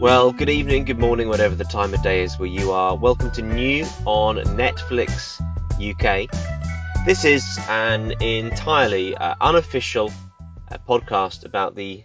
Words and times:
Well, 0.00 0.32
good 0.32 0.48
evening, 0.48 0.86
good 0.86 0.98
morning, 0.98 1.28
whatever 1.28 1.54
the 1.54 1.64
time 1.64 1.92
of 1.92 2.02
day 2.02 2.22
is 2.22 2.38
where 2.38 2.48
you 2.48 2.72
are. 2.72 2.96
Welcome 2.96 3.32
to 3.32 3.42
New 3.42 3.84
on 4.06 4.36
Netflix 4.56 5.38
UK. 5.78 6.26
This 7.04 7.26
is 7.26 7.58
an 7.68 8.12
entirely 8.22 9.14
uh, 9.14 9.34
unofficial 9.42 10.10
uh, 10.70 10.78
podcast 10.88 11.44
about 11.44 11.74
the 11.74 12.02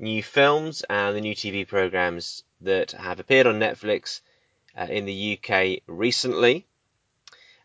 new 0.00 0.24
films 0.24 0.82
and 0.90 1.14
the 1.14 1.20
new 1.20 1.36
TV 1.36 1.68
programs 1.68 2.42
that 2.62 2.90
have 2.90 3.20
appeared 3.20 3.46
on 3.46 3.60
Netflix 3.60 4.22
uh, 4.76 4.88
in 4.90 5.04
the 5.04 5.38
UK 5.38 5.82
recently. 5.86 6.66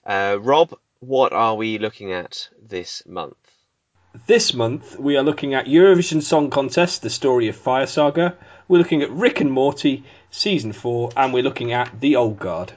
Uh, 0.06 0.38
Rob, 0.40 0.78
what 1.00 1.34
are 1.34 1.56
we 1.56 1.80
looking 1.80 2.12
at 2.12 2.50
this 2.62 3.02
month? 3.08 3.36
This 4.28 4.54
month, 4.54 5.00
we 5.00 5.18
are 5.18 5.24
looking 5.24 5.56
at 5.56 5.66
Eurovision 5.66 6.22
Song 6.22 6.52
Contest, 6.52 7.02
the 7.02 7.10
story 7.10 7.48
of 7.48 7.56
Fire 7.56 7.88
Saga. 7.88 8.38
We're 8.72 8.78
looking 8.78 9.02
at 9.02 9.12
Rick 9.12 9.42
and 9.42 9.52
Morty, 9.52 10.06
season 10.30 10.72
four, 10.72 11.12
and 11.18 11.34
we're 11.34 11.44
looking 11.44 11.74
at 11.74 12.00
The 12.00 12.16
Old 12.16 12.40
Guard. 12.40 12.72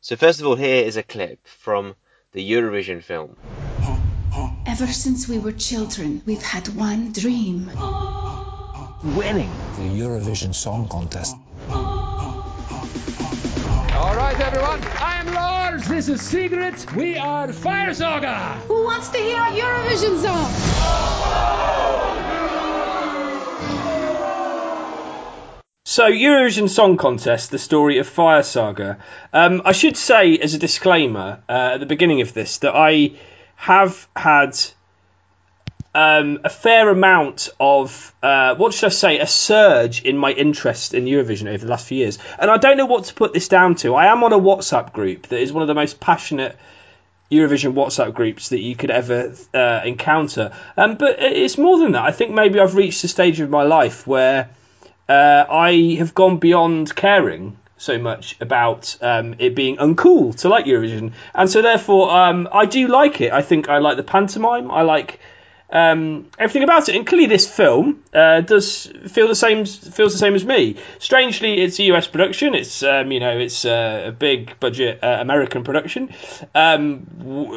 So, 0.00 0.16
first 0.16 0.40
of 0.40 0.46
all, 0.46 0.56
here 0.56 0.82
is 0.82 0.96
a 0.96 1.02
clip 1.02 1.46
from 1.46 1.94
the 2.32 2.50
Eurovision 2.52 3.02
film. 3.02 3.36
Ever 4.66 4.86
since 4.86 5.28
we 5.28 5.38
were 5.38 5.52
children, 5.52 6.22
we've 6.24 6.40
had 6.40 6.68
one 6.68 7.12
dream. 7.12 7.66
Winning 9.14 9.50
the 9.76 9.90
Eurovision 9.90 10.54
Song 10.54 10.88
Contest. 10.88 11.36
All 11.68 12.06
right, 14.16 14.40
everyone. 14.40 14.82
I 14.82 15.20
am 15.20 15.34
Lars. 15.34 15.86
This 15.86 16.08
is 16.08 16.22
Sigrid. 16.22 16.76
We 16.94 17.18
are 17.18 17.52
Fire 17.52 17.92
Saga. 17.92 18.54
Who 18.68 18.84
wants 18.84 19.10
to 19.10 19.18
hear 19.18 19.36
a 19.36 19.50
Eurovision 19.50 20.22
song? 20.22 22.07
So, 25.90 26.10
Eurovision 26.10 26.68
Song 26.68 26.98
Contest, 26.98 27.50
the 27.50 27.58
story 27.58 27.96
of 27.96 28.06
Fire 28.06 28.42
Saga. 28.42 28.98
Um, 29.32 29.62
I 29.64 29.72
should 29.72 29.96
say, 29.96 30.36
as 30.36 30.52
a 30.52 30.58
disclaimer 30.58 31.42
uh, 31.48 31.70
at 31.72 31.80
the 31.80 31.86
beginning 31.86 32.20
of 32.20 32.34
this, 32.34 32.58
that 32.58 32.74
I 32.74 33.12
have 33.56 34.06
had 34.14 34.54
um, 35.94 36.40
a 36.44 36.50
fair 36.50 36.90
amount 36.90 37.48
of, 37.58 38.14
uh, 38.22 38.54
what 38.56 38.74
should 38.74 38.84
I 38.84 38.90
say, 38.90 39.18
a 39.18 39.26
surge 39.26 40.02
in 40.02 40.18
my 40.18 40.30
interest 40.30 40.92
in 40.92 41.06
Eurovision 41.06 41.48
over 41.48 41.64
the 41.64 41.70
last 41.70 41.86
few 41.86 41.96
years. 41.96 42.18
And 42.38 42.50
I 42.50 42.58
don't 42.58 42.76
know 42.76 42.84
what 42.84 43.04
to 43.04 43.14
put 43.14 43.32
this 43.32 43.48
down 43.48 43.74
to. 43.76 43.94
I 43.94 44.12
am 44.12 44.22
on 44.24 44.34
a 44.34 44.38
WhatsApp 44.38 44.92
group 44.92 45.28
that 45.28 45.40
is 45.40 45.54
one 45.54 45.62
of 45.62 45.68
the 45.68 45.74
most 45.74 46.00
passionate 46.00 46.54
Eurovision 47.32 47.72
WhatsApp 47.72 48.12
groups 48.12 48.50
that 48.50 48.60
you 48.60 48.76
could 48.76 48.90
ever 48.90 49.32
uh, 49.54 49.80
encounter. 49.86 50.52
Um, 50.76 50.96
but 50.96 51.16
it's 51.18 51.56
more 51.56 51.78
than 51.78 51.92
that. 51.92 52.02
I 52.04 52.12
think 52.12 52.32
maybe 52.32 52.60
I've 52.60 52.74
reached 52.74 53.04
a 53.04 53.08
stage 53.08 53.40
of 53.40 53.48
my 53.48 53.62
life 53.62 54.06
where 54.06 54.50
uh, 55.08 55.44
I 55.48 55.96
have 55.98 56.14
gone 56.14 56.38
beyond 56.38 56.94
caring 56.94 57.56
so 57.78 57.98
much 57.98 58.36
about 58.40 58.96
um, 59.00 59.36
it 59.38 59.54
being 59.54 59.76
uncool 59.76 60.34
to 60.36 60.48
like 60.48 60.66
Eurovision, 60.66 61.12
and 61.34 61.48
so 61.48 61.62
therefore 61.62 62.10
um, 62.10 62.48
I 62.52 62.66
do 62.66 62.88
like 62.88 63.20
it. 63.20 63.32
I 63.32 63.42
think 63.42 63.68
I 63.68 63.78
like 63.78 63.96
the 63.96 64.02
pantomime. 64.02 64.70
I 64.70 64.82
like 64.82 65.20
um, 65.70 66.26
everything 66.38 66.62
about 66.62 66.88
it, 66.88 66.96
and 66.96 67.06
clearly 67.06 67.26
this 67.26 67.48
film 67.48 68.02
uh, 68.12 68.40
does 68.40 68.86
feel 69.08 69.28
the 69.28 69.34
same 69.34 69.64
feels 69.64 70.12
the 70.12 70.18
same 70.18 70.34
as 70.34 70.44
me. 70.44 70.76
Strangely, 70.98 71.60
it's 71.60 71.78
a 71.78 71.84
US 71.94 72.06
production. 72.06 72.54
It's 72.54 72.82
um, 72.82 73.12
you 73.12 73.20
know 73.20 73.38
it's 73.38 73.64
uh, 73.64 74.04
a 74.06 74.12
big 74.12 74.58
budget 74.60 75.02
uh, 75.02 75.18
American 75.20 75.64
production. 75.64 76.10
Um, 76.54 77.06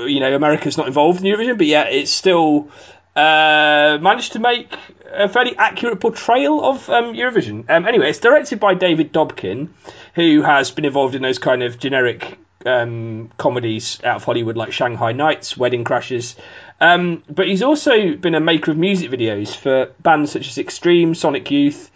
you 0.07 0.19
know 0.19 0.35
America's 0.35 0.77
not 0.77 0.87
involved 0.87 1.23
in 1.23 1.25
Eurovision, 1.25 1.57
but 1.57 1.67
yet 1.67 1.91
it's 1.93 2.11
still 2.11 2.69
uh, 3.15 3.97
managed 4.01 4.33
to 4.33 4.39
make 4.39 4.73
a 5.11 5.27
fairly 5.27 5.55
accurate 5.57 5.99
portrayal 5.99 6.63
of 6.63 6.89
um, 6.89 7.13
Eurovision. 7.13 7.69
Um, 7.69 7.85
anyway, 7.85 8.09
it's 8.09 8.19
directed 8.19 8.59
by 8.59 8.73
David 8.73 9.11
Dobkin, 9.11 9.69
who 10.15 10.41
has 10.41 10.71
been 10.71 10.85
involved 10.85 11.15
in 11.15 11.21
those 11.21 11.39
kind 11.39 11.63
of 11.63 11.77
generic 11.77 12.37
um, 12.65 13.29
comedies 13.37 13.99
out 14.03 14.17
of 14.17 14.23
Hollywood 14.23 14.55
like 14.55 14.71
Shanghai 14.71 15.11
Nights, 15.11 15.57
Wedding 15.57 15.83
Crashers. 15.83 16.35
Um, 16.79 17.23
but 17.29 17.47
he's 17.47 17.63
also 17.63 18.15
been 18.15 18.35
a 18.35 18.39
maker 18.39 18.71
of 18.71 18.77
music 18.77 19.11
videos 19.11 19.55
for 19.55 19.91
bands 19.99 20.31
such 20.31 20.47
as 20.47 20.57
Extreme, 20.57 21.15
Sonic 21.15 21.49
Youth, 21.51 21.91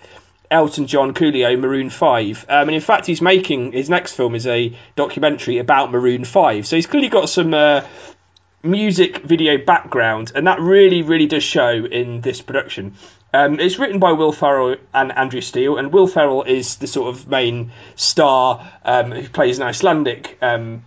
Elton 0.52 0.88
John, 0.88 1.14
Coolio, 1.14 1.60
Maroon 1.60 1.90
5. 1.90 2.46
Um, 2.48 2.68
and 2.68 2.76
in 2.76 2.82
fact, 2.82 3.06
he's 3.06 3.22
making 3.22 3.72
his 3.72 3.90
next 3.90 4.14
film 4.14 4.36
is 4.36 4.46
a 4.48 4.78
documentary 4.96 5.58
about 5.58 5.92
Maroon 5.92 6.24
5. 6.24 6.68
So 6.68 6.76
he's 6.76 6.88
clearly 6.88 7.10
got 7.10 7.30
some 7.30 7.54
uh, 7.54 7.82
music 8.66 9.18
video 9.20 9.58
background, 9.58 10.32
and 10.36 10.48
that 10.48 10.60
really, 10.60 11.02
really 11.02 11.28
does 11.28 11.44
show 11.44 11.70
in 11.70 12.22
this 12.22 12.42
production. 12.42 12.96
Um, 13.34 13.60
it's 13.60 13.80
written 13.80 14.00
by 14.00 14.14
Will 14.14 14.32
Ferrell 14.32 14.78
and 14.94 15.12
Andrew 15.12 15.42
Steele, 15.42 15.78
and 15.78 15.92
Will 15.92 16.08
Ferrell 16.08 16.44
is 16.44 16.78
the 16.78 16.88
sort 16.88 17.10
of 17.10 17.28
main 17.28 17.72
star 17.96 18.72
um, 18.84 19.12
who 19.12 19.28
plays 19.30 19.60
an 19.60 19.64
Icelandic. 19.64 20.38
Um, 20.42 20.84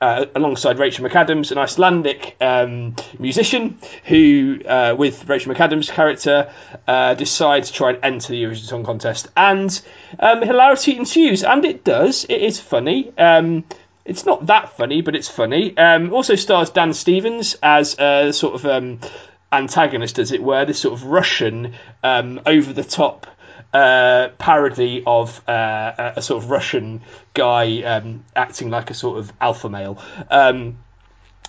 uh, 0.00 0.26
alongside 0.34 0.78
Rachel 0.78 1.06
McAdams, 1.06 1.52
an 1.52 1.58
Icelandic 1.58 2.36
um, 2.40 2.96
musician 3.18 3.78
who, 4.04 4.60
uh, 4.66 4.94
with 4.96 5.28
Rachel 5.28 5.54
McAdams' 5.54 5.90
character, 5.90 6.52
uh, 6.88 7.14
decides 7.14 7.68
to 7.70 7.74
try 7.74 7.90
and 7.90 7.98
enter 8.02 8.28
the 8.28 8.42
Eurovision 8.42 8.66
Song 8.66 8.84
Contest. 8.84 9.28
And 9.36 9.80
um, 10.18 10.40
hilarity 10.42 10.96
ensues, 10.96 11.44
and 11.44 11.64
it 11.64 11.84
does. 11.84 12.24
It 12.24 12.40
is 12.40 12.58
funny. 12.58 13.12
Um, 13.18 13.64
it's 14.04 14.24
not 14.26 14.46
that 14.46 14.76
funny, 14.76 15.02
but 15.02 15.14
it's 15.14 15.28
funny. 15.28 15.76
Um, 15.76 16.12
also 16.12 16.34
stars 16.34 16.70
Dan 16.70 16.92
Stevens 16.92 17.56
as 17.62 17.98
a 17.98 18.32
sort 18.32 18.54
of 18.54 18.66
um, 18.66 19.00
antagonist, 19.52 20.18
as 20.18 20.32
it 20.32 20.42
were, 20.42 20.64
this 20.64 20.80
sort 20.80 20.94
of 20.94 21.04
Russian 21.04 21.74
um, 22.02 22.40
over 22.46 22.72
the 22.72 22.84
top 22.84 23.26
uh, 23.72 24.28
parody 24.38 25.02
of 25.06 25.48
uh, 25.48 25.92
a, 25.98 26.12
a 26.16 26.22
sort 26.22 26.42
of 26.42 26.50
Russian 26.50 27.02
guy 27.34 27.82
um, 27.82 28.24
acting 28.34 28.70
like 28.70 28.90
a 28.90 28.94
sort 28.94 29.18
of 29.18 29.32
alpha 29.40 29.68
male. 29.68 30.02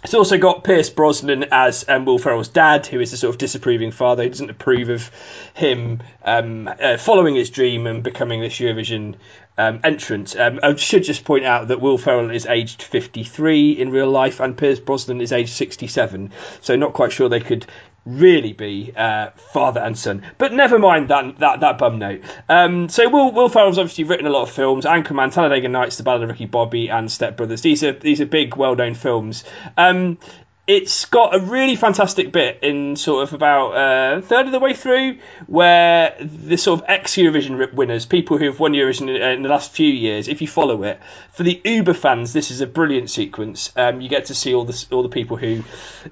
It's 0.04 0.16
also 0.16 0.40
got 0.40 0.64
Pierce 0.64 0.90
Brosnan 0.90 1.46
as 1.52 1.86
um, 1.88 2.06
Will 2.06 2.18
Ferrell's 2.18 2.48
dad, 2.48 2.88
who 2.88 3.00
is 3.00 3.14
a 3.14 3.18
sort 3.18 3.36
of 3.36 3.38
disapproving 3.38 3.92
father 3.92 4.24
who 4.24 4.30
doesn't 4.30 4.50
approve 4.50 4.90
of 4.90 5.12
him 5.54 6.02
um, 6.24 6.68
uh, 6.68 6.98
following 6.98 7.36
his 7.36 7.52
dream 7.52 7.86
and 7.86 8.02
becoming 8.02 8.42
this 8.42 8.58
Eurovision 8.58 9.16
um, 9.60 9.80
entrant. 9.84 10.36
Um, 10.36 10.60
I 10.64 10.74
should 10.76 11.04
just 11.04 11.24
point 11.24 11.46
out 11.46 11.68
that 11.68 11.82
Will 11.82 12.00
Ferrell 12.00 12.32
is 12.32 12.48
aged 12.48 12.82
53 12.82 13.74
in 13.74 13.92
real 13.92 14.10
life 14.10 14.40
and 14.40 14.58
Pierce 14.58 14.80
Brosnan 14.80 15.22
is 15.22 15.32
aged 15.32 15.54
67, 15.54 16.32
so 16.62 16.76
not 16.76 16.94
quite 16.94 17.12
sure 17.12 17.30
they 17.30 17.40
could 17.40 17.68
really 18.06 18.54
be 18.54 18.92
uh, 18.96 19.30
father 19.54 19.80
and 19.80 19.98
son. 19.98 20.24
But 20.38 20.54
never 20.54 20.80
mind 20.80 21.10
that 21.10 21.40
that, 21.40 21.60
that 21.60 21.78
bum 21.78 22.00
note. 22.00 22.22
Um, 22.50 22.90
so 22.90 23.10
Will 23.10 23.32
Will 23.32 23.50
Ferrell's 23.50 23.78
obviously 23.78 24.06
written 24.06 24.26
a 24.26 24.30
lot 24.30 24.44
of 24.44 24.52
films: 24.52 24.86
Anchorman, 24.86 25.32
Talladega 25.32 25.68
Nights, 25.68 25.98
The 25.98 26.04
Ballad 26.04 26.24
of 26.24 26.30
Ricky 26.30 26.46
Bobby, 26.46 26.90
and 26.90 27.12
Step 27.12 27.38
Brothers. 27.38 27.62
These 27.62 27.84
are 27.84 27.94
these 27.94 28.22
are 28.22 28.26
big, 28.26 28.56
well 28.56 28.76
known 28.76 28.94
films. 28.94 29.44
Um, 29.78 30.18
it's 30.72 31.04
got 31.04 31.36
a 31.36 31.40
really 31.40 31.76
fantastic 31.76 32.32
bit 32.32 32.60
in 32.62 32.96
sort 32.96 33.24
of 33.24 33.34
about 33.34 33.72
uh, 33.72 34.22
third 34.22 34.46
of 34.46 34.54
the 34.54 34.60
way 34.60 34.74
through 34.74 35.18
where 35.48 36.16
the 36.22 36.58
sort 36.58 36.80
of 36.80 36.86
ex 36.88 37.16
Eurovision 37.16 37.74
winners, 37.74 38.06
people 38.06 38.38
who 38.38 38.46
have 38.46 38.58
won 38.58 38.72
Eurovision 38.72 39.10
in 39.36 39.42
the 39.42 39.50
last 39.50 39.74
few 39.74 39.92
years, 39.92 40.30
if 40.30 40.42
you 40.42 40.48
follow 40.48 40.84
it, 40.84 41.02
for 41.34 41.44
the 41.44 41.60
Uber 41.66 41.94
fans, 41.94 42.32
this 42.32 42.52
is 42.52 42.62
a 42.62 42.68
brilliant 42.68 43.10
sequence. 43.10 43.74
Um, 43.76 44.00
you 44.00 44.08
get 44.08 44.26
to 44.26 44.36
see 44.36 44.54
all 44.54 44.64
the 44.64 44.86
all 44.92 45.04
the 45.04 45.10
people 45.10 45.36
who 45.36 45.64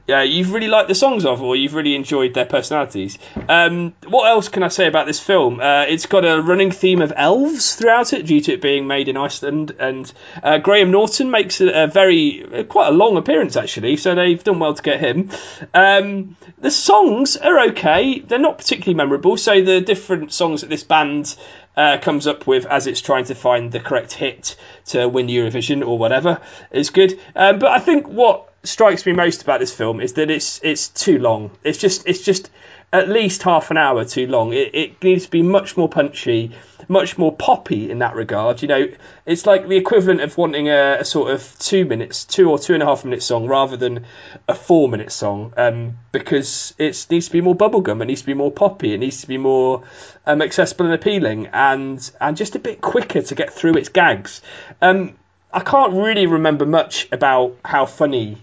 uh, 0.09 0.19
you've 0.19 0.51
really 0.51 0.67
liked 0.67 0.89
the 0.89 0.95
songs 0.95 1.25
of, 1.25 1.41
or 1.41 1.55
you've 1.55 1.73
really 1.73 1.95
enjoyed 1.95 2.33
their 2.33 2.45
personalities. 2.45 3.17
Um, 3.47 3.93
what 4.07 4.29
else 4.29 4.49
can 4.49 4.63
I 4.63 4.67
say 4.67 4.87
about 4.87 5.07
this 5.07 5.21
film? 5.21 5.61
Uh, 5.61 5.85
it's 5.87 6.05
got 6.05 6.25
a 6.25 6.41
running 6.41 6.71
theme 6.71 7.01
of 7.01 7.13
elves 7.15 7.75
throughout 7.75 8.11
it, 8.11 8.25
due 8.25 8.41
to 8.41 8.53
it 8.53 8.61
being 8.61 8.87
made 8.87 9.07
in 9.07 9.15
Iceland, 9.15 9.75
and 9.79 10.11
uh, 10.43 10.57
Graham 10.57 10.91
Norton 10.91 11.31
makes 11.31 11.61
a, 11.61 11.83
a 11.83 11.87
very 11.87 12.65
quite 12.67 12.89
a 12.89 12.91
long 12.91 13.15
appearance 13.15 13.55
actually. 13.55 13.95
So 13.95 14.15
they've 14.15 14.43
done 14.49 14.59
well 14.59 14.73
to 14.73 14.81
get 14.81 14.99
him. 14.99 15.29
Um, 15.73 16.35
the 16.57 16.71
songs 16.71 17.37
are 17.37 17.67
okay; 17.69 18.19
they're 18.19 18.39
not 18.39 18.57
particularly 18.57 18.95
memorable. 18.95 19.37
So 19.37 19.61
the 19.61 19.81
different 19.81 20.33
songs 20.33 20.61
that 20.61 20.69
this 20.69 20.83
band 20.83 21.35
uh, 21.77 21.97
comes 22.01 22.27
up 22.27 22.47
with 22.47 22.65
as 22.65 22.87
it's 22.87 23.01
trying 23.01 23.25
to 23.25 23.35
find 23.35 23.71
the 23.71 23.79
correct 23.79 24.13
hit 24.13 24.55
to 24.87 25.07
win 25.07 25.27
Eurovision 25.27 25.85
or 25.87 25.97
whatever 25.97 26.41
is 26.71 26.89
good. 26.89 27.19
Um, 27.35 27.59
but 27.59 27.71
I 27.71 27.79
think 27.79 28.07
what 28.07 28.48
strikes 28.63 29.05
me 29.05 29.13
most 29.13 29.41
about 29.41 29.59
this 29.59 29.73
film 29.73 30.01
is 30.01 30.13
that 30.13 30.29
it's 30.29 30.59
it's 30.63 30.89
too 30.89 31.17
long. 31.17 31.51
It's 31.63 31.77
just 31.77 32.07
it's 32.07 32.21
just 32.21 32.49
at 32.91 33.07
least 33.07 33.43
half 33.43 33.69
an 33.69 33.77
hour 33.77 34.03
too 34.03 34.25
long. 34.27 34.51
It, 34.51 34.73
it 34.73 35.03
needs 35.03 35.25
to 35.25 35.31
be 35.31 35.43
much 35.43 35.77
more 35.77 35.87
punchy, 35.87 36.51
much 36.87 37.19
more 37.19 37.31
poppy 37.31 37.91
in 37.91 37.99
that 37.99 38.15
regard. 38.15 38.61
You 38.63 38.67
know, 38.67 38.87
it's 39.25 39.45
like 39.45 39.67
the 39.67 39.77
equivalent 39.77 40.21
of 40.21 40.35
wanting 40.37 40.69
a, 40.69 40.97
a 40.99 41.05
sort 41.05 41.31
of 41.31 41.55
two 41.59 41.85
minutes, 41.85 42.25
two 42.25 42.49
or 42.49 42.57
two 42.57 42.73
and 42.73 42.81
a 42.81 42.87
half 42.87 43.05
minute 43.05 43.21
song 43.21 43.47
rather 43.47 43.77
than 43.77 44.05
a 44.47 44.55
four 44.55 44.89
minute 44.89 45.11
song, 45.11 45.53
um, 45.55 45.99
because 46.11 46.73
it 46.77 47.05
needs 47.09 47.27
to 47.27 47.31
be 47.31 47.41
more 47.41 47.55
bubblegum. 47.55 48.01
It 48.01 48.05
needs 48.05 48.21
to 48.21 48.27
be 48.27 48.33
more 48.33 48.51
poppy. 48.51 48.93
It 48.93 48.99
needs 48.99 49.21
to 49.21 49.27
be 49.27 49.37
more 49.37 49.83
um, 50.25 50.41
accessible 50.41 50.85
and 50.85 50.95
appealing, 50.95 51.47
and 51.53 52.11
and 52.19 52.35
just 52.35 52.55
a 52.55 52.59
bit 52.59 52.81
quicker 52.81 53.21
to 53.21 53.35
get 53.35 53.53
through 53.53 53.75
its 53.75 53.89
gags. 53.89 54.41
Um, 54.81 55.15
I 55.51 55.61
can't 55.61 55.93
really 55.93 56.27
remember 56.27 56.65
much 56.65 57.07
about 57.11 57.57
how 57.65 57.87
funny 57.87 58.37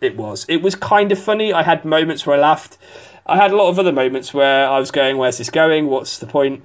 it 0.00 0.16
was. 0.16 0.46
It 0.48 0.62
was 0.62 0.74
kind 0.74 1.12
of 1.12 1.18
funny. 1.18 1.52
I 1.52 1.62
had 1.62 1.84
moments 1.84 2.26
where 2.26 2.36
I 2.36 2.40
laughed. 2.40 2.78
I 3.26 3.36
had 3.36 3.52
a 3.52 3.56
lot 3.56 3.68
of 3.68 3.78
other 3.78 3.92
moments 3.92 4.32
where 4.34 4.68
I 4.68 4.78
was 4.78 4.90
going, 4.90 5.16
"Where's 5.16 5.38
this 5.38 5.50
going? 5.50 5.86
What's 5.86 6.18
the 6.18 6.26
point?" 6.26 6.64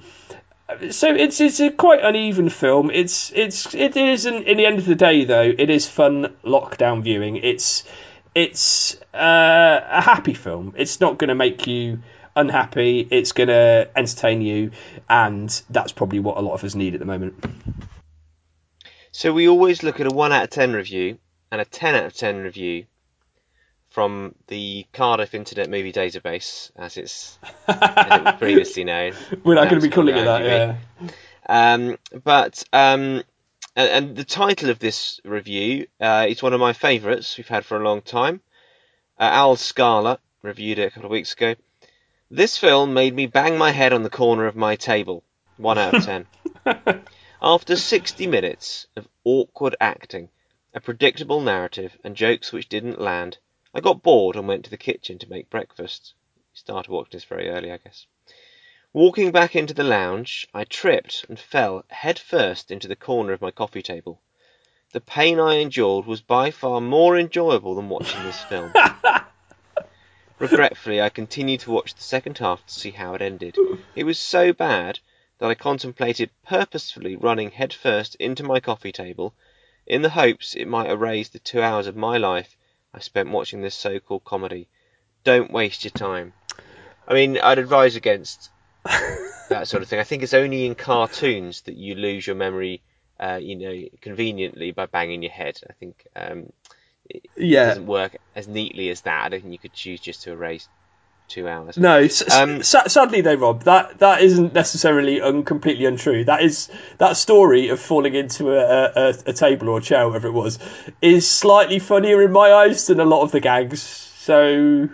so 0.90 1.14
it's 1.14 1.40
it's 1.40 1.60
a 1.60 1.70
quite 1.70 2.04
uneven 2.04 2.50
film. 2.50 2.90
It's 2.92 3.32
it's 3.36 3.74
it 3.76 3.96
is 3.96 4.26
in, 4.26 4.44
in 4.44 4.58
the 4.58 4.66
end 4.66 4.80
of 4.80 4.86
the 4.86 4.96
day 4.96 5.24
though 5.24 5.54
it 5.58 5.70
is 5.70 5.88
fun 5.88 6.36
lockdown 6.44 7.04
viewing. 7.04 7.38
It's 7.38 7.84
it's 8.34 8.96
uh, 9.14 9.80
a 9.90 10.02
happy 10.02 10.34
film. 10.34 10.74
It's 10.78 11.00
not 11.00 11.18
going 11.18 11.30
to 11.30 11.36
make 11.36 11.68
you 11.68 12.02
unhappy. 12.36 13.08
It's 13.10 13.32
going 13.32 13.48
to 13.48 13.90
entertain 13.96 14.42
you, 14.42 14.72
and 15.10 15.50
that's 15.70 15.94
probably 15.94 16.20
what 16.20 16.38
a 16.38 16.42
lot 16.42 16.54
of 16.54 16.64
us 16.64 16.76
need 16.76 16.94
at 16.94 17.00
the 17.00 17.06
moment. 17.06 17.46
So 19.12 19.32
we 19.32 19.48
always 19.48 19.84
look 19.84 20.02
at 20.02 20.12
a 20.12 20.14
one 20.14 20.34
out 20.34 20.44
of 20.44 20.50
ten 20.50 20.74
review 20.74 21.20
and 21.52 21.62
a 21.62 21.66
ten 21.66 21.96
out 21.96 22.06
of 22.06 22.14
ten 22.14 22.38
review 22.38 22.86
from 23.90 24.36
the 24.48 24.86
Cardiff 24.94 25.34
Internet 25.34 25.70
Movie 25.70 25.94
Database, 25.94 26.72
as 26.76 26.98
it's 26.98 27.40
as 27.68 28.20
it 28.20 28.24
was 28.24 28.36
previously 28.40 28.84
known. 28.84 29.14
We're 29.44 29.56
not 29.56 29.70
going 29.70 29.82
to 29.82 29.88
be 29.88 29.94
calling 29.94 30.16
it 30.16 30.26
that. 30.26 30.44
Yeah. 30.44 30.76
Um, 31.48 31.98
but 32.24 32.64
um, 32.74 33.24
and, 33.76 33.90
and 33.90 34.16
the 34.16 34.24
title 34.24 34.70
of 34.70 34.80
this 34.80 35.20
review 35.24 35.88
uh, 36.00 36.26
is 36.28 36.44
one 36.44 36.54
of 36.54 36.60
my 36.60 36.74
favourites 36.74 37.38
we've 37.38 37.48
had 37.48 37.66
for 37.66 37.78
a 37.78 37.84
long 37.84 38.02
time. 38.02 38.42
Uh, 39.20 39.30
Al 39.32 39.56
Scala 39.56 40.20
reviewed 40.42 40.80
it 40.80 40.88
a 40.88 40.92
couple 40.92 41.06
of 41.06 41.12
weeks 41.12 41.34
ago. 41.34 41.56
This 42.32 42.58
film 42.58 42.94
made 42.94 43.16
me 43.16 43.28
bang 43.28 43.58
my 43.58 43.72
head 43.72 43.94
on 43.94 44.04
the 44.04 44.10
corner 44.10 44.46
of 44.46 44.56
my 44.56 44.76
table. 44.76 45.24
One 45.58 45.78
out 45.78 45.94
of 45.94 46.04
ten. 46.04 46.28
After 47.42 47.76
60 47.76 48.28
minutes 48.28 48.88
of 48.96 49.08
awkward 49.24 49.76
acting, 49.80 50.30
a 50.74 50.82
predictable 50.82 51.42
narrative, 51.42 51.98
and 52.04 52.16
jokes 52.16 52.52
which 52.52 52.68
didn't 52.68 53.00
land, 53.00 53.38
I 53.78 53.82
got 53.82 54.02
bored 54.02 54.38
and 54.38 54.48
went 54.48 54.64
to 54.64 54.70
the 54.70 54.78
kitchen 54.78 55.20
to 55.20 55.30
make 55.30 55.50
breakfast. 55.50 56.14
Started 56.54 56.90
watching 56.90 57.10
this 57.12 57.26
very 57.26 57.50
early, 57.50 57.74
I 57.74 57.78
guess. 57.78 58.08
Walking 58.94 59.34
back 59.34 59.54
into 59.54 59.74
the 59.74 59.84
lounge, 59.84 60.48
I 60.54 60.64
tripped 60.64 61.26
and 61.28 61.38
fell 61.38 61.84
head 61.90 62.18
first 62.18 62.72
into 62.72 62.88
the 62.88 62.96
corner 62.96 63.34
of 63.34 63.42
my 63.42 63.52
coffee 63.52 63.82
table. 63.82 64.22
The 64.94 65.02
pain 65.02 65.42
I 65.42 65.56
endured 65.56 66.06
was 66.06 66.22
by 66.22 66.52
far 66.52 66.80
more 66.80 67.20
enjoyable 67.20 67.76
than 67.76 67.90
watching 67.90 68.24
this 68.24 68.42
film. 68.46 68.72
Regretfully, 70.40 71.02
I 71.02 71.10
continued 71.10 71.60
to 71.62 71.72
watch 71.72 71.96
the 71.96 72.02
second 72.02 72.38
half 72.38 72.66
to 72.66 72.74
see 72.74 72.92
how 72.92 73.14
it 73.14 73.22
ended. 73.22 73.58
It 73.94 74.06
was 74.06 74.18
so 74.18 74.54
bad 74.54 75.00
that 75.40 75.50
I 75.50 75.54
contemplated 75.54 76.30
purposefully 76.46 77.18
running 77.18 77.52
head 77.52 77.74
first 77.74 78.16
into 78.22 78.42
my 78.42 78.62
coffee 78.62 78.94
table 78.94 79.34
in 79.86 80.02
the 80.02 80.12
hopes 80.12 80.56
it 80.56 80.70
might 80.70 80.90
erase 80.90 81.28
the 81.28 81.40
two 81.40 81.62
hours 81.62 81.88
of 81.88 81.98
my 81.98 82.18
life 82.18 82.56
I 82.96 83.00
spent 83.00 83.30
watching 83.30 83.62
this 83.62 83.76
so 83.76 84.00
called 84.00 84.24
comedy. 84.24 84.68
Don't 85.26 85.52
waste 85.52 85.84
your 85.84 85.92
time. 85.92 86.34
I 87.08 87.14
mean, 87.14 87.38
I'd 87.38 87.60
advise 87.60 87.96
against 87.98 88.50
that 88.86 89.68
sort 89.68 89.84
of 89.84 89.90
thing. 89.90 90.00
I 90.00 90.04
think 90.04 90.24
it's 90.24 90.34
only 90.34 90.66
in 90.66 90.76
cartoons 90.76 91.62
that 91.64 91.76
you 91.76 91.96
lose 91.96 92.26
your 92.26 92.38
memory, 92.38 92.82
uh, 93.20 93.40
you 93.42 93.58
know, 93.58 93.88
conveniently 94.02 94.72
by 94.72 94.86
banging 94.86 95.22
your 95.24 95.32
head. 95.32 95.60
I 95.70 95.74
think 95.74 96.08
um, 96.16 96.52
it 97.10 97.24
Yeah. 97.38 97.66
doesn't 97.66 97.86
work 97.86 98.16
as 98.34 98.48
neatly 98.48 98.90
as 98.90 99.02
that. 99.02 99.26
I 99.26 99.30
don't 99.30 99.42
think 99.42 99.52
you 99.54 99.60
could 99.60 99.74
choose 99.74 100.00
just 100.00 100.24
to 100.24 100.32
erase 100.32 100.70
two 101.28 101.48
hours. 101.48 101.78
No, 101.78 101.98
s- 101.98 102.22
s- 102.22 102.34
Um, 102.34 102.64
sa- 102.64 102.88
sadly 102.88 103.22
though, 103.22 103.36
Rob, 103.36 103.64
that 103.64 104.00
that 104.00 104.22
isn't 104.22 104.54
necessarily 104.54 105.22
un- 105.22 105.44
completely 105.44 105.86
untrue. 105.86 106.24
That 106.26 106.42
is 106.44 106.70
that 106.98 107.18
story 107.18 107.70
of 107.70 107.80
falling 107.80 108.16
into 108.16 108.52
a, 108.54 108.92
a, 108.96 109.10
a 109.28 109.34
table 109.34 109.70
or 109.70 109.80
a 109.80 109.82
chair, 109.82 110.08
whatever 110.08 110.28
it 110.28 110.34
was, 110.34 110.60
is 111.02 111.30
slightly 111.30 111.80
funnier 111.80 112.22
in 112.22 112.32
my 112.32 112.52
eyes 112.54 112.88
than 112.88 113.00
a 113.00 113.06
lot 113.06 113.24
of 113.24 113.32
the 113.32 113.40
gags. 113.40 113.82
So, 113.82 114.90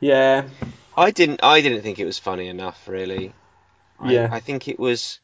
yeah, 0.00 0.44
I 0.96 1.10
didn't. 1.10 1.40
I 1.42 1.60
didn't 1.60 1.82
think 1.82 1.98
it 1.98 2.04
was 2.04 2.18
funny 2.18 2.48
enough, 2.48 2.86
really. 2.88 3.32
I, 4.00 4.12
Yeah. 4.12 4.28
I 4.30 4.40
think 4.40 4.68
it 4.68 4.78
was. 4.78 5.20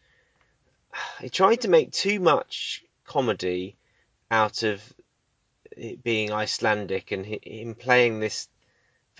He 1.20 1.28
tried 1.28 1.60
to 1.62 1.68
make 1.68 1.92
too 1.92 2.18
much 2.20 2.84
comedy 3.06 3.76
out 4.30 4.62
of 4.64 4.82
it 5.76 6.02
being 6.02 6.32
Icelandic 6.32 7.12
and 7.12 7.24
hi- 7.24 7.38
him 7.42 7.74
playing 7.74 8.18
this 8.20 8.48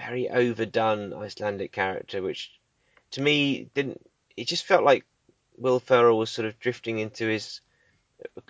very 0.07 0.29
overdone 0.29 1.13
Icelandic 1.13 1.73
character, 1.73 2.23
which 2.23 2.51
to 3.13 3.21
me 3.21 3.71
didn't. 3.75 4.01
It 4.37 4.47
just 4.47 4.65
felt 4.65 4.85
like 4.85 5.05
Will 5.57 5.81
Ferrell 5.81 6.19
was 6.19 6.31
sort 6.31 6.47
of 6.47 6.59
drifting 6.59 6.99
into 6.99 7.27
his 7.27 7.61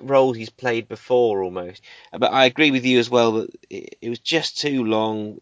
role 0.00 0.32
he's 0.32 0.50
played 0.50 0.88
before 0.88 1.42
almost. 1.42 1.82
Uh, 2.12 2.18
but 2.18 2.32
I 2.32 2.44
agree 2.44 2.70
with 2.70 2.84
you 2.84 2.98
as 2.98 3.10
well 3.10 3.32
that 3.32 3.50
it, 3.68 3.98
it 4.00 4.08
was 4.08 4.20
just 4.20 4.58
too 4.58 4.84
long. 4.84 5.40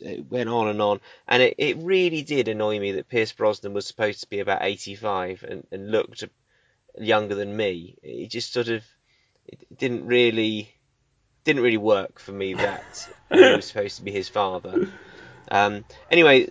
It 0.00 0.30
went 0.30 0.48
on 0.48 0.68
and 0.68 0.80
on, 0.80 1.00
and 1.26 1.42
it, 1.42 1.54
it 1.58 1.76
really 1.78 2.22
did 2.22 2.48
annoy 2.48 2.78
me 2.78 2.92
that 2.92 3.08
Pierce 3.08 3.32
Brosnan 3.32 3.74
was 3.74 3.86
supposed 3.86 4.20
to 4.20 4.28
be 4.28 4.40
about 4.40 4.62
85 4.62 5.44
and, 5.46 5.66
and 5.70 5.90
looked 5.90 6.24
younger 6.98 7.34
than 7.34 7.56
me. 7.56 7.96
It 8.02 8.28
just 8.28 8.52
sort 8.52 8.68
of 8.68 8.84
it 9.46 9.76
didn't 9.76 10.06
really 10.06 10.74
didn't 11.44 11.62
really 11.62 11.76
work 11.76 12.18
for 12.18 12.32
me 12.32 12.54
that 12.54 13.08
he 13.32 13.40
was 13.40 13.66
supposed 13.66 13.96
to 13.96 14.02
be 14.02 14.10
his 14.10 14.28
father. 14.28 14.88
Um, 15.50 15.84
anyway, 16.10 16.48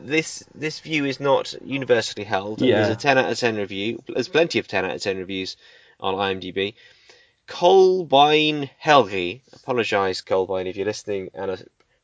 this 0.00 0.44
this 0.54 0.80
view 0.80 1.04
is 1.04 1.20
not 1.20 1.54
universally 1.64 2.24
held. 2.24 2.60
Yeah. 2.60 2.82
There's 2.82 2.96
a 2.96 2.96
10 2.96 3.18
out 3.18 3.30
of 3.30 3.38
10 3.38 3.56
review. 3.56 4.02
There's 4.06 4.28
plenty 4.28 4.58
of 4.58 4.68
10 4.68 4.84
out 4.84 4.92
of 4.92 5.02
10 5.02 5.16
reviews 5.18 5.56
on 6.00 6.14
IMDb. 6.14 6.74
Kolbein 7.46 8.68
Helgi, 8.78 9.42
apologise 9.54 10.20
Kolbein 10.20 10.66
if 10.66 10.76
you're 10.76 10.86
listening 10.86 11.30
and 11.34 11.50
I 11.50 11.56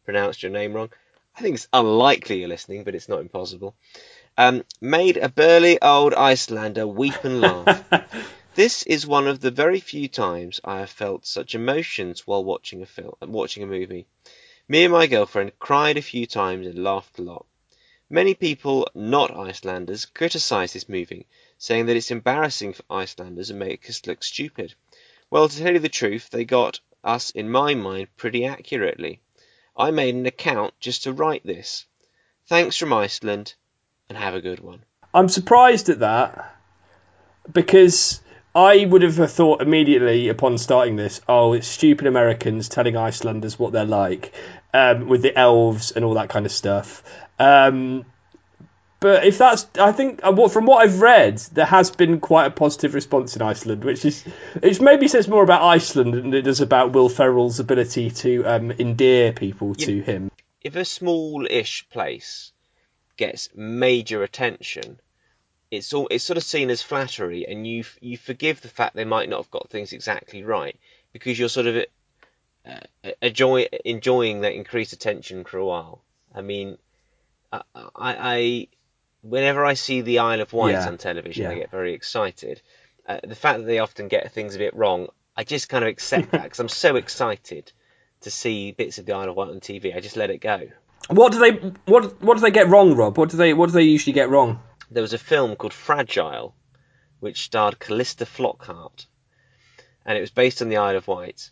pronounced 0.04 0.42
your 0.42 0.52
name 0.52 0.72
wrong. 0.72 0.90
I 1.36 1.40
think 1.42 1.56
it's 1.56 1.68
unlikely 1.72 2.40
you're 2.40 2.48
listening, 2.48 2.84
but 2.84 2.94
it's 2.94 3.08
not 3.08 3.20
impossible. 3.20 3.74
Um, 4.36 4.64
made 4.80 5.16
a 5.16 5.28
burly 5.28 5.80
old 5.80 6.14
Icelander 6.14 6.86
weep 6.86 7.24
and 7.24 7.40
laugh. 7.40 7.84
This 8.54 8.84
is 8.84 9.04
one 9.04 9.26
of 9.26 9.40
the 9.40 9.50
very 9.50 9.80
few 9.80 10.06
times 10.06 10.60
I 10.62 10.78
have 10.78 10.90
felt 10.90 11.26
such 11.26 11.56
emotions 11.56 12.24
while 12.24 12.44
watching 12.44 12.82
a 12.82 12.86
film, 12.86 13.16
watching 13.20 13.64
a 13.64 13.66
movie. 13.66 14.06
Me 14.68 14.84
and 14.84 14.92
my 14.92 15.08
girlfriend 15.08 15.58
cried 15.58 15.96
a 15.96 16.02
few 16.02 16.24
times 16.24 16.68
and 16.68 16.84
laughed 16.84 17.18
a 17.18 17.22
lot. 17.22 17.46
Many 18.08 18.34
people 18.34 18.88
not 18.94 19.36
Icelanders 19.36 20.04
criticise 20.04 20.72
this 20.72 20.88
movie, 20.88 21.26
saying 21.58 21.86
that 21.86 21.96
it's 21.96 22.12
embarrassing 22.12 22.74
for 22.74 22.84
Icelanders 22.88 23.50
and 23.50 23.58
make 23.58 23.90
us 23.90 24.06
look 24.06 24.22
stupid. 24.22 24.72
Well, 25.30 25.48
to 25.48 25.58
tell 25.58 25.72
you 25.72 25.80
the 25.80 25.88
truth, 25.88 26.30
they 26.30 26.44
got 26.44 26.78
us, 27.02 27.30
in 27.30 27.50
my 27.50 27.74
mind, 27.74 28.06
pretty 28.16 28.44
accurately. 28.46 29.20
I 29.76 29.90
made 29.90 30.14
an 30.14 30.26
account 30.26 30.74
just 30.78 31.02
to 31.02 31.12
write 31.12 31.44
this. 31.44 31.86
Thanks 32.46 32.76
from 32.76 32.92
Iceland, 32.92 33.54
and 34.08 34.16
have 34.16 34.36
a 34.36 34.40
good 34.40 34.60
one. 34.60 34.84
I'm 35.12 35.28
surprised 35.28 35.88
at 35.88 35.98
that 35.98 36.56
because 37.52 38.20
I 38.54 38.84
would 38.84 39.02
have 39.02 39.32
thought 39.32 39.62
immediately 39.62 40.28
upon 40.28 40.58
starting 40.58 40.94
this, 40.94 41.20
oh, 41.28 41.54
it's 41.54 41.66
stupid 41.66 42.06
Americans 42.06 42.68
telling 42.68 42.96
Icelanders 42.96 43.58
what 43.58 43.72
they're 43.72 43.84
like 43.84 44.32
um, 44.72 45.08
with 45.08 45.22
the 45.22 45.36
elves 45.36 45.90
and 45.90 46.04
all 46.04 46.14
that 46.14 46.28
kind 46.28 46.46
of 46.46 46.52
stuff. 46.52 47.02
Um, 47.38 48.04
but 49.00 49.26
if 49.26 49.38
that's, 49.38 49.66
I 49.78 49.92
think, 49.92 50.20
uh, 50.22 50.48
from 50.48 50.66
what 50.66 50.82
I've 50.82 51.00
read, 51.00 51.38
there 51.52 51.66
has 51.66 51.90
been 51.90 52.20
quite 52.20 52.46
a 52.46 52.50
positive 52.50 52.94
response 52.94 53.34
in 53.34 53.42
Iceland, 53.42 53.84
which 53.84 54.04
is, 54.04 54.22
which 54.60 54.80
maybe 54.80 55.08
says 55.08 55.26
more 55.26 55.42
about 55.42 55.62
Iceland 55.62 56.14
than 56.14 56.32
it 56.32 56.42
does 56.42 56.60
about 56.60 56.92
Will 56.92 57.08
Ferrell's 57.08 57.60
ability 57.60 58.12
to 58.12 58.44
um, 58.44 58.70
endear 58.70 59.32
people 59.32 59.74
to 59.74 60.00
him. 60.00 60.30
If 60.62 60.76
a 60.76 60.84
small-ish 60.84 61.88
place 61.90 62.52
gets 63.16 63.50
major 63.54 64.22
attention, 64.22 65.00
it's 65.74 65.92
all 65.92 66.08
it's 66.10 66.24
sort 66.24 66.36
of 66.36 66.42
seen 66.42 66.70
as 66.70 66.82
flattery, 66.82 67.46
and 67.46 67.66
you 67.66 67.84
you 68.00 68.16
forgive 68.16 68.60
the 68.60 68.68
fact 68.68 68.94
they 68.94 69.04
might 69.04 69.28
not 69.28 69.38
have 69.38 69.50
got 69.50 69.70
things 69.70 69.92
exactly 69.92 70.42
right 70.42 70.78
because 71.12 71.38
you're 71.38 71.48
sort 71.48 71.66
of 71.66 71.84
uh, 72.66 73.10
enjoy, 73.20 73.66
enjoying 73.84 74.40
that 74.40 74.54
increased 74.54 74.92
attention 74.92 75.44
for 75.44 75.58
a 75.58 75.64
while. 75.64 76.02
I 76.34 76.40
mean, 76.40 76.78
I, 77.52 77.62
I, 77.74 77.88
I 77.94 78.68
whenever 79.22 79.64
I 79.64 79.74
see 79.74 80.00
the 80.00 80.20
Isle 80.20 80.40
of 80.40 80.52
Wight 80.52 80.72
Yeah, 80.72 80.88
on 80.88 80.98
television, 80.98 81.46
I 81.46 81.58
get 81.58 81.70
very 81.70 81.94
excited. 81.94 82.60
Uh, 83.06 83.20
the 83.22 83.34
fact 83.34 83.60
that 83.60 83.66
they 83.66 83.80
often 83.80 84.08
get 84.08 84.32
things 84.32 84.54
a 84.54 84.58
bit 84.58 84.74
wrong, 84.74 85.08
I 85.36 85.44
just 85.44 85.68
kind 85.68 85.84
of 85.84 85.88
accept 85.88 86.30
that 86.32 86.42
because 86.44 86.60
I'm 86.60 86.68
so 86.68 86.96
excited 87.04 87.70
to 88.22 88.30
see 88.30 88.72
bits 88.72 88.98
of 88.98 89.06
the 89.06 89.12
Isle 89.12 89.30
of 89.30 89.36
Wight 89.36 89.50
on 89.50 89.60
TV. 89.60 89.94
I 89.94 90.00
just 90.00 90.16
let 90.16 90.30
it 90.30 90.38
go. 90.38 90.68
What 91.08 91.32
do 91.32 91.38
they 91.38 91.50
what 91.84 92.22
what 92.22 92.36
do 92.36 92.40
they 92.40 92.50
get 92.50 92.68
wrong, 92.68 92.96
Rob? 92.96 93.18
What 93.18 93.28
do 93.28 93.36
they 93.36 93.52
what 93.52 93.66
do 93.66 93.72
they 93.72 93.82
usually 93.82 94.14
get 94.14 94.30
wrong? 94.30 94.60
There 94.90 95.02
was 95.02 95.12
a 95.12 95.18
film 95.18 95.56
called 95.56 95.72
Fragile, 95.72 96.54
which 97.20 97.44
starred 97.44 97.78
Calista 97.78 98.26
Flockhart, 98.26 99.06
and 100.04 100.18
it 100.18 100.20
was 100.20 100.30
based 100.30 100.60
on 100.60 100.68
the 100.68 100.76
Isle 100.76 100.96
of 100.96 101.08
Wight, 101.08 101.50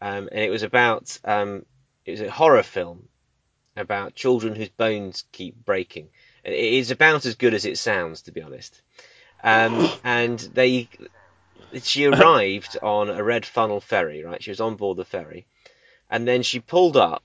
um, 0.00 0.28
and 0.32 0.40
it 0.40 0.50
was 0.50 0.62
about 0.62 1.18
um, 1.24 1.64
it 2.04 2.12
was 2.12 2.20
a 2.20 2.30
horror 2.30 2.62
film 2.62 3.08
about 3.76 4.14
children 4.14 4.54
whose 4.54 4.68
bones 4.68 5.24
keep 5.32 5.54
breaking. 5.64 6.08
And 6.44 6.54
It 6.54 6.74
is 6.74 6.90
about 6.90 7.24
as 7.24 7.36
good 7.36 7.54
as 7.54 7.64
it 7.64 7.78
sounds, 7.78 8.22
to 8.22 8.32
be 8.32 8.42
honest. 8.42 8.82
Um, 9.42 9.88
and 10.04 10.38
they, 10.38 10.88
she 11.82 12.06
arrived 12.06 12.76
on 12.82 13.10
a 13.10 13.22
red 13.22 13.46
funnel 13.46 13.80
ferry, 13.80 14.24
right? 14.24 14.42
She 14.42 14.50
was 14.50 14.60
on 14.60 14.76
board 14.76 14.98
the 14.98 15.04
ferry, 15.04 15.46
and 16.10 16.26
then 16.26 16.42
she 16.42 16.60
pulled 16.60 16.96
up, 16.96 17.22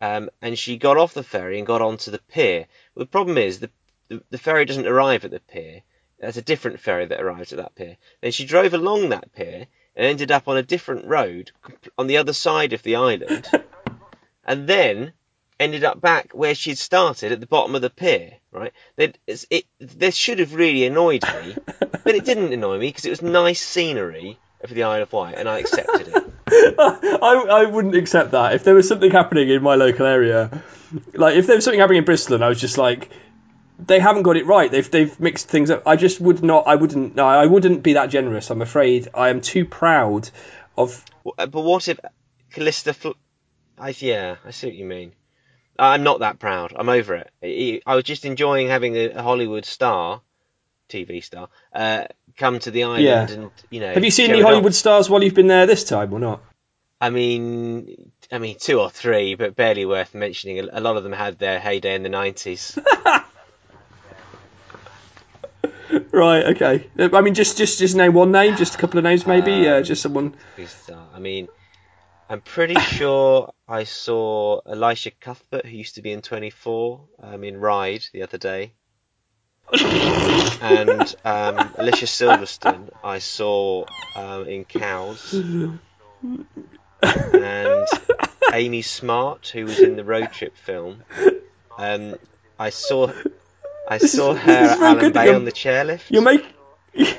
um, 0.00 0.30
and 0.40 0.58
she 0.58 0.78
got 0.78 0.96
off 0.96 1.14
the 1.14 1.22
ferry 1.22 1.58
and 1.58 1.66
got 1.66 1.82
onto 1.82 2.10
the 2.10 2.20
pier. 2.28 2.66
Well, 2.94 3.04
the 3.04 3.10
problem 3.10 3.36
is 3.36 3.60
the, 3.60 3.70
the 4.10 4.22
the 4.30 4.38
ferry 4.38 4.66
doesn't 4.66 4.86
arrive 4.86 5.24
at 5.24 5.30
the 5.30 5.40
pier 5.40 5.82
There's 6.18 6.36
a 6.36 6.42
different 6.42 6.80
ferry 6.80 7.06
that 7.06 7.20
arrives 7.20 7.52
at 7.52 7.58
that 7.58 7.74
pier. 7.74 7.96
Then 8.20 8.32
she 8.32 8.44
drove 8.44 8.74
along 8.74 9.08
that 9.08 9.32
pier 9.32 9.66
and 9.96 10.06
ended 10.06 10.30
up 10.30 10.48
on 10.48 10.58
a 10.58 10.62
different 10.62 11.06
road 11.06 11.52
on 11.96 12.06
the 12.06 12.18
other 12.18 12.34
side 12.34 12.74
of 12.74 12.82
the 12.82 12.96
island, 12.96 13.48
and 14.44 14.68
then 14.68 15.12
ended 15.58 15.84
up 15.84 16.00
back 16.00 16.32
where 16.32 16.54
she'd 16.54 16.78
started 16.78 17.32
at 17.32 17.40
the 17.40 17.46
bottom 17.46 17.74
of 17.74 17.82
the 17.82 17.90
pier. 17.90 18.34
Right? 18.52 18.72
It, 18.96 19.18
it, 19.26 19.64
this 19.78 20.16
should 20.16 20.40
have 20.40 20.54
really 20.54 20.84
annoyed 20.84 21.22
me, 21.22 21.56
but 22.04 22.14
it 22.14 22.24
didn't 22.24 22.52
annoy 22.52 22.78
me 22.78 22.88
because 22.88 23.06
it 23.06 23.10
was 23.10 23.22
nice 23.22 23.60
scenery 23.60 24.38
of 24.62 24.70
the 24.70 24.82
Isle 24.82 25.02
of 25.02 25.12
Wight, 25.12 25.36
and 25.38 25.48
I 25.48 25.58
accepted 25.58 26.08
it. 26.08 26.24
I, 26.78 27.46
I 27.50 27.64
wouldn't 27.66 27.94
accept 27.94 28.32
that. 28.32 28.54
If 28.54 28.64
there 28.64 28.74
was 28.74 28.88
something 28.88 29.10
happening 29.10 29.48
in 29.48 29.62
my 29.62 29.76
local 29.76 30.06
area, 30.06 30.62
like 31.14 31.36
if 31.36 31.46
there 31.46 31.56
was 31.56 31.64
something 31.64 31.80
happening 31.80 31.98
in 31.98 32.04
Bristol 32.04 32.34
and 32.34 32.44
I 32.44 32.48
was 32.48 32.60
just 32.60 32.76
like, 32.76 33.10
they 33.86 33.98
haven't 34.00 34.22
got 34.22 34.36
it 34.36 34.46
right. 34.46 34.70
They've 34.70 34.90
they've 34.90 35.18
mixed 35.20 35.48
things 35.48 35.70
up. 35.70 35.86
I 35.86 35.96
just 35.96 36.20
would 36.20 36.42
not. 36.42 36.66
I 36.66 36.74
wouldn't. 36.76 37.14
No, 37.14 37.26
I 37.26 37.46
wouldn't 37.46 37.82
be 37.82 37.94
that 37.94 38.10
generous. 38.10 38.50
I'm 38.50 38.62
afraid. 38.62 39.08
I 39.14 39.30
am 39.30 39.40
too 39.40 39.64
proud 39.64 40.30
of. 40.76 41.04
But 41.36 41.52
what 41.52 41.88
if 41.88 41.98
Calista? 42.50 42.94
Fl- 42.94 43.10
I 43.78 43.94
yeah, 43.98 44.36
I 44.44 44.50
see 44.50 44.66
what 44.68 44.76
you 44.76 44.84
mean. 44.84 45.12
I'm 45.78 46.02
not 46.02 46.20
that 46.20 46.38
proud. 46.38 46.74
I'm 46.76 46.88
over 46.90 47.24
it. 47.42 47.82
I 47.86 47.94
was 47.94 48.04
just 48.04 48.24
enjoying 48.26 48.68
having 48.68 48.96
a 48.96 49.22
Hollywood 49.22 49.64
star, 49.64 50.20
TV 50.90 51.24
star, 51.24 51.48
uh, 51.72 52.04
come 52.36 52.58
to 52.58 52.70
the 52.70 52.84
island 52.84 53.02
Yeah. 53.04 53.30
and 53.30 53.50
you 53.70 53.80
know. 53.80 53.92
Have 53.94 54.04
you 54.04 54.10
seen 54.10 54.30
any. 54.30 54.42
Hollywood 54.42 54.74
stars 54.74 55.08
while 55.08 55.22
you've 55.24 55.34
been 55.34 55.46
there 55.46 55.66
this 55.66 55.84
time 55.84 56.12
or 56.12 56.18
not? 56.18 56.42
I 57.00 57.08
mean, 57.08 58.12
I 58.30 58.38
mean 58.38 58.56
two 58.60 58.78
or 58.78 58.90
three, 58.90 59.34
but 59.34 59.56
barely 59.56 59.86
worth 59.86 60.14
mentioning. 60.14 60.58
A 60.60 60.68
a 60.72 60.80
lot 60.80 60.98
of 60.98 61.02
them 61.02 61.12
had 61.12 61.38
their 61.38 61.58
heyday 61.58 61.94
in 61.94 62.02
the 62.02 62.10
nineties. 62.10 62.78
Right. 66.12 66.44
Okay. 66.56 66.88
I 66.98 67.20
mean, 67.20 67.34
just 67.34 67.56
just 67.56 67.78
just 67.78 67.96
name 67.96 68.14
one 68.14 68.32
name, 68.32 68.56
just 68.56 68.74
a 68.74 68.78
couple 68.78 68.98
of 68.98 69.04
names, 69.04 69.26
maybe. 69.26 69.68
Um, 69.68 69.74
uh, 69.74 69.82
just 69.82 70.02
someone. 70.02 70.34
I 71.14 71.18
mean, 71.18 71.48
I'm 72.28 72.40
pretty 72.40 72.78
sure 72.80 73.52
I 73.68 73.84
saw 73.84 74.60
Elisha 74.66 75.10
Cuthbert, 75.10 75.66
who 75.66 75.76
used 75.76 75.96
to 75.96 76.02
be 76.02 76.12
in 76.12 76.22
24, 76.22 77.00
um, 77.22 77.44
in 77.44 77.58
Ryde 77.58 78.06
the 78.12 78.22
other 78.22 78.38
day. 78.38 78.72
and 79.72 81.14
um, 81.24 81.72
Alicia 81.76 82.06
Silverstone, 82.06 82.90
I 83.04 83.18
saw 83.18 83.84
um, 84.16 84.48
in 84.48 84.64
Cowes. 84.64 85.34
And 87.02 87.86
Amy 88.52 88.82
Smart, 88.82 89.48
who 89.48 89.64
was 89.64 89.80
in 89.80 89.96
the 89.96 90.04
road 90.04 90.32
trip 90.32 90.56
film. 90.56 91.02
Um, 91.78 92.16
I 92.58 92.70
saw, 92.70 93.12
I 93.90 93.98
saw 93.98 94.34
her 94.46 94.50
is 94.50 94.70
at 94.70 94.78
very 94.78 95.00
Alum 95.00 95.12
Bay 95.12 95.34
on 95.34 95.44
the 95.44 95.52
chairlift. 95.52 96.10
You 96.10 96.20
make. 96.22 96.44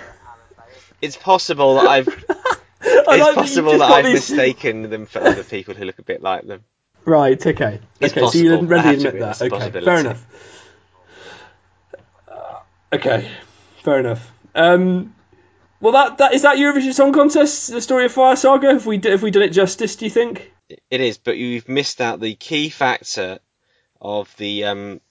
It's 1.01 1.17
possible 1.17 1.75
that 1.75 1.87
I've 1.87 2.07
I 2.07 2.11
it's 2.11 3.05
that 3.07 3.31
possible 3.33 3.71
just 3.71 3.79
that 3.79 3.91
I've 3.91 4.05
these- 4.05 4.29
mistaken 4.29 4.87
them 4.89 5.07
for 5.07 5.19
other 5.19 5.43
people 5.43 5.73
who 5.73 5.85
look 5.85 5.97
a 5.97 6.03
bit 6.03 6.21
like 6.21 6.45
them. 6.45 6.63
Right. 7.05 7.43
Okay. 7.43 7.79
It's 7.99 8.15
okay. 8.15 8.27
So 8.27 8.37
you 8.37 8.49
possible. 8.51 8.67
Readily 8.67 8.93
have 8.93 9.01
to 9.01 9.07
admit 9.07 9.23
admit 9.23 9.39
that. 9.39 9.51
Okay. 9.71 9.81
Fair 9.83 9.99
enough. 9.99 10.25
Uh, 12.27 12.59
okay. 12.93 13.31
Fair 13.83 13.99
enough. 13.99 14.31
Um. 14.53 15.15
Well, 15.79 15.93
that 15.93 16.19
that 16.19 16.33
is 16.35 16.43
that 16.43 16.57
Eurovision 16.57 16.93
Song 16.93 17.13
Contest, 17.13 17.71
the 17.71 17.81
story 17.81 18.05
of 18.05 18.11
Fire 18.11 18.35
Saga. 18.35 18.73
Have 18.73 18.85
we 18.85 18.99
have 19.03 19.23
we 19.23 19.31
done 19.31 19.41
it 19.41 19.49
justice? 19.49 19.95
Do 19.95 20.05
you 20.05 20.11
think? 20.11 20.51
It 20.91 21.01
is, 21.01 21.17
but 21.17 21.37
you've 21.37 21.67
missed 21.67 21.99
out 21.99 22.19
the 22.19 22.35
key 22.35 22.69
factor 22.69 23.39
of 23.99 24.31
the. 24.37 24.65
Um, 24.65 25.01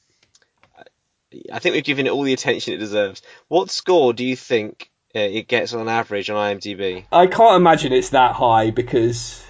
I 1.53 1.59
think 1.59 1.75
we've 1.75 1.85
given 1.85 2.07
it 2.07 2.13
all 2.13 2.23
the 2.23 2.33
attention 2.33 2.73
it 2.75 2.79
deserves. 2.79 3.23
What 3.49 3.71
score 3.71 4.13
do 4.13 4.25
you 4.25 4.37
think 4.37 4.91
uh, 5.15 5.21
it 5.21 5.49
gets 5.49 5.75
on 5.75 5.89
average 5.89 6.31
on 6.31 6.37
IMDb? 6.37 7.05
I 7.13 7.27
can't 7.27 7.57
imagine 7.57 7.93
it's 7.93 8.11
that 8.11 8.33
high 8.33 8.71
because 8.71 9.43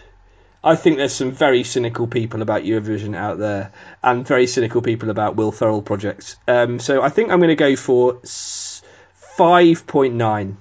I 0.62 0.76
think 0.76 0.98
there's 0.98 1.14
some 1.14 1.32
very 1.32 1.64
cynical 1.64 2.06
people 2.06 2.42
about 2.42 2.64
Eurovision 2.64 3.16
out 3.16 3.38
there 3.38 3.72
and 4.02 4.26
very 4.26 4.46
cynical 4.46 4.82
people 4.82 5.08
about 5.08 5.36
Will 5.36 5.52
Ferrell 5.52 5.80
projects. 5.80 6.36
Um, 6.46 6.80
so 6.80 7.00
I 7.00 7.08
think 7.08 7.30
I'm 7.30 7.38
going 7.38 7.48
to 7.48 7.56
go 7.56 7.76
for 7.76 8.12
5.9. 8.14 10.56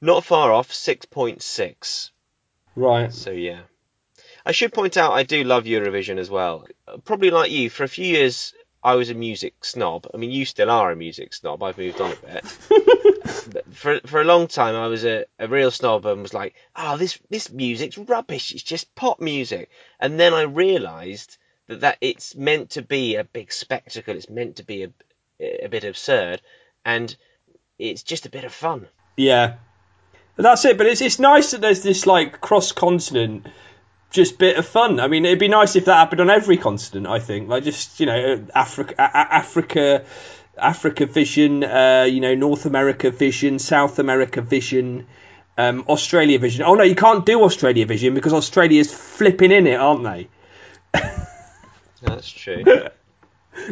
Not 0.00 0.24
far 0.24 0.52
off, 0.52 0.72
six 0.72 1.06
point 1.06 1.42
six. 1.42 2.12
Right. 2.74 3.12
So 3.12 3.32
yeah. 3.32 3.60
I 4.46 4.52
should 4.52 4.72
point 4.72 4.96
out 4.96 5.12
I 5.12 5.24
do 5.24 5.44
love 5.44 5.64
Eurovision 5.64 6.16
as 6.18 6.30
well. 6.30 6.66
Probably 7.04 7.30
like 7.30 7.50
you, 7.50 7.68
for 7.68 7.84
a 7.84 7.88
few 7.88 8.06
years 8.06 8.54
I 8.82 8.94
was 8.94 9.10
a 9.10 9.14
music 9.14 9.64
snob. 9.64 10.06
I 10.12 10.16
mean, 10.16 10.30
you 10.30 10.44
still 10.44 10.70
are 10.70 10.90
a 10.90 10.96
music 10.96 11.34
snob. 11.34 11.62
I've 11.62 11.78
moved 11.78 12.00
on 12.00 12.12
a 12.12 12.16
bit. 12.16 12.46
for 13.72 14.00
for 14.06 14.20
a 14.20 14.24
long 14.24 14.46
time 14.46 14.74
I 14.74 14.86
was 14.86 15.04
a, 15.04 15.26
a 15.38 15.48
real 15.48 15.70
snob 15.70 16.06
and 16.06 16.22
was 16.22 16.34
like, 16.34 16.54
oh, 16.74 16.96
this 16.96 17.18
this 17.28 17.50
music's 17.50 17.98
rubbish. 17.98 18.52
It's 18.52 18.62
just 18.62 18.94
pop 18.94 19.20
music. 19.20 19.70
And 19.98 20.18
then 20.18 20.32
I 20.32 20.42
realised 20.42 21.36
that 21.66 21.80
that 21.80 21.98
it's 22.00 22.34
meant 22.34 22.70
to 22.70 22.82
be 22.82 23.16
a 23.16 23.24
big 23.24 23.52
spectacle. 23.52 24.16
It's 24.16 24.30
meant 24.30 24.56
to 24.56 24.64
be 24.64 24.84
a 24.84 24.90
a 25.40 25.68
bit 25.68 25.84
absurd, 25.84 26.40
and 26.84 27.14
it's 27.78 28.02
just 28.02 28.26
a 28.26 28.30
bit 28.30 28.44
of 28.44 28.52
fun. 28.52 28.86
Yeah. 29.16 29.54
That's 30.36 30.64
it, 30.64 30.78
but 30.78 30.86
it's 30.86 31.00
it's 31.02 31.18
nice 31.18 31.50
that 31.50 31.60
there's 31.60 31.82
this 31.82 32.06
like 32.06 32.40
cross 32.40 32.72
continent 32.72 33.46
just 34.10 34.38
bit 34.38 34.56
of 34.56 34.66
fun. 34.66 35.00
I 35.00 35.08
mean, 35.08 35.24
it'd 35.24 35.38
be 35.38 35.48
nice 35.48 35.76
if 35.76 35.86
that 35.86 35.94
happened 35.94 36.20
on 36.20 36.30
every 36.30 36.56
continent, 36.56 37.06
I 37.06 37.18
think. 37.18 37.48
Like 37.48 37.64
just, 37.64 38.00
you 38.00 38.06
know, 38.06 38.46
Africa 38.54 38.94
Africa 38.98 40.04
Africa 40.58 41.06
vision, 41.06 41.64
uh, 41.64 42.06
you 42.08 42.20
know, 42.20 42.34
North 42.34 42.66
America 42.66 43.10
vision, 43.10 43.58
South 43.58 43.98
America 43.98 44.42
vision, 44.42 45.06
um, 45.56 45.84
Australia 45.88 46.38
vision. 46.38 46.64
Oh 46.64 46.74
no, 46.74 46.84
you 46.84 46.96
can't 46.96 47.24
do 47.24 47.42
Australia 47.42 47.86
vision 47.86 48.14
because 48.14 48.32
Australia's 48.32 48.92
flipping 48.92 49.52
in 49.52 49.66
it, 49.66 49.80
aren't 49.80 50.04
they? 50.04 50.28
That's 52.02 52.30
true. 52.30 52.64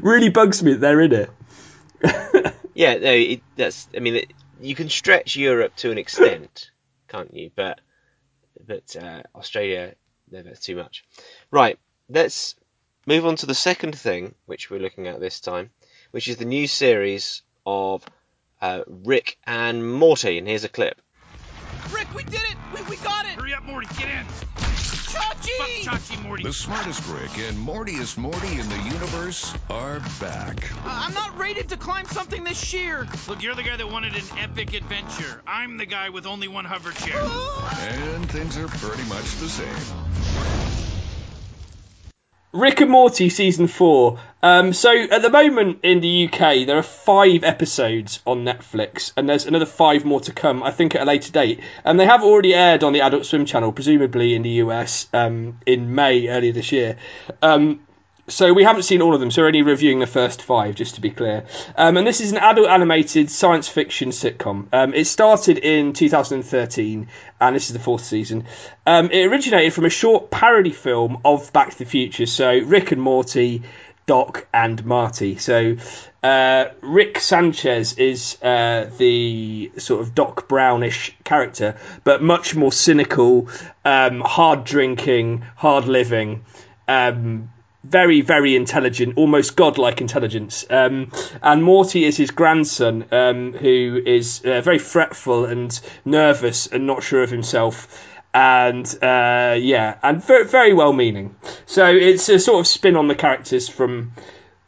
Really 0.03 0.29
bugs 0.29 0.63
me 0.63 0.73
that 0.73 0.81
they're 0.81 1.01
in 1.01 1.13
it. 1.13 1.31
Yeah, 2.79 2.95
no, 2.95 3.11
it, 3.11 3.43
that's. 3.57 3.89
I 3.97 3.99
mean, 3.99 4.15
it, 4.15 4.33
you 4.61 4.77
can 4.77 4.89
stretch 4.89 5.35
Europe 5.35 5.75
to 5.79 5.91
an 5.91 5.99
extent, 5.99 6.71
can't 7.09 7.35
you? 7.35 7.51
But 7.53 7.81
but 8.65 8.95
uh, 8.95 9.25
Australia, 9.35 9.97
no, 10.31 10.43
that's 10.43 10.61
too 10.61 10.77
much. 10.77 11.05
Right, 11.51 11.79
let's 12.09 12.55
move 13.07 13.27
on 13.27 13.37
to 13.37 13.47
the 13.47 13.55
second 13.55 13.99
thing 13.99 14.35
which 14.47 14.71
we're 14.71 14.81
looking 14.81 15.07
at 15.07 15.21
this 15.21 15.41
time, 15.41 15.71
which 16.11 16.29
is 16.29 16.37
the 16.37 16.45
new 16.45 16.67
series 16.67 17.43
of 17.67 18.05
uh, 18.61 18.83
Rick 18.87 19.39
and 19.47 19.93
Morty. 19.93 20.39
And 20.39 20.49
here's 20.49 20.65
a 20.65 20.69
clip. 20.69 21.01
Rick, 21.91 22.13
we 22.15 22.25
did 22.25 22.35
it! 22.35 22.57
We, 22.75 22.83
we 22.83 22.97
got 22.97 23.25
it! 23.25 23.33
Hurry 23.33 23.55
up, 23.55 23.63
Morty, 23.63 23.87
get 23.99 24.09
in! 24.09 24.27
Chachi! 25.09 25.85
Fuck 25.85 26.01
Chachi, 26.01 26.23
Morty. 26.23 26.43
The 26.43 26.53
smartest 26.53 27.09
Rick 27.09 27.39
and 27.39 27.59
Mortiest 27.59 28.19
Morty 28.19 28.59
in 28.59 28.69
the 28.69 28.79
universe 28.79 29.55
are 29.71 30.01
back. 30.21 30.71
Uh, 30.85 31.07
I'm 31.07 31.15
not 31.15 31.39
rated 31.39 31.71
to 31.71 31.79
climb 31.79 32.05
something 32.07 32.45
this 32.45 32.63
sheer. 32.63 33.07
Look, 33.27 33.43
you're 33.43 33.55
the 33.55 33.63
guy 33.63 33.77
that 33.77 33.91
wanted 33.91 34.15
an 34.17 34.25
epic 34.39 34.75
adventure. 34.75 35.41
I'm 35.47 35.79
the 35.79 35.87
guy 35.87 36.11
with 36.11 36.27
only 36.27 36.49
one 36.49 36.67
hover 36.67 36.93
chair. 36.93 37.19
And 37.21 38.31
things 38.31 38.59
are 38.59 38.69
pretty 38.69 39.09
much 39.09 39.37
the 39.37 39.49
same. 39.49 40.08
Rick 42.59 42.81
and 42.81 42.91
Morty 42.91 43.29
season 43.29 43.69
four. 43.69 44.19
Um, 44.43 44.73
so 44.73 44.93
at 44.93 45.23
the 45.23 45.31
moment 45.31 45.79
in 45.85 46.01
the 46.01 46.27
UK, 46.27 46.67
there 46.67 46.77
are 46.77 46.83
five 46.83 47.45
episodes 47.45 48.21
on 48.27 48.45
Netflix, 48.45 49.13
and 49.17 49.29
there's 49.29 49.47
another 49.47 49.65
five 49.65 50.05
more 50.05 50.21
to 50.23 50.33
come. 50.33 50.65
I 50.65 50.73
think 50.73 50.97
at 50.97 51.03
a 51.03 51.05
later 51.05 51.31
date, 51.31 51.61
and 51.85 52.01
they 52.01 52.07
have 52.07 52.25
already 52.25 52.55
aired 52.55 52.83
on 52.83 52.93
the 52.93 53.03
Adult 53.03 53.27
Swim 53.27 53.45
channel, 53.45 53.71
presumably 53.71 54.35
in 54.35 54.43
the 54.43 54.51
US 54.65 55.07
um, 55.13 55.59
in 55.67 55.95
May 55.95 56.27
earlier 56.27 56.53
this 56.53 56.73
year. 56.73 56.97
Um, 57.43 57.81
so 58.29 58.53
we 58.53 58.65
haven't 58.65 58.83
seen 58.83 59.03
all 59.03 59.15
of 59.15 59.21
them, 59.21 59.31
so 59.31 59.43
we're 59.43 59.49
only 59.49 59.63
reviewing 59.63 59.99
the 59.99 60.07
first 60.07 60.43
five, 60.43 60.75
just 60.75 60.97
to 60.97 61.01
be 61.01 61.11
clear. 61.11 61.45
Um, 61.77 61.97
and 61.97 62.07
this 62.07 62.21
is 62.21 62.33
an 62.33 62.39
adult 62.39 62.69
animated 62.69 63.31
science 63.31 63.69
fiction 63.69 64.11
sitcom. 64.11 64.69
Um, 64.73 64.95
it 64.95 65.07
started 65.07 65.59
in 65.59 65.93
2013, 65.93 67.09
and 67.41 67.57
this 67.57 67.67
is 67.67 67.73
the 67.73 67.79
fourth 67.79 68.05
season. 68.05 68.45
Um, 68.87 69.11
it 69.11 69.27
originated 69.27 69.73
from 69.73 69.87
a 69.87 69.91
short 69.91 70.31
parody 70.31 70.73
film 70.73 71.21
of 71.25 71.53
Back 71.53 71.71
to 71.71 71.79
the 71.79 71.85
Future, 71.85 72.27
so 72.27 72.59
Rick 72.59 72.93
and 72.93 73.01
Morty, 73.01 73.63
Doc 74.07 74.47
and 74.55 74.85
Marty. 74.85 75.37
So 75.37 75.77
uh, 76.23 76.65
Rick 76.81 77.21
Sanchez 77.21 77.93
is 77.99 78.39
uh, 78.43 78.91
the 78.97 79.71
sort 79.77 80.01
of 80.01 80.15
Doc 80.15 80.49
Brownish 80.49 81.17
character, 81.25 81.77
but 82.05 82.23
much 82.23 82.57
more 82.57 82.73
cynical, 82.73 83.49
um, 83.85 84.21
hard 84.21 84.65
drinking, 84.65 85.45
hard 85.57 85.85
living. 85.85 86.45
Um, 86.89 87.51
very, 87.85 88.21
very 88.21 88.57
intelligent, 88.57 89.17
almost 89.17 89.57
godlike 89.57 90.01
intelligence. 90.01 90.65
Um, 90.69 91.13
and 91.43 91.63
Morty 91.63 92.05
is 92.05 92.17
his 92.17 92.31
grandson, 92.31 93.07
um, 93.13 93.53
who 93.53 94.01
is 94.05 94.43
uh, 94.45 94.61
very 94.61 94.79
fretful 94.79 95.47
and 95.47 95.79
nervous 96.05 96.67
and 96.67 96.87
not 96.87 97.03
sure 97.03 97.23
of 97.23 97.31
himself. 97.31 98.05
And 98.35 98.87
uh, 99.03 99.57
yeah, 99.59 99.99
and 100.03 100.23
very, 100.23 100.45
very 100.45 100.75
well 100.75 100.93
meaning. 100.93 101.37
So 101.67 101.87
it's 101.87 102.29
a 102.29 102.39
sort 102.39 102.61
of 102.61 102.67
spin 102.67 102.97
on 102.97 103.09
the 103.09 103.15
characters 103.15 103.69
from 103.69 104.13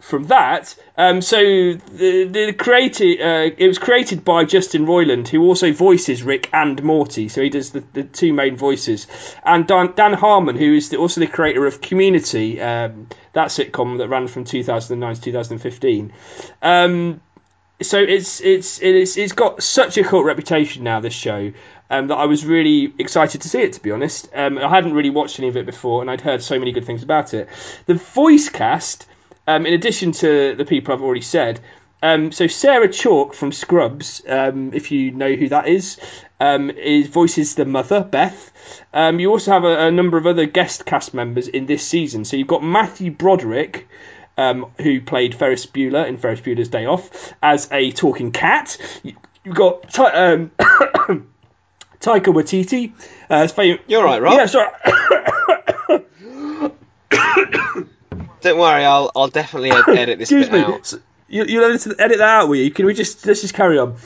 from 0.00 0.24
that, 0.24 0.74
um, 0.96 1.20
so 1.20 1.38
the 1.38 2.24
the 2.24 2.52
created 2.54 3.20
uh, 3.20 3.54
it 3.56 3.68
was 3.68 3.78
created 3.78 4.24
by 4.24 4.44
Justin 4.44 4.86
Roiland, 4.86 5.28
who 5.28 5.42
also 5.42 5.72
voices 5.72 6.22
Rick 6.22 6.48
and 6.52 6.82
Morty. 6.82 7.28
So 7.28 7.42
he 7.42 7.50
does 7.50 7.70
the, 7.70 7.84
the 7.92 8.04
two 8.04 8.32
main 8.32 8.56
voices, 8.56 9.06
and 9.44 9.66
Dan, 9.66 9.92
Dan 9.94 10.14
Harmon, 10.14 10.56
who 10.56 10.74
is 10.74 10.88
the, 10.88 10.96
also 10.96 11.20
the 11.20 11.26
creator 11.26 11.66
of 11.66 11.80
Community, 11.80 12.60
um, 12.60 13.08
that 13.34 13.48
sitcom 13.48 13.98
that 13.98 14.08
ran 14.08 14.26
from 14.26 14.44
2009 14.44 15.14
to 15.14 15.20
2015. 15.20 16.12
Um, 16.62 17.20
so 17.82 17.98
it's 17.98 18.40
it's 18.40 18.80
it's 18.80 19.16
it's 19.16 19.32
got 19.32 19.62
such 19.62 19.98
a 19.98 20.04
cult 20.04 20.24
reputation 20.24 20.84
now. 20.84 21.00
This 21.00 21.14
show. 21.14 21.52
Um, 21.92 22.06
that 22.06 22.14
I 22.14 22.26
was 22.26 22.46
really 22.46 22.94
excited 23.00 23.40
to 23.42 23.48
see 23.48 23.62
it. 23.62 23.72
To 23.72 23.82
be 23.82 23.90
honest, 23.90 24.28
um, 24.32 24.58
I 24.58 24.68
hadn't 24.68 24.94
really 24.94 25.10
watched 25.10 25.40
any 25.40 25.48
of 25.48 25.56
it 25.56 25.66
before, 25.66 26.02
and 26.02 26.10
I'd 26.10 26.20
heard 26.20 26.40
so 26.40 26.56
many 26.58 26.70
good 26.70 26.84
things 26.84 27.02
about 27.02 27.34
it. 27.34 27.48
The 27.86 27.94
voice 27.94 28.48
cast 28.48 29.06
um, 29.50 29.66
in 29.66 29.74
addition 29.74 30.12
to 30.12 30.54
the 30.54 30.64
people 30.64 30.94
I've 30.94 31.02
already 31.02 31.22
said, 31.22 31.60
um, 32.02 32.32
so 32.32 32.46
Sarah 32.46 32.88
Chalke 32.88 33.34
from 33.34 33.52
Scrubs, 33.52 34.22
um, 34.26 34.72
if 34.72 34.90
you 34.90 35.10
know 35.10 35.34
who 35.34 35.48
that 35.50 35.68
is, 35.68 35.98
um, 36.38 36.70
is 36.70 37.08
voices 37.08 37.56
the 37.56 37.64
mother 37.64 38.02
Beth. 38.02 38.52
Um, 38.94 39.20
you 39.20 39.30
also 39.30 39.50
have 39.50 39.64
a, 39.64 39.88
a, 39.88 39.90
number 39.90 40.16
of 40.16 40.26
other 40.26 40.46
guest 40.46 40.86
cast 40.86 41.12
members 41.12 41.48
in 41.48 41.66
this 41.66 41.86
season. 41.86 42.24
So 42.24 42.36
you've 42.36 42.48
got 42.48 42.62
Matthew 42.62 43.10
Broderick. 43.10 43.88
Um, 44.38 44.70
who 44.78 45.02
played 45.02 45.34
Ferris 45.34 45.66
Bueller 45.66 46.06
in 46.08 46.16
Ferris 46.16 46.40
Bueller's 46.40 46.68
Day 46.68 46.86
Off 46.86 47.34
as 47.42 47.68
a 47.72 47.90
talking 47.90 48.32
cat? 48.32 48.78
You've 49.02 49.54
got 49.54 49.98
um, 49.98 50.50
Taika 52.00 52.32
Waititi. 52.32 52.94
Uh, 53.28 53.48
You're 53.86 54.02
right, 54.04 54.22
Rob. 54.22 54.32
Yeah, 54.32 54.46
sorry. 54.46 54.70
Don't 58.40 58.58
worry, 58.58 58.84
I'll 58.84 59.10
I'll 59.14 59.28
definitely 59.28 59.70
edit 59.96 60.18
this 60.18 60.30
Excuse 60.30 60.48
bit 60.48 60.68
me. 60.68 60.74
out. 60.74 60.92
You 61.28 61.44
you 61.44 61.64
edit, 61.64 61.86
edit 61.98 62.18
that 62.18 62.28
out, 62.28 62.48
will 62.48 62.56
you? 62.56 62.70
Can 62.70 62.86
we 62.86 62.94
just 62.94 63.24
let's 63.26 63.40
just 63.40 63.54
carry 63.54 63.78
on? 63.78 63.96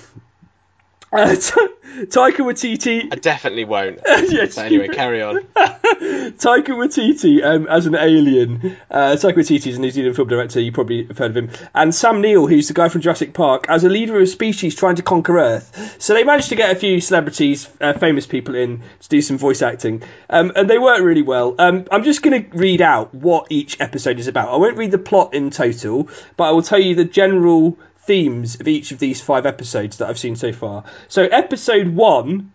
Uh, 1.15 1.37
Taika 1.95 2.39
Waititi. 2.39 3.09
I 3.13 3.17
definitely 3.17 3.65
won't. 3.65 4.01
yes, 4.07 4.57
But 4.57 4.67
anyway, 4.67 4.89
carry 4.89 5.23
on. 5.23 5.43
Taika 5.55 6.71
Waititi 6.71 7.45
um, 7.45 7.69
as 7.69 7.87
an 7.87 7.95
alien. 7.95 8.77
Uh, 8.91 9.13
Taika 9.13 9.35
Waititi 9.35 9.69
is 9.69 9.77
a 9.77 9.81
New 9.81 9.93
Zealand 9.93 10.17
film 10.17 10.27
director. 10.27 10.61
You 10.61 10.73
probably 10.73 11.05
have 11.07 11.17
heard 11.17 11.31
of 11.31 11.37
him. 11.37 11.51
And 11.73 11.95
Sam 11.95 12.21
Neill, 12.21 12.49
who's 12.49 12.67
the 12.67 12.75
guy 12.75 12.89
from 12.89 13.01
Jurassic 13.01 13.33
Park, 13.33 13.67
as 13.69 13.85
a 13.85 13.89
leader 13.89 14.17
of 14.17 14.23
a 14.23 14.27
species 14.27 14.75
trying 14.75 14.97
to 14.97 15.03
conquer 15.03 15.39
Earth. 15.39 15.97
So 16.03 16.15
they 16.15 16.25
managed 16.25 16.49
to 16.49 16.57
get 16.57 16.73
a 16.73 16.79
few 16.79 17.01
celebrities, 17.01 17.69
uh, 17.81 17.93
famous 17.93 18.27
people 18.27 18.57
in 18.57 18.83
to 19.01 19.09
do 19.09 19.23
some 19.23 19.39
voice 19.39 19.63
acting, 19.63 20.03
um, 20.29 20.51
and 20.57 20.69
they 20.69 20.79
work 20.79 21.01
really 21.01 21.23
well. 21.23 21.55
Um, 21.61 21.87
I'm 21.93 22.03
just 22.03 22.23
going 22.23 22.45
to 22.45 22.59
read 22.59 22.83
out 22.83 23.15
what 23.15 23.47
each 23.51 23.81
episode 23.81 24.19
is 24.19 24.27
about. 24.27 24.53
I 24.53 24.57
won't 24.57 24.77
read 24.77 24.91
the 24.91 24.99
plot 24.99 25.33
in 25.35 25.51
total, 25.51 26.09
but 26.37 26.45
I 26.45 26.51
will 26.51 26.63
tell 26.63 26.81
you 26.81 26.97
the 26.97 27.05
general 27.05 27.79
themes 28.07 28.61
of 28.61 28.69
each 28.69 28.93
of 28.93 28.99
these 28.99 29.21
five 29.21 29.47
episodes 29.47 29.99
that 29.99 30.09
I've 30.09 30.19
seen 30.19 30.37
so 30.37 30.53
far. 30.53 30.85
So 31.09 31.23
episode 31.23 31.89
one 31.89 32.53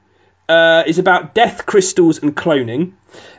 uh, 0.47 0.83
is 0.87 0.99
about 0.99 1.33
death 1.33 1.65
crystals 1.65 2.21
and 2.21 2.35
cloning. 2.35 2.93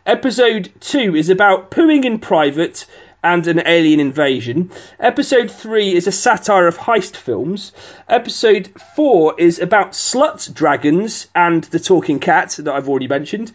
Episode 0.07 0.73
2 0.81 1.17
is 1.17 1.29
about 1.29 1.71
pooing 1.71 2.05
in 2.05 2.19
private 2.19 2.87
and 3.23 3.47
an 3.47 3.63
alien 3.67 4.01
invasion. 4.01 4.71
Episode 4.99 5.51
3 5.51 5.95
is 5.95 6.07
a 6.07 6.13
satire 6.13 6.67
of 6.67 6.79
heist 6.79 7.17
films. 7.17 7.73
Episode 8.09 8.71
4 8.97 9.35
is 9.39 9.59
about 9.59 9.93
slut 9.93 10.53
dragons 10.55 11.27
and 11.35 11.63
the 11.65 11.79
talking 11.79 12.19
cat 12.19 12.51
that 12.59 12.73
I've 12.73 12.89
already 12.89 13.09
mentioned. 13.09 13.53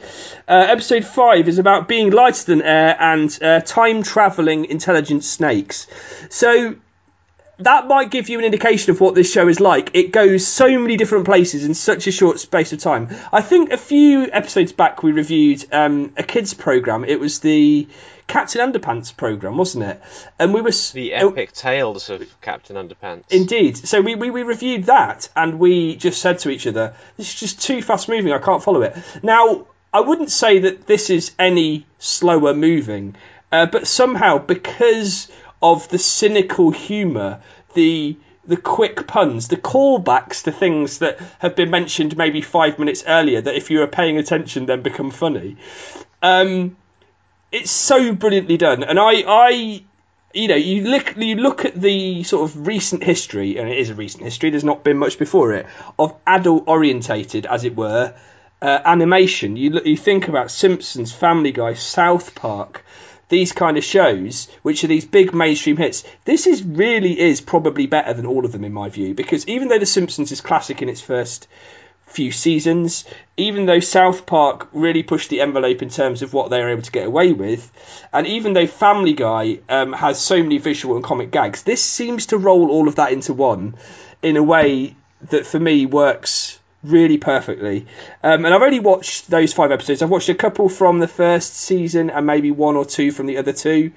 Uh, 0.48 0.66
episode 0.70 1.04
5 1.04 1.48
is 1.48 1.58
about 1.58 1.88
being 1.88 2.12
lighter 2.12 2.46
than 2.46 2.62
air 2.62 2.96
and 3.00 3.38
uh, 3.42 3.62
time 3.62 4.04
travelling 4.04 4.66
intelligent 4.66 5.24
snakes. 5.24 5.88
So 6.30 6.76
that 7.60 7.88
might 7.88 8.12
give 8.12 8.30
you 8.30 8.40
an 8.40 8.46
indication 8.46 8.92
of 8.92 9.00
what 9.00 9.16
this 9.16 9.32
show 9.32 9.48
is 9.48 9.60
like. 9.60 9.92
It 9.94 10.12
goes 10.12 10.46
so 10.46 10.78
many 10.80 10.98
different 10.98 11.26
places 11.26 11.66
in 11.66 11.74
such 11.74 12.08
a 12.08 12.12
short 12.12 12.40
space 12.40 12.74
of 12.74 12.80
time. 12.80 13.10
I 13.32 13.42
think 13.42 13.72
a 13.72 13.78
few 13.78 14.30
episodes 14.32 14.72
back 14.72 15.04
we 15.04 15.12
reviewed 15.12 15.66
um, 15.72 16.14
a 16.18 16.24
kids 16.24 16.54
program. 16.54 17.06
It 17.06 17.20
was 17.20 17.40
the 17.40 17.88
Captain 18.28 18.72
Underpants 18.72 19.16
program, 19.16 19.58
wasn't 19.58 19.86
it? 19.86 20.02
And 20.40 20.54
we 20.54 20.62
were 20.62 20.72
the 20.94 21.14
epic 21.14 21.54
tales 21.54 22.10
of 22.10 22.24
Captain 22.42 22.76
Underpants. 22.76 23.26
Indeed. 23.30 23.78
So 23.78 24.02
we, 24.02 24.16
we, 24.16 24.32
we 24.32 24.44
reviewed 24.44 24.86
that 24.86 25.30
and 25.36 25.60
we 25.60 25.96
just 25.96 26.22
said 26.22 26.40
to 26.40 26.50
each 26.50 26.68
other, 26.68 26.96
"This 27.18 27.30
is 27.30 27.40
just 27.40 27.62
too 27.62 27.82
fast 27.82 28.10
moving. 28.10 28.34
I 28.34 28.40
can't 28.40 28.64
follow 28.64 28.82
it." 28.82 28.98
Now 29.22 29.68
I 29.94 30.02
wouldn't 30.02 30.32
say 30.32 30.60
that 30.60 30.88
this 30.88 31.10
is 31.10 31.32
any 31.38 31.86
slower 32.00 32.54
moving, 32.54 33.16
uh, 33.52 33.68
but 33.68 33.88
somehow 33.88 34.40
because 34.40 35.30
of 35.66 35.90
the 35.90 35.98
cynical 35.98 36.70
humour, 36.70 37.42
the 37.74 38.16
the 38.48 38.58
quick 38.58 39.08
puns, 39.08 39.48
the 39.48 39.58
callbacks 39.58 40.44
to 40.44 40.52
things 40.52 41.00
that 41.00 41.20
have 41.40 41.56
been 41.56 41.72
mentioned 41.72 42.16
maybe 42.16 42.42
five 42.42 42.78
minutes 42.78 43.04
earlier 43.08 43.42
that 43.42 43.56
if 43.56 43.72
you 43.72 43.82
are 43.82 43.88
paying 43.88 44.20
attention 44.20 44.68
then 44.68 44.84
become 44.84 45.10
funny. 45.10 45.58
Um, 46.22 46.78
it's 47.52 47.72
so 47.72 48.14
brilliantly 48.14 48.58
done, 48.58 48.84
and 48.84 49.00
I, 49.00 49.24
I, 49.28 49.84
you 50.34 50.48
know, 50.48 50.56
you 50.56 50.84
look 50.84 51.18
you 51.18 51.36
look 51.38 51.66
at 51.66 51.74
the 51.74 52.24
sort 52.24 52.50
of 52.50 52.68
recent 52.68 53.04
history, 53.04 53.58
and 53.58 53.68
it 53.68 53.80
is 53.80 53.90
a 53.90 53.96
recent 53.96 54.24
history. 54.24 54.52
There's 54.52 54.64
not 54.64 54.84
been 54.84 54.98
much 54.98 55.18
before 55.18 55.54
it 55.54 55.66
of 55.98 56.14
adult 56.28 56.66
orientated, 56.68 57.48
as 57.48 57.64
it 57.64 57.76
were, 57.76 58.14
uh, 58.62 58.80
animation. 58.86 59.58
You 59.58 59.82
you 59.84 59.98
think 59.98 60.28
about 60.28 60.52
Simpsons, 60.52 61.12
Family 61.12 61.52
Guy, 61.52 61.74
South 61.74 62.36
Park 62.36 62.84
these 63.30 63.52
kind 63.52 63.78
of 63.78 63.84
shows, 63.84 64.48
which 64.62 64.84
are 64.84 64.88
these 64.88 65.06
big 65.06 65.34
mainstream 65.34 65.78
hits, 65.78 66.04
this 66.26 66.48
is 66.48 66.64
really 66.64 67.20
is 67.20 67.42
probably 67.42 67.88
better 67.88 68.14
than 68.14 68.26
all 68.26 68.46
of 68.46 68.52
them 68.52 68.64
in 68.64 68.74
my 68.74 68.90
view. 68.90 69.14
Because 69.14 69.48
even 69.48 69.68
though 69.68 69.80
The 69.80 69.86
Simpsons 69.86 70.32
is 70.32 70.42
classic 70.42 70.82
in 70.82 70.90
its 70.90 71.02
first 71.02 71.48
few 72.08 72.32
seasons, 72.32 73.04
even 73.36 73.66
though 73.66 73.80
South 73.80 74.26
Park 74.26 74.70
really 74.72 75.04
pushed 75.04 75.30
the 75.30 75.42
envelope 75.42 75.82
in 75.82 75.90
terms 75.90 76.22
of 76.22 76.34
what 76.34 76.50
they 76.50 76.62
were 76.62 76.70
able 76.70 76.84
to 76.84 76.92
get 76.92 77.08
away 77.08 77.34
with, 77.34 77.72
and 78.14 78.28
even 78.28 78.54
though 78.54 78.68
Family 78.68 79.14
Guy 79.14 79.60
um, 79.70 79.92
has 79.94 80.22
so 80.22 80.42
many 80.42 80.58
visual 80.58 80.96
and 80.96 81.04
comic 81.04 81.32
gags, 81.32 81.64
this 81.64 81.84
seems 81.84 82.28
to 82.28 82.38
roll 82.38 82.70
all 82.70 82.88
of 82.88 82.96
that 82.96 83.12
into 83.12 83.34
one 83.34 83.76
in 84.22 84.38
a 84.38 84.44
way 84.44 84.96
that 85.30 85.46
for 85.46 85.60
me 85.60 85.86
works 85.86 86.60
really 86.90 87.18
perfectly. 87.18 87.88
Um, 88.24 88.46
and 88.46 88.54
I've 88.54 88.62
only 88.62 88.80
watched 88.80 89.30
those 89.30 89.54
five 89.54 89.72
episodes. 89.72 90.02
I've 90.02 90.10
watched 90.10 90.30
a 90.30 90.36
couple 90.36 90.70
from 90.70 91.00
the 91.00 91.08
first 91.08 91.56
season 91.56 92.10
and 92.10 92.26
maybe 92.26 92.52
one 92.52 92.76
or 92.76 92.86
two 92.86 93.12
from 93.12 93.26
the 93.26 93.38
other 93.38 93.54
two. 93.54 93.92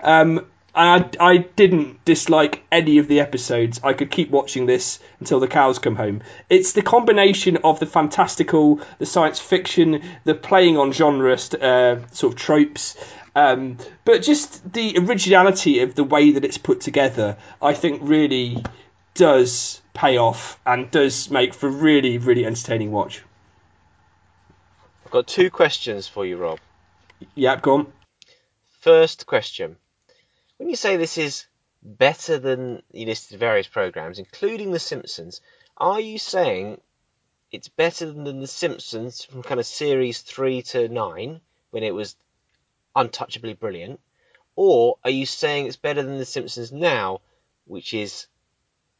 Um, 0.00 0.46
and 0.74 1.16
I, 1.20 1.32
I 1.32 1.36
didn't 1.38 2.04
dislike 2.04 2.64
any 2.70 2.98
of 2.98 3.06
the 3.06 3.20
episodes. 3.20 3.80
I 3.84 3.92
could 3.92 4.10
keep 4.10 4.30
watching 4.30 4.66
this 4.66 4.98
until 5.20 5.38
the 5.38 5.46
cows 5.46 5.78
come 5.78 5.94
home. 5.94 6.22
It's 6.50 6.72
the 6.72 6.82
combination 6.82 7.58
of 7.58 7.78
the 7.78 7.86
fantastical, 7.86 8.80
the 8.98 9.06
science 9.06 9.38
fiction, 9.38 10.02
the 10.24 10.34
playing 10.34 10.76
on 10.76 10.92
genre 10.92 11.34
uh, 11.34 11.36
sort 12.10 12.32
of 12.32 12.36
tropes, 12.36 12.96
um, 13.36 13.78
but 14.04 14.22
just 14.22 14.72
the 14.72 14.98
originality 14.98 15.80
of 15.80 15.94
the 15.94 16.04
way 16.04 16.32
that 16.32 16.44
it's 16.44 16.58
put 16.58 16.80
together. 16.80 17.36
I 17.62 17.74
think 17.74 18.00
really 18.02 18.64
does 19.14 19.80
pay 19.94 20.18
off 20.18 20.60
and 20.66 20.90
does 20.90 21.30
make 21.30 21.54
for 21.54 21.68
a 21.68 21.72
really, 21.72 22.18
really 22.18 22.44
entertaining 22.44 22.90
watch. 22.90 23.22
I've 25.04 25.12
got 25.12 25.26
two 25.26 25.50
questions 25.50 26.08
for 26.08 26.26
you, 26.26 26.36
Rob. 26.36 26.58
Yep, 27.36 27.62
go 27.62 27.74
on. 27.74 27.92
First 28.80 29.26
question. 29.26 29.76
When 30.58 30.68
you 30.68 30.76
say 30.76 30.96
this 30.96 31.16
is 31.16 31.46
better 31.82 32.38
than 32.38 32.82
you 32.92 33.06
listed 33.06 33.38
various 33.38 33.68
programs, 33.68 34.18
including 34.18 34.72
The 34.72 34.78
Simpsons, 34.78 35.40
are 35.76 36.00
you 36.00 36.18
saying 36.18 36.80
it's 37.52 37.68
better 37.68 38.10
than 38.10 38.40
The 38.40 38.46
Simpsons 38.46 39.24
from 39.24 39.42
kind 39.42 39.60
of 39.60 39.66
series 39.66 40.20
three 40.20 40.62
to 40.62 40.88
nine 40.88 41.40
when 41.70 41.84
it 41.84 41.94
was 41.94 42.16
untouchably 42.96 43.54
brilliant? 43.54 44.00
Or 44.56 44.98
are 45.04 45.10
you 45.10 45.26
saying 45.26 45.66
it's 45.66 45.76
better 45.76 46.02
than 46.02 46.18
The 46.18 46.24
Simpsons 46.24 46.72
now, 46.72 47.20
which 47.66 47.94
is 47.94 48.26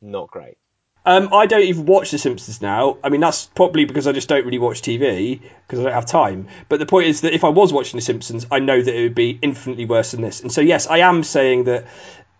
not 0.01 0.31
great? 0.31 0.59
Um, 1.07 1.35
I 1.35 1.47
don't 1.47 1.63
even 1.63 1.85
watch 1.85 2.11
The 2.11 2.19
Simpsons 2.19 2.63
now. 2.63 2.97
I 3.05 3.11
mean, 3.11 3.21
that's 3.21 3.47
probably 3.47 3.85
because 3.85 4.07
I 4.07 4.13
just 4.13 4.29
don't 4.29 4.45
really 4.45 4.59
watch 4.59 4.81
TV 4.81 5.41
because 5.67 5.81
I 5.81 5.83
don't 5.85 5.93
have 5.93 6.07
time. 6.07 6.49
But 6.69 6.79
the 6.79 6.87
point 6.87 7.09
is 7.09 7.21
that 7.23 7.35
if 7.35 7.45
I 7.45 7.51
was 7.51 7.73
watching 7.73 7.99
The 7.99 8.05
Simpsons, 8.05 8.47
I 8.51 8.61
know 8.61 8.81
that 8.81 8.95
it 8.95 9.03
would 9.03 9.15
be 9.15 9.39
infinitely 9.43 9.85
worse 9.85 10.13
than 10.13 10.23
this. 10.23 10.41
And 10.41 10.51
so, 10.51 10.63
yes, 10.63 10.87
I 10.87 10.99
am 10.99 11.23
saying 11.23 11.65
that, 11.65 11.87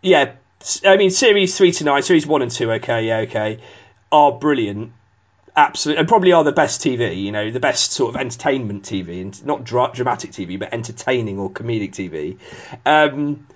yeah, 0.01 0.33
I 0.85 0.97
mean, 0.97 1.11
series 1.11 1.57
three 1.57 1.73
to 1.73 1.85
nine, 1.85 2.03
series 2.03 2.27
one 2.27 2.41
and 2.41 2.51
two, 2.51 2.73
okay, 2.73 3.07
yeah, 3.07 3.19
okay, 3.19 3.59
are 4.11 4.33
brilliant. 4.33 4.93
Absolutely, 5.57 6.01
and 6.01 6.09
probably 6.09 6.33
are 6.33 6.43
the 6.43 6.51
best 6.51 6.81
TV, 6.81 7.23
you 7.23 7.31
know, 7.31 7.51
the 7.51 7.61
best 7.61 7.93
sort 7.93 8.15
of 8.15 8.21
entertainment 8.21 8.83
TV, 8.83 9.21
and 9.21 9.47
not 9.47 9.63
dra- 9.63 9.93
dramatic 9.95 10.33
TV, 10.33 10.59
but 10.59 10.73
entertaining 10.73 11.39
or 11.39 11.49
comedic 11.49 11.93
TV. 11.93 12.39
Um, 12.85 13.47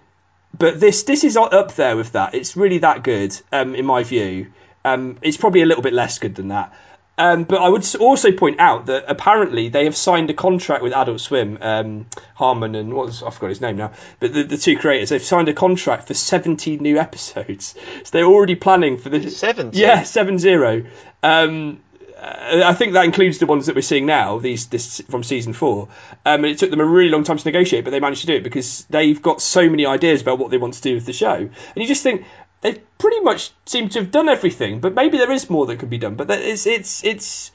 but 0.57 0.79
this 0.79 1.03
this 1.05 1.25
is 1.25 1.37
up 1.37 1.75
there 1.75 1.97
with 1.97 2.13
that. 2.13 2.35
It's 2.35 2.57
really 2.57 2.79
that 2.79 3.03
good, 3.03 3.37
um, 3.51 3.75
in 3.75 3.85
my 3.85 4.05
view. 4.05 4.53
Um, 4.85 5.19
it's 5.23 5.37
probably 5.37 5.63
a 5.63 5.67
little 5.67 5.83
bit 5.83 5.93
less 5.93 6.19
good 6.19 6.35
than 6.35 6.49
that. 6.49 6.73
Um, 7.19 7.43
but 7.43 7.61
I 7.61 7.69
would 7.69 7.85
also 7.97 8.31
point 8.31 8.61
out 8.61 8.87
that 8.87 9.07
apparently 9.09 9.71
they 9.71 9.85
have 9.85 9.97
signed 9.97 10.31
a 10.31 10.35
contract 10.35 10.85
with 10.85 10.93
Adult 10.93 11.21
Swim, 11.21 11.59
um, 11.61 12.07
Harmon 12.37 12.77
and 12.77 12.95
what's 12.95 13.25
I 13.25 13.31
forgot 13.31 13.49
his 13.49 13.61
name 13.61 13.77
now, 13.77 13.91
but 14.21 14.33
the, 14.33 14.45
the 14.45 14.57
two 14.57 14.79
creators 14.79 15.09
they've 15.09 15.21
signed 15.21 15.49
a 15.49 15.53
contract 15.53 16.07
for 16.07 16.15
70 16.15 16.79
new 16.79 16.99
episodes. 16.99 17.75
So 18.05 18.11
they're 18.13 18.25
already 18.25 18.55
planning 18.55 18.97
for 18.97 19.09
the 19.09 19.29
70? 19.29 19.77
Yeah, 19.77 20.05
seven 20.05 20.39
zero. 20.39 20.85
Um, 21.23 21.81
I 22.21 22.75
think 22.75 22.95
that 22.95 23.05
includes 23.05 23.39
the 23.39 23.47
ones 23.47 23.67
that 23.67 23.75
we're 23.75 23.83
seeing 23.83 24.07
now, 24.07 24.39
these 24.39 24.67
this 24.67 25.01
from 25.09 25.23
season 25.23 25.53
four. 25.53 25.89
Um, 26.25 26.45
and 26.45 26.47
it 26.47 26.59
took 26.59 26.71
them 26.71 26.81
a 26.81 26.85
really 26.85 27.11
long 27.11 27.25
time 27.25 27.39
to 27.39 27.45
negotiate, 27.45 27.85
but 27.85 27.91
they 27.91 28.01
managed 28.01 28.23
to 28.23 28.27
do 28.27 28.35
it 28.35 28.43
because 28.43 28.85
they've 28.91 29.21
got 29.21 29.41
so 29.41 29.69
many 29.69 29.87
ideas 29.87 30.23
about 30.23 30.39
what 30.39 30.51
they 30.51 30.59
want 30.59 30.75
to 30.75 30.83
do 30.83 30.95
with 30.95 31.07
the 31.07 31.13
show. 31.13 31.35
And 31.35 31.53
you 31.77 31.87
just 31.87 32.03
think 32.03 32.25
they 32.61 32.75
pretty 32.99 33.21
much 33.21 33.53
seem 33.67 33.89
to 33.91 34.01
have 34.01 34.11
done 34.11 34.29
everything, 34.29 34.81
but 34.81 34.95
maybe 34.95 35.19
there 35.19 35.31
is 35.31 35.49
more 35.49 35.67
that 35.67 35.79
could 35.79 35.91
be 35.91 35.99
done. 35.99 36.17
But 36.17 36.29
that 36.29 36.41
it's 36.41 36.67
it's 36.67 37.05
it's 37.05 37.53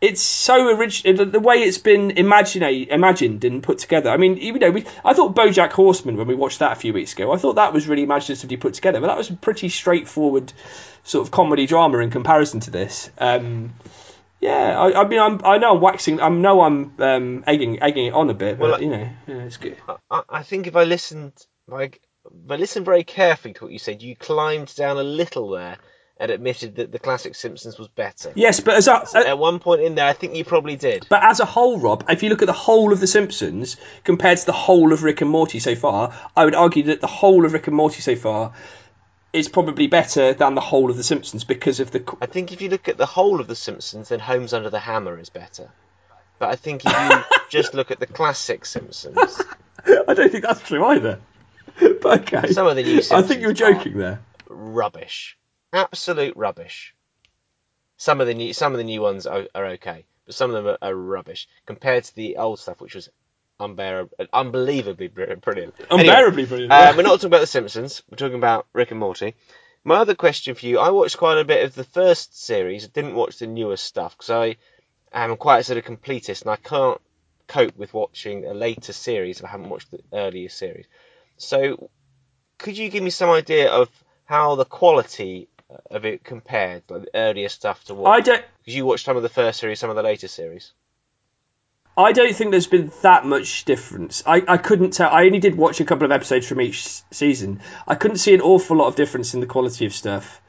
it's 0.00 0.20
so 0.20 0.76
original. 0.76 1.26
The 1.26 1.40
way 1.40 1.56
it's 1.56 1.78
been 1.78 2.12
imagine, 2.12 2.62
imagined 2.62 3.44
and 3.44 3.62
put 3.62 3.78
together. 3.78 4.10
I 4.10 4.16
mean, 4.16 4.36
you 4.36 4.58
know, 4.58 4.70
we, 4.70 4.84
I 5.04 5.12
thought 5.12 5.34
BoJack 5.34 5.72
Horseman 5.72 6.16
when 6.16 6.28
we 6.28 6.34
watched 6.34 6.60
that 6.60 6.72
a 6.72 6.76
few 6.76 6.92
weeks 6.92 7.14
ago. 7.14 7.32
I 7.32 7.36
thought 7.36 7.54
that 7.54 7.72
was 7.72 7.88
really 7.88 8.04
imaginatively 8.04 8.56
put 8.56 8.74
together, 8.74 9.00
but 9.00 9.08
that 9.08 9.16
was 9.16 9.30
a 9.30 9.34
pretty 9.34 9.68
straightforward 9.68 10.52
sort 11.02 11.26
of 11.26 11.32
comedy 11.32 11.66
drama 11.66 11.98
in 11.98 12.10
comparison 12.10 12.60
to 12.60 12.70
this. 12.70 13.10
Um, 13.18 13.74
yeah, 14.40 14.78
I, 14.78 15.02
I 15.02 15.08
mean, 15.08 15.18
I'm, 15.18 15.40
I 15.44 15.58
know 15.58 15.74
I'm 15.74 15.80
waxing. 15.80 16.20
I 16.20 16.28
know 16.28 16.60
I'm 16.60 16.94
um, 17.00 17.44
egging 17.46 17.82
egging 17.82 18.06
it 18.06 18.14
on 18.14 18.30
a 18.30 18.34
bit, 18.34 18.58
but 18.58 18.70
Well, 18.70 18.82
you 18.82 18.90
know, 18.90 19.08
yeah, 19.26 19.34
it's 19.42 19.56
good. 19.56 19.76
I, 20.10 20.22
I 20.28 20.42
think 20.44 20.68
if 20.68 20.76
I 20.76 20.84
listened, 20.84 21.32
like, 21.66 22.00
if 22.48 22.60
listen 22.60 22.84
very 22.84 23.04
carefully 23.04 23.54
to 23.54 23.64
what 23.64 23.72
you 23.72 23.78
said, 23.78 24.02
you 24.02 24.16
climbed 24.16 24.74
down 24.76 24.96
a 24.96 25.02
little 25.02 25.50
there 25.50 25.78
and 26.20 26.30
admitted 26.30 26.76
that 26.76 26.90
the 26.90 26.98
classic 26.98 27.34
Simpsons 27.34 27.78
was 27.78 27.88
better. 27.88 28.32
Yes, 28.34 28.60
but 28.60 28.74
as 28.74 28.88
a, 28.88 29.04
At 29.14 29.38
one 29.38 29.60
point 29.60 29.82
in 29.82 29.94
there, 29.94 30.06
I 30.06 30.12
think 30.12 30.34
you 30.34 30.44
probably 30.44 30.76
did. 30.76 31.06
But 31.08 31.22
as 31.22 31.40
a 31.40 31.44
whole, 31.44 31.78
Rob, 31.78 32.04
if 32.08 32.22
you 32.22 32.28
look 32.28 32.42
at 32.42 32.46
the 32.46 32.52
whole 32.52 32.92
of 32.92 33.00
The 33.00 33.06
Simpsons 33.06 33.76
compared 34.04 34.38
to 34.38 34.46
the 34.46 34.52
whole 34.52 34.92
of 34.92 35.02
Rick 35.02 35.20
and 35.20 35.30
Morty 35.30 35.60
so 35.60 35.76
far, 35.76 36.12
I 36.36 36.44
would 36.44 36.56
argue 36.56 36.84
that 36.84 37.00
the 37.00 37.06
whole 37.06 37.44
of 37.44 37.52
Rick 37.52 37.68
and 37.68 37.76
Morty 37.76 38.00
so 38.00 38.16
far 38.16 38.52
is 39.32 39.48
probably 39.48 39.86
better 39.86 40.34
than 40.34 40.54
the 40.54 40.60
whole 40.60 40.90
of 40.90 40.96
The 40.96 41.04
Simpsons 41.04 41.44
because 41.44 41.80
of 41.80 41.90
the. 41.92 42.16
I 42.20 42.26
think 42.26 42.52
if 42.52 42.62
you 42.62 42.68
look 42.68 42.88
at 42.88 42.96
the 42.96 43.06
whole 43.06 43.40
of 43.40 43.46
The 43.46 43.56
Simpsons, 43.56 44.08
then 44.08 44.18
Homes 44.18 44.52
Under 44.52 44.70
the 44.70 44.80
Hammer 44.80 45.18
is 45.18 45.30
better. 45.30 45.70
But 46.38 46.50
I 46.50 46.56
think 46.56 46.82
if 46.84 46.92
you 46.92 47.38
just 47.50 47.74
look 47.74 47.90
at 47.90 48.00
the 48.00 48.06
classic 48.06 48.64
Simpsons, 48.64 49.40
I 49.84 50.14
don't 50.14 50.30
think 50.30 50.44
that's 50.44 50.62
true 50.62 50.84
either. 50.86 51.20
Okay. 52.04 52.52
Some 52.52 52.66
of 52.66 52.76
the 52.76 52.82
new 52.82 53.02
I 53.10 53.22
think 53.22 53.42
you're 53.42 53.52
joking 53.52 53.98
there. 53.98 54.20
rubbish, 54.48 55.36
absolute 55.72 56.36
rubbish. 56.36 56.94
Some 57.96 58.20
of 58.20 58.26
the 58.26 58.34
new 58.34 58.52
some 58.52 58.72
of 58.72 58.78
the 58.78 58.84
new 58.84 59.02
ones 59.02 59.26
are, 59.26 59.46
are 59.54 59.66
okay, 59.76 60.06
but 60.24 60.34
some 60.34 60.54
of 60.54 60.56
them 60.64 60.76
are, 60.80 60.88
are 60.90 60.94
rubbish 60.94 61.48
compared 61.66 62.04
to 62.04 62.14
the 62.14 62.36
old 62.36 62.60
stuff, 62.60 62.80
which 62.80 62.94
was 62.94 63.10
unbearable, 63.60 64.16
unbelievably 64.32 65.08
br- 65.08 65.34
brilliant. 65.34 65.74
Unbearably 65.90 66.46
brilliant, 66.46 66.72
Uh, 66.72 66.94
we're 66.96 67.02
not 67.02 67.16
talking 67.16 67.26
about 67.26 67.40
The 67.40 67.46
Simpsons. 67.46 68.02
We're 68.10 68.16
talking 68.16 68.36
about 68.38 68.66
Rick 68.72 68.90
and 68.92 69.00
Morty. 69.00 69.34
My 69.84 69.96
other 69.96 70.14
question 70.14 70.54
for 70.54 70.64
you: 70.66 70.78
I 70.78 70.90
watched 70.90 71.18
quite 71.18 71.38
a 71.38 71.44
bit 71.44 71.64
of 71.64 71.74
the 71.74 71.84
first 71.84 72.40
series. 72.42 72.84
I 72.84 72.88
didn't 72.88 73.14
watch 73.14 73.38
the 73.38 73.46
newest 73.46 73.84
stuff 73.84 74.16
because 74.16 74.30
I 74.30 74.56
am 75.12 75.36
quite 75.36 75.58
a 75.58 75.64
sort 75.64 75.78
of 75.78 75.84
completist, 75.84 76.42
and 76.42 76.50
I 76.50 76.56
can't 76.56 77.00
cope 77.48 77.76
with 77.76 77.92
watching 77.94 78.44
a 78.44 78.54
later 78.54 78.92
series 78.92 79.38
if 79.40 79.44
I 79.44 79.48
haven't 79.48 79.70
watched 79.70 79.90
the 79.90 80.00
earlier 80.12 80.48
series. 80.48 80.86
So, 81.38 81.90
could 82.58 82.76
you 82.76 82.90
give 82.90 83.02
me 83.02 83.10
some 83.10 83.30
idea 83.30 83.70
of 83.70 83.88
how 84.24 84.56
the 84.56 84.64
quality 84.64 85.48
of 85.90 86.04
it 86.04 86.24
compared, 86.24 86.82
like 86.88 87.02
the 87.02 87.10
earlier 87.14 87.48
stuff 87.48 87.84
to 87.84 87.94
what? 87.94 88.10
I 88.10 88.20
don't. 88.20 88.44
Because 88.60 88.74
you 88.74 88.84
watched 88.84 89.04
some 89.04 89.16
of 89.16 89.22
the 89.22 89.28
first 89.28 89.60
series, 89.60 89.78
some 89.78 89.90
of 89.90 89.96
the 89.96 90.02
later 90.02 90.28
series. 90.28 90.72
I 91.96 92.12
don't 92.12 92.34
think 92.34 92.52
there's 92.52 92.68
been 92.68 92.92
that 93.02 93.24
much 93.26 93.64
difference. 93.64 94.22
I, 94.24 94.42
I 94.46 94.56
couldn't 94.56 94.92
tell. 94.92 95.10
I 95.10 95.24
only 95.24 95.40
did 95.40 95.56
watch 95.56 95.80
a 95.80 95.84
couple 95.84 96.04
of 96.04 96.12
episodes 96.12 96.46
from 96.46 96.60
each 96.60 96.86
season. 97.10 97.60
I 97.88 97.96
couldn't 97.96 98.18
see 98.18 98.34
an 98.34 98.40
awful 98.40 98.76
lot 98.76 98.86
of 98.86 98.94
difference 98.94 99.34
in 99.34 99.40
the 99.40 99.46
quality 99.46 99.84
of 99.86 99.92
stuff. 99.92 100.40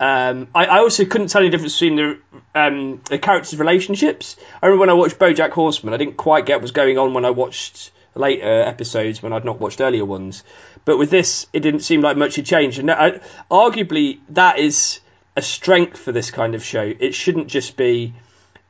Um, 0.00 0.48
I, 0.54 0.64
I 0.64 0.78
also 0.78 1.04
couldn't 1.04 1.28
tell 1.28 1.42
any 1.42 1.50
difference 1.50 1.78
between 1.78 1.96
the, 1.96 2.18
um, 2.54 3.02
the 3.08 3.18
characters' 3.18 3.58
relationships. 3.58 4.36
I 4.60 4.66
remember 4.66 4.80
when 4.80 4.90
I 4.90 4.94
watched 4.94 5.18
BoJack 5.18 5.50
Horseman, 5.50 5.94
I 5.94 5.98
didn't 5.98 6.16
quite 6.16 6.46
get 6.46 6.56
what 6.56 6.62
was 6.62 6.72
going 6.72 6.98
on 6.98 7.12
when 7.12 7.24
I 7.24 7.30
watched 7.30 7.92
later 8.14 8.62
episodes 8.62 9.22
when 9.22 9.32
I'd 9.32 9.44
not 9.44 9.60
watched 9.60 9.80
earlier 9.80 10.04
ones. 10.04 10.42
But 10.84 10.98
with 10.98 11.10
this, 11.10 11.46
it 11.52 11.60
didn't 11.60 11.80
seem 11.80 12.00
like 12.00 12.16
much 12.16 12.36
had 12.36 12.46
changed. 12.46 12.78
And 12.78 12.90
I, 12.90 13.20
arguably, 13.50 14.20
that 14.30 14.58
is 14.58 15.00
a 15.36 15.42
strength 15.42 15.98
for 15.98 16.12
this 16.12 16.30
kind 16.30 16.54
of 16.54 16.64
show. 16.64 16.92
It 16.98 17.14
shouldn't 17.14 17.48
just 17.48 17.76
be 17.76 18.14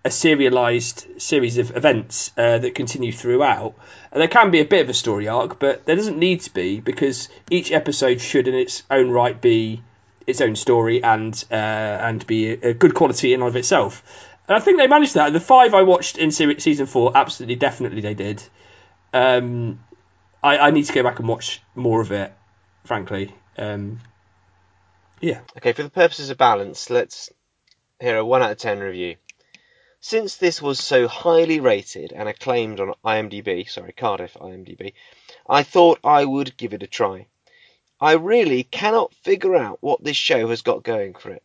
a 0.05 0.11
serialized 0.11 1.07
series 1.21 1.59
of 1.59 1.77
events 1.77 2.33
uh, 2.37 2.59
that 2.59 2.75
continue 2.75 3.13
throughout. 3.13 3.75
And 4.13 4.21
there 4.21 4.29
can 4.29 4.51
be 4.51 4.61
a 4.61 4.65
bit 4.65 4.83
of 4.83 4.89
a 4.89 4.95
story 4.95 5.29
arc, 5.29 5.59
but 5.59 5.85
there 5.85 5.97
doesn't 5.97 6.19
need 6.19 6.41
to 6.43 6.55
be 6.55 6.81
because 6.81 7.29
each 7.51 7.71
episode 7.71 8.21
should, 8.21 8.49
in 8.49 8.55
its 8.55 8.83
own 8.91 9.11
right, 9.11 9.39
be 9.41 9.83
its 10.27 10.41
own 10.41 10.57
story 10.57 11.03
and 11.03 11.45
uh, 11.51 11.55
and 11.55 12.27
be 12.27 12.51
a, 12.51 12.73
good 12.73 12.95
quality 12.95 13.35
in 13.35 13.41
and 13.41 13.49
of 13.49 13.57
itself. 13.57 14.03
And 14.49 14.57
I 14.57 14.61
think 14.61 14.79
they 14.79 14.87
managed 14.87 15.15
that. 15.15 15.33
The 15.33 15.41
five 15.41 15.75
I 15.75 15.83
watched 15.83 16.19
in 16.19 16.31
se- 16.31 16.59
season 16.59 16.87
four, 16.87 17.13
absolutely, 17.15 17.57
definitely 17.57 18.01
they 18.01 18.15
did. 18.15 18.43
Um, 19.13 19.81
I, 20.43 20.59
I 20.59 20.71
need 20.71 20.85
to 20.85 20.93
go 20.93 21.03
back 21.03 21.19
and 21.19 21.29
watch 21.29 21.61
more 21.75 22.01
of 22.01 22.13
it, 22.13 22.33
frankly. 22.85 23.35
Um, 23.59 24.01
yeah. 25.21 25.41
Okay, 25.57 25.73
for 25.73 25.83
the 25.83 25.91
purposes 25.91 26.31
of 26.31 26.39
balance, 26.39 26.89
let's 26.91 27.31
hear 28.01 28.17
a 28.17 28.25
1 28.25 28.43
out 28.43 28.53
of 28.53 28.59
10 28.59 28.79
review. 28.79 29.17
Since 30.01 30.37
this 30.37 30.63
was 30.63 30.81
so 30.81 31.09
highly 31.09 31.61
rated 31.61 32.13
and 32.13 32.27
acclaimed 32.27 32.81
on 32.81 32.95
IMDb, 33.05 33.69
sorry, 33.69 33.93
Cardiff 33.93 34.35
IMDb, 34.41 34.95
I 35.47 35.63
thought 35.63 36.01
I 36.03 36.25
would 36.25 36.57
give 36.57 36.73
it 36.73 36.83
a 36.83 36.87
try. 36.87 37.27
I 38.01 38.13
really 38.13 38.63
cannot 38.63 39.13
figure 39.13 39.55
out 39.55 39.77
what 39.83 40.03
this 40.03 40.17
show 40.17 40.49
has 40.49 40.63
got 40.63 40.83
going 40.83 41.13
for 41.13 41.33
it. 41.33 41.43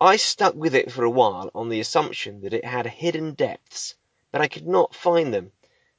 I 0.00 0.16
stuck 0.16 0.56
with 0.56 0.74
it 0.74 0.90
for 0.90 1.04
a 1.04 1.10
while 1.10 1.48
on 1.54 1.68
the 1.68 1.78
assumption 1.78 2.40
that 2.40 2.54
it 2.54 2.64
had 2.64 2.86
hidden 2.86 3.34
depths, 3.34 3.94
but 4.32 4.40
I 4.40 4.48
could 4.48 4.66
not 4.66 4.96
find 4.96 5.32
them. 5.32 5.52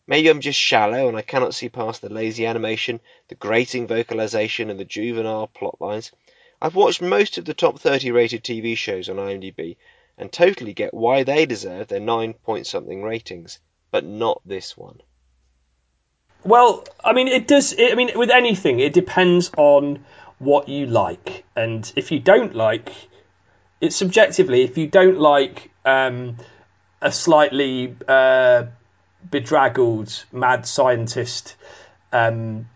Maybe 0.05 0.29
I'm 0.29 0.41
just 0.41 0.59
shallow 0.59 1.07
and 1.07 1.15
I 1.15 1.21
cannot 1.21 1.53
see 1.53 1.69
past 1.69 2.01
the 2.01 2.09
lazy 2.09 2.45
animation, 2.45 2.99
the 3.29 3.35
grating 3.35 3.87
vocalization, 3.87 4.69
and 4.69 4.79
the 4.79 4.85
juvenile 4.85 5.47
plot 5.47 5.79
lines. 5.79 6.11
I've 6.61 6.75
watched 6.75 7.01
most 7.01 7.37
of 7.37 7.45
the 7.45 7.53
top 7.53 7.79
30 7.79 8.11
rated 8.11 8.43
TV 8.43 8.75
shows 8.77 9.09
on 9.09 9.15
IMDb 9.15 9.77
and 10.17 10.31
totally 10.31 10.73
get 10.73 10.93
why 10.93 11.23
they 11.23 11.45
deserve 11.45 11.87
their 11.87 11.99
9 11.99 12.33
point 12.33 12.67
something 12.67 13.03
ratings, 13.03 13.59
but 13.91 14.05
not 14.05 14.41
this 14.45 14.77
one. 14.77 15.01
Well, 16.43 16.85
I 17.03 17.13
mean, 17.13 17.29
it 17.29 17.47
does. 17.47 17.73
I 17.79 17.95
mean, 17.95 18.11
with 18.15 18.29
anything, 18.29 18.79
it 18.79 18.93
depends 18.93 19.51
on 19.55 20.03
what 20.39 20.67
you 20.67 20.85
like, 20.85 21.45
and 21.55 21.89
if 21.95 22.11
you 22.11 22.19
don't 22.19 22.53
like, 22.53 22.91
it's 23.79 23.95
subjectively. 23.95 24.63
If 24.63 24.77
you 24.77 24.87
don't 24.87 25.17
like 25.17 25.71
um, 25.85 26.37
a 27.01 27.13
slightly 27.13 27.95
uh, 28.07 28.65
bedraggled 29.29 30.25
mad 30.31 30.65
scientist 30.65 31.55
um, 32.11 32.67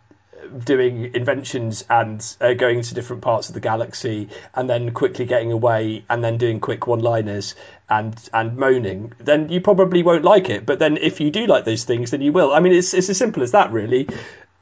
doing 0.66 1.14
inventions 1.16 1.84
and 1.90 2.24
uh, 2.40 2.54
going 2.54 2.82
to 2.82 2.94
different 2.94 3.22
parts 3.22 3.50
of 3.50 3.54
the 3.54 3.60
galaxy, 3.60 4.30
and 4.54 4.70
then 4.70 4.92
quickly 4.92 5.26
getting 5.26 5.52
away, 5.52 6.04
and 6.10 6.24
then 6.24 6.38
doing 6.38 6.60
quick 6.60 6.88
one-liners 6.88 7.56
and 7.90 8.16
and 8.34 8.58
moaning, 8.58 9.14
then 9.20 9.50
you 9.50 9.62
probably 9.62 10.04
won't 10.04 10.24
like 10.24 10.50
it. 10.50 10.66
But 10.66 10.80
then 10.80 10.98
if 10.98 11.20
you 11.20 11.32
do 11.32 11.48
like 11.48 11.66
those 11.66 11.84
things, 11.84 12.12
then 12.12 12.22
you 12.22 12.32
will. 12.32 12.54
I 12.54 12.60
mean, 12.60 12.74
it's 12.74 12.94
it's 12.94 13.10
as 13.10 13.18
simple 13.18 13.44
as 13.44 13.52
that, 13.52 13.72
really. 13.72 14.08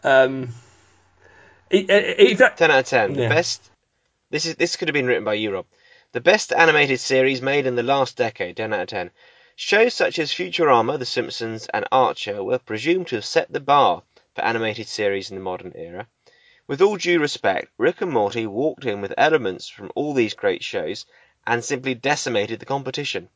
Um, 0.04 0.50
it, 1.70 1.90
it, 1.90 2.20
it, 2.20 2.38
that- 2.38 2.58
10 2.58 2.72
out 2.72 2.80
of 2.80 2.86
10. 2.86 3.16
Yeah. 3.16 3.24
The 3.24 3.36
best. 3.36 3.70
This 4.30 4.46
is 4.46 4.56
this 4.56 4.76
could 4.76 4.88
have 4.88 4.94
been 4.94 5.08
written 5.08 5.24
by 5.24 5.34
you, 5.36 5.54
Rob. 5.54 5.66
The 6.12 6.22
best 6.22 6.54
animated 6.54 7.00
series 7.00 7.42
made 7.42 7.68
in 7.68 7.76
the 7.76 7.84
last 7.84 8.16
decade. 8.18 8.58
10 8.58 8.74
out 8.74 8.82
of 8.82 8.88
10. 8.88 9.12
Shows 9.58 9.94
such 9.94 10.20
as 10.20 10.34
Futurama, 10.34 11.00
The 11.00 11.06
Simpsons, 11.06 11.68
and 11.74 11.86
Archer 11.90 12.44
were 12.44 12.60
presumed 12.60 13.08
to 13.08 13.16
have 13.16 13.26
set 13.26 13.54
the 13.54 13.62
bar 13.62 14.04
for 14.34 14.44
animated 14.44 14.90
series 14.90 15.32
in 15.32 15.38
the 15.38 15.44
modern 15.44 15.72
era. 15.76 16.10
With 16.68 16.82
all 16.82 16.98
due 16.98 17.22
respect, 17.22 17.72
Rick 17.78 18.02
and 18.02 18.12
Morty 18.12 18.46
walked 18.46 18.84
in 18.84 19.00
with 19.00 19.14
elements 19.18 19.70
from 19.70 19.94
all 19.96 20.14
these 20.14 20.34
great 20.34 20.62
shows 20.62 21.06
and 21.48 21.64
simply 21.64 21.94
decimated 21.94 22.60
the 22.60 22.66
competition. 22.66 23.30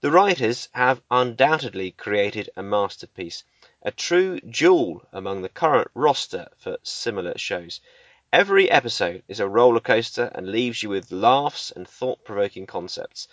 The 0.00 0.10
writers 0.10 0.70
have 0.72 1.02
undoubtedly 1.10 1.90
created 1.90 2.48
a 2.56 2.62
masterpiece, 2.62 3.44
a 3.82 3.90
true 3.90 4.40
jewel 4.48 5.06
among 5.12 5.42
the 5.42 5.50
current 5.50 5.90
roster 5.92 6.48
for 6.56 6.78
similar 6.82 7.36
shows. 7.36 7.82
Every 8.32 8.70
episode 8.70 9.22
is 9.28 9.38
a 9.38 9.46
roller 9.46 9.80
coaster 9.80 10.32
and 10.34 10.50
leaves 10.50 10.82
you 10.82 10.88
with 10.88 11.12
laughs 11.12 11.70
and 11.70 11.86
thought 11.86 12.24
provoking 12.24 12.66
concepts. 12.66 13.28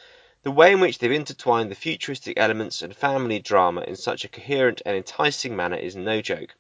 The 0.45 0.51
way 0.51 0.73
in 0.73 0.79
which 0.79 0.99
they've 0.99 1.11
intertwined 1.11 1.71
the 1.71 1.75
futuristic 1.75 2.37
elements 2.37 2.83
and 2.83 2.95
family 2.95 3.39
drama 3.39 3.81
in 3.81 3.95
such 3.95 4.23
a 4.23 4.27
coherent 4.27 4.79
and 4.85 4.95
enticing 4.95 5.55
manner 5.55 5.75
is 5.75 5.95
no 5.95 6.21
joke. 6.21 6.53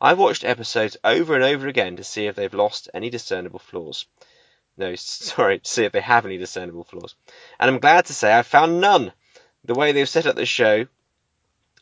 I've 0.00 0.20
watched 0.20 0.44
episodes 0.44 0.96
over 1.02 1.34
and 1.34 1.42
over 1.42 1.66
again 1.66 1.96
to 1.96 2.04
see 2.04 2.26
if 2.26 2.36
they've 2.36 2.54
lost 2.54 2.88
any 2.94 3.10
discernible 3.10 3.58
flaws. 3.58 4.06
No, 4.76 4.94
sorry, 4.98 5.58
to 5.58 5.68
see 5.68 5.82
if 5.82 5.90
they 5.90 6.00
have 6.00 6.24
any 6.24 6.38
discernible 6.38 6.84
flaws. 6.84 7.16
And 7.58 7.68
I'm 7.68 7.80
glad 7.80 8.06
to 8.06 8.14
say 8.14 8.32
I've 8.32 8.46
found 8.46 8.80
none. 8.80 9.12
The 9.64 9.74
way 9.74 9.90
they've 9.90 10.08
set 10.08 10.26
up 10.26 10.36
the 10.36 10.46
show 10.46 10.86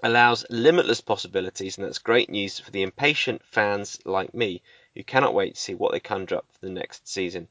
allows 0.02 0.46
limitless 0.48 1.02
possibilities, 1.02 1.76
and 1.76 1.86
that's 1.86 1.98
great 1.98 2.30
news 2.30 2.60
for 2.60 2.70
the 2.70 2.82
impatient 2.82 3.44
fans 3.44 3.98
like 4.06 4.32
me 4.32 4.62
who 4.94 5.04
cannot 5.04 5.34
wait 5.34 5.56
to 5.56 5.60
see 5.60 5.74
what 5.74 5.92
they 5.92 6.00
conjure 6.00 6.36
up 6.36 6.46
for 6.50 6.64
the 6.64 6.72
next 6.72 7.06
season. 7.06 7.48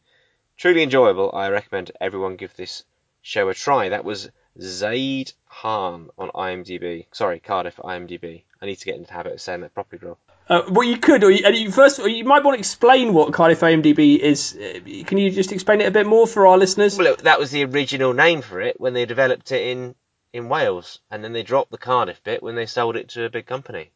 Truly 0.58 0.82
enjoyable. 0.82 1.30
I 1.36 1.50
recommend 1.50 1.92
everyone 2.02 2.36
give 2.36 2.56
this 2.56 2.84
show 3.22 3.50
a 3.50 3.54
try. 3.54 3.90
That 3.90 4.04
was 4.04 4.30
Zaid 4.60 5.32
Khan 5.50 6.10
on 6.18 6.30
IMDb. 6.30 7.06
Sorry, 7.12 7.40
Cardiff 7.40 7.78
IMDb. 7.78 8.44
I 8.62 8.66
need 8.66 8.78
to 8.78 8.86
get 8.86 8.96
into 8.96 9.08
the 9.08 9.14
habit 9.14 9.34
of 9.34 9.42
saying 9.42 9.62
that 9.62 9.74
properly, 9.74 10.02
Rob. 10.04 10.18
Uh, 10.48 10.64
well, 10.70 10.88
you 10.88 10.98
could, 10.98 11.24
or 11.24 11.32
you, 11.32 11.46
and 11.46 11.56
you 11.56 11.72
first, 11.72 12.00
or 12.00 12.10
you 12.10 12.26
might 12.26 12.44
want 12.44 12.56
to 12.56 12.60
explain 12.60 13.14
what 13.14 13.32
Cardiff 13.32 13.62
IMDb 13.62 14.18
is. 14.20 14.54
Uh, 14.54 15.04
Can 15.06 15.18
you 15.18 15.32
just 15.32 15.52
explain 15.52 15.82
it 15.82 15.88
a 15.88 15.92
bit 15.92 16.06
more 16.06 16.28
for 16.28 16.48
our 16.48 16.58
listeners? 16.58 16.98
Well, 16.98 17.16
that 17.24 17.40
was 17.40 17.52
the 17.52 17.64
original 17.64 18.14
name 18.14 18.42
for 18.42 18.60
it 18.60 18.80
when 18.80 18.94
they 18.94 19.06
developed 19.06 19.52
it 19.52 19.62
in, 19.62 19.96
in 20.34 20.50
Wales, 20.50 21.00
and 21.10 21.24
then 21.24 21.32
they 21.32 21.44
dropped 21.44 21.72
the 21.72 21.78
Cardiff 21.78 22.22
bit 22.24 22.44
when 22.44 22.56
they 22.56 22.66
sold 22.66 22.98
it 22.98 23.10
to 23.10 23.24
a 23.24 23.30
big 23.30 23.46
company. 23.46 23.92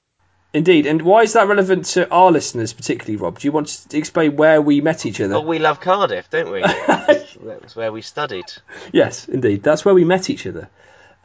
Indeed, 0.56 0.86
and 0.86 1.02
why 1.02 1.24
is 1.24 1.34
that 1.34 1.50
relevant 1.50 1.84
to 1.88 2.10
our 2.10 2.32
listeners 2.32 2.72
particularly, 2.72 3.18
Rob? 3.18 3.38
Do 3.40 3.46
you 3.46 3.52
want 3.52 3.68
to 3.90 3.98
explain 3.98 4.38
where 4.38 4.62
we 4.62 4.80
met 4.80 5.06
each 5.06 5.20
other? 5.20 5.34
Well, 5.34 5.44
we 5.46 5.60
love 5.60 5.82
Cardiff, 5.82 6.30
don't 6.30 6.50
we? 6.50 6.62
That's 6.88 7.76
where 7.76 7.92
we 7.92 8.02
studied. 8.02 8.46
Yes, 8.94 9.28
indeed, 9.28 9.64
that's 9.64 9.84
where 9.84 9.94
we 9.94 10.06
met 10.06 10.30
each 10.30 10.48
other, 10.48 10.70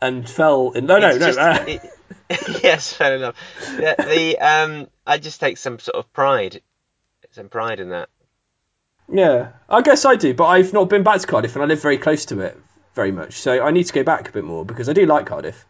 and 0.03 0.29
fell 0.29 0.73
in. 0.73 0.87
No, 0.87 0.99
no, 0.99 1.11
It's 1.11 1.21
no. 1.21 1.27
just- 1.27 1.39
uh, 1.39 1.65
it- 1.69 1.83
yes, 2.65 2.93
fair 2.93 3.15
enough. 3.15 3.37
Yeah, 3.79 3.95
the 3.95 4.37
um, 4.39 4.89
I 5.07 5.19
just 5.19 5.39
take 5.39 5.59
some 5.59 5.79
sort 5.79 5.97
of 5.97 6.13
pride, 6.13 6.61
some 7.31 7.49
pride 7.49 7.79
in 7.79 7.91
that. 7.91 8.09
Yeah, 9.13 9.51
I 9.69 9.83
guess 9.83 10.05
I 10.05 10.17
do, 10.17 10.35
but 10.35 10.47
I've 10.47 10.73
not 10.73 10.89
been 10.89 11.05
back 11.05 11.21
to 11.21 11.27
Cardiff, 11.29 11.55
and 11.55 11.63
I 11.63 11.67
live 11.67 11.81
very 11.83 11.99
close 11.99 12.25
to 12.27 12.41
it 12.41 12.59
very 12.95 13.13
much. 13.13 13.35
So 13.35 13.65
I 13.65 13.71
need 13.71 13.85
to 13.85 13.93
go 13.93 14.03
back 14.03 14.29
a 14.29 14.33
bit 14.33 14.43
more 14.45 14.65
because 14.65 14.89
I 14.89 14.93
do 14.93 15.07
like 15.07 15.27
Cardiff. 15.27 15.65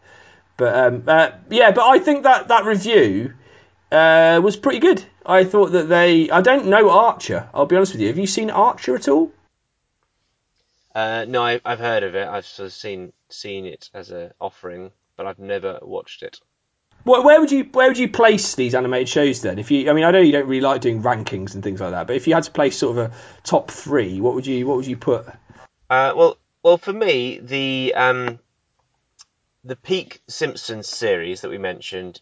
But 0.57 0.75
um, 0.75 1.05
uh, 1.07 1.33
yeah, 1.51 1.73
but 1.73 1.87
I 1.87 1.99
think 1.99 2.23
that 2.23 2.49
that 2.49 2.65
review 2.65 3.35
uh, 3.93 4.41
was 4.43 4.57
pretty 4.57 4.79
good. 4.79 5.05
I 5.25 5.45
thought 5.45 5.73
that 5.73 5.89
they. 5.89 6.31
I 6.31 6.41
don't 6.41 6.67
know 6.67 6.91
Archer. 6.91 7.49
I'll 7.53 7.67
be 7.67 7.77
honest 7.77 7.93
with 7.93 8.01
you. 8.01 8.09
Have 8.09 8.19
you 8.19 8.27
seen 8.27 8.51
Archer 8.51 8.95
at 8.95 9.09
all? 9.09 9.33
Uh, 10.95 11.25
no, 11.29 11.43
I, 11.43 11.61
I've 11.65 11.79
heard 11.79 12.03
of 12.03 12.15
it. 12.15 12.27
I've 12.27 12.47
sort 12.47 12.67
of 12.67 12.73
seen 12.73 13.13
seen 13.29 13.67
it 13.67 13.91
as 13.95 14.11
a 14.11 14.33
offering, 14.41 14.91
but 15.17 15.27
I've 15.27 15.39
never 15.39 15.79
watched 15.83 16.23
it. 16.23 16.41
Where, 17.05 17.23
where 17.23 17.41
would 17.41 17.51
you 17.51 17.65
where 17.73 17.89
would 17.89 17.99
you 17.99 18.09
place 18.09 18.55
these 18.55 18.75
animated 18.75 19.09
shows 19.09 19.41
then? 19.41 19.59
If 19.59 19.71
you, 19.71 19.91
I 19.91 19.95
mean, 19.95 20.05
I 20.05 20.11
know 20.11 20.21
you 20.21 20.33
don't 20.33 20.47
really 20.47 20.61
like 20.61 20.81
doing 20.81 21.03
rankings 21.03 21.55
and 21.55 21.63
things 21.63 21.81
like 21.81 21.93
that, 21.93 22.07
but 22.07 22.17
if 22.17 22.27
you 22.27 22.35
had 22.35 22.45
to 22.45 22.51
place 22.51 22.77
sort 22.77 22.99
of 22.99 23.11
a 23.11 23.15
top 23.45 23.71
three, 23.71 24.21
what 24.21 24.35
would 24.35 24.47
you 24.47 24.67
what 24.67 24.77
would 24.77 24.87
you 24.87 24.97
put? 24.97 25.27
Uh, 25.89 26.13
well, 26.17 26.37
well, 26.63 26.79
for 26.79 26.93
me, 26.93 27.39
the 27.39 27.95
um, 27.97 28.39
the 29.65 29.77
peak 29.77 30.23
Simpsons 30.29 30.89
series 30.89 31.41
that 31.41 31.51
we 31.51 31.59
mentioned 31.59 32.21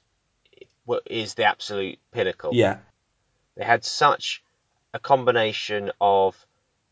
is 1.06 1.34
the 1.34 1.44
absolute 1.44 1.98
pinnacle. 2.12 2.54
Yeah, 2.54 2.78
They 3.56 3.64
had 3.64 3.84
such 3.84 4.42
a 4.94 4.98
combination 4.98 5.90
of 6.00 6.46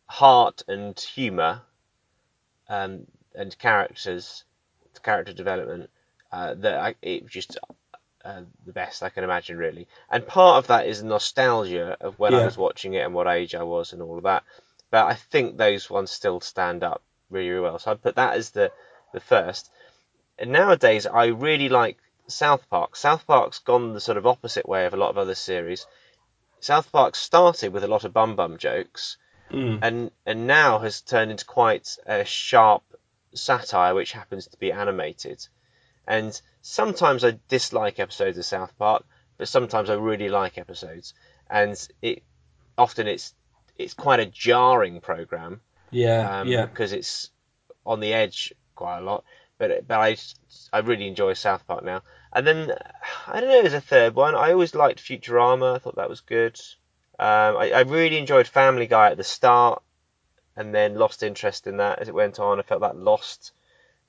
heart 0.07 0.63
and 0.69 0.99
humour 0.99 1.63
um, 2.69 3.07
and 3.35 3.57
characters, 3.59 4.45
character 5.03 5.33
development, 5.33 5.91
uh, 6.33 6.55
that 6.55 6.79
I, 6.79 6.95
it 7.03 7.23
was 7.23 7.33
just 7.33 7.59
uh, 8.25 8.43
the 8.65 8.73
best 8.73 9.03
I 9.03 9.09
can 9.09 9.25
imagine, 9.25 9.57
really. 9.57 9.87
And 10.11 10.27
part 10.27 10.59
of 10.59 10.67
that 10.69 10.87
is 10.87 11.03
nostalgia 11.03 11.97
of 12.01 12.19
when 12.19 12.35
I 12.35 12.45
was 12.45 12.57
watching 12.59 12.95
it 12.95 13.05
and 13.05 13.15
what 13.15 13.29
age 13.29 13.55
I 13.55 13.63
was 13.63 13.93
and 13.93 14.03
all 14.03 14.17
of 14.19 14.25
that. 14.25 14.43
But 14.91 15.07
I 15.07 15.15
think 15.15 15.57
those 15.57 15.89
ones 15.89 16.11
still 16.11 16.41
stand 16.41 16.83
up 16.83 17.03
really, 17.31 17.51
really 17.51 17.63
well. 17.63 17.79
So 17.79 17.91
I'd 17.91 18.03
put 18.03 18.17
that 18.17 18.35
as 18.35 18.51
the, 18.51 18.73
the 19.13 19.21
first. 19.21 19.71
And 20.39 20.51
nowadays, 20.51 21.07
I 21.07 21.27
really 21.27 21.69
like 21.69 21.99
South 22.29 22.69
Park. 22.69 22.97
South 22.97 23.27
Park's 23.27 23.61
gone 23.61 23.95
the 23.95 24.01
sort 24.01 24.19
of 24.19 24.27
opposite 24.27 24.69
way 24.69 24.87
of 24.87 24.95
a 24.95 24.97
lot 24.97 25.11
of 25.11 25.19
other 25.19 25.35
series. 25.35 25.87
South 26.61 26.91
Park 26.91 27.15
started 27.15 27.73
with 27.73 27.85
a 27.85 27.89
lot 27.89 28.05
of 28.05 28.13
bum 28.13 28.37
bum 28.37 28.59
jokes, 28.59 29.19
and 29.83 30.11
and 30.25 30.47
now 30.47 30.79
has 30.79 31.01
turned 31.01 31.31
into 31.31 31.45
quite 31.45 31.97
a 32.07 32.25
sharp 32.25 32.83
satire, 33.35 33.95
which 33.95 34.13
happens 34.13 34.47
to 34.49 34.59
be 34.59 34.73
animated. 34.73 35.47
And 36.07 36.41
sometimes 36.63 37.25
I 37.25 37.39
dislike 37.49 37.99
episodes 37.99 38.39
of 38.39 38.45
South 38.45 38.77
Park, 38.79 39.05
but 39.39 39.49
sometimes 39.49 39.91
I 39.91 39.95
really 39.95 40.29
like 40.29 40.59
episodes. 40.59 41.15
And 41.49 41.77
it 42.03 42.23
often 42.79 43.07
it's 43.07 43.35
it's 43.79 43.95
quite 43.95 44.21
a 44.21 44.27
jarring 44.27 45.01
program 45.01 45.61
yeah, 45.91 46.41
um, 46.41 46.49
yeah. 46.49 46.67
because 46.67 46.93
it's 46.93 47.31
on 47.85 48.01
the 48.01 48.13
edge 48.13 48.53
quite 48.75 48.99
a 48.99 49.03
lot. 49.03 49.25
But 49.59 49.87
but 49.87 49.99
I 49.99 50.17
I 50.73 50.79
really 50.81 51.09
enjoy 51.09 51.33
South 51.35 51.67
Park 51.67 51.85
now. 51.85 52.03
And 52.33 52.47
then 52.47 52.73
I 53.27 53.41
don't 53.41 53.49
know, 53.49 53.63
there's 53.63 53.73
a 53.73 53.81
third 53.81 54.15
one. 54.15 54.35
I 54.35 54.53
always 54.53 54.75
liked 54.75 55.03
Futurama. 55.03 55.77
I 55.77 55.79
thought 55.79 55.97
that 55.97 56.11
was 56.11 56.21
good. 56.21 56.61
Um, 57.19 57.57
I, 57.57 57.71
I 57.73 57.81
really 57.81 58.19
enjoyed 58.19 58.47
Family 58.47 58.87
Guy 58.87 59.11
at 59.11 59.17
the 59.17 59.25
start, 59.25 59.83
and 60.55 60.75
then 60.75 60.97
lost 60.97 61.23
interest 61.23 61.67
in 61.67 61.79
that 61.79 62.01
as 62.01 62.09
it 62.09 62.15
went 62.15 62.39
on. 62.39 62.59
I 62.59 62.63
felt 62.63 62.83
that 62.83 62.97
lost 62.97 63.53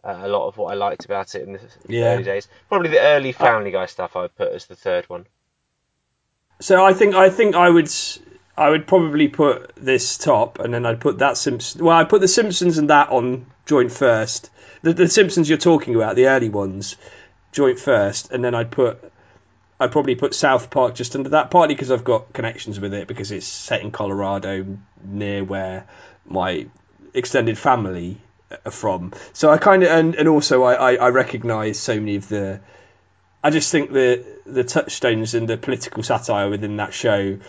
uh, 0.03 0.19
a 0.23 0.27
lot 0.27 0.47
of 0.47 0.57
what 0.57 0.71
I 0.71 0.75
liked 0.75 1.05
about 1.05 1.35
it 1.35 1.43
in 1.43 1.53
the 1.53 1.59
Yeah. 1.87 2.13
early 2.13 2.23
days. 2.23 2.49
Probably 2.67 2.89
the 2.89 2.99
early 2.99 3.31
Family 3.31 3.71
Guy 3.71 3.85
stuff 3.85 4.17
I 4.17 4.23
would 4.23 4.35
put 4.35 4.51
as 4.51 4.65
the 4.65 4.75
third 4.75 5.07
one. 5.09 5.25
So 6.59 6.83
I 6.83 6.93
think 6.93 7.15
I 7.15 7.29
think 7.29 7.55
I 7.55 7.69
would 7.69 7.89
I 8.57 8.69
would 8.69 8.87
probably 8.87 9.27
put 9.27 9.75
this 9.75 10.17
top, 10.17 10.59
and 10.59 10.73
then 10.73 10.85
I'd 10.85 10.99
put 10.99 11.19
that 11.19 11.37
Simpsons. 11.37 11.81
Well, 11.81 11.95
I 11.95 12.05
put 12.05 12.21
the 12.21 12.27
Simpsons 12.27 12.79
and 12.79 12.89
that 12.89 13.09
on 13.09 13.45
joint 13.65 13.91
first. 13.91 14.49
The, 14.81 14.93
the 14.93 15.07
Simpsons 15.07 15.47
you're 15.47 15.59
talking 15.59 15.95
about, 15.95 16.15
the 16.15 16.27
early 16.27 16.49
ones, 16.49 16.95
joint 17.51 17.79
first, 17.79 18.31
and 18.31 18.43
then 18.43 18.55
I'd 18.55 18.71
put 18.71 19.11
I'd 19.79 19.91
probably 19.91 20.15
put 20.15 20.33
South 20.33 20.71
Park 20.71 20.95
just 20.95 21.15
under 21.15 21.29
that, 21.29 21.51
partly 21.51 21.75
because 21.75 21.91
I've 21.91 22.03
got 22.03 22.33
connections 22.33 22.79
with 22.79 22.95
it 22.95 23.07
because 23.07 23.31
it's 23.31 23.45
set 23.45 23.81
in 23.81 23.91
Colorado, 23.91 24.77
near 25.03 25.43
where 25.43 25.85
my 26.25 26.65
extended 27.13 27.59
family 27.59 28.17
are 28.65 28.71
from. 28.71 29.13
So 29.33 29.51
I 29.51 29.59
kind 29.59 29.83
of 29.83 29.89
and, 29.89 30.15
and 30.15 30.27
also 30.27 30.63
I, 30.63 30.93
I, 30.93 30.95
I 30.95 31.09
recognise 31.09 31.77
so 31.77 31.93
many 31.95 32.15
of 32.15 32.27
the 32.27 32.59
I 33.47 33.49
just 33.49 33.71
think 33.71 33.93
the 33.93 34.25
the 34.45 34.65
touchstones 34.65 35.33
and 35.33 35.47
the 35.47 35.55
political 35.55 36.03
satire 36.03 36.49
within 36.49 36.75
that 36.77 36.93
show 36.93 37.39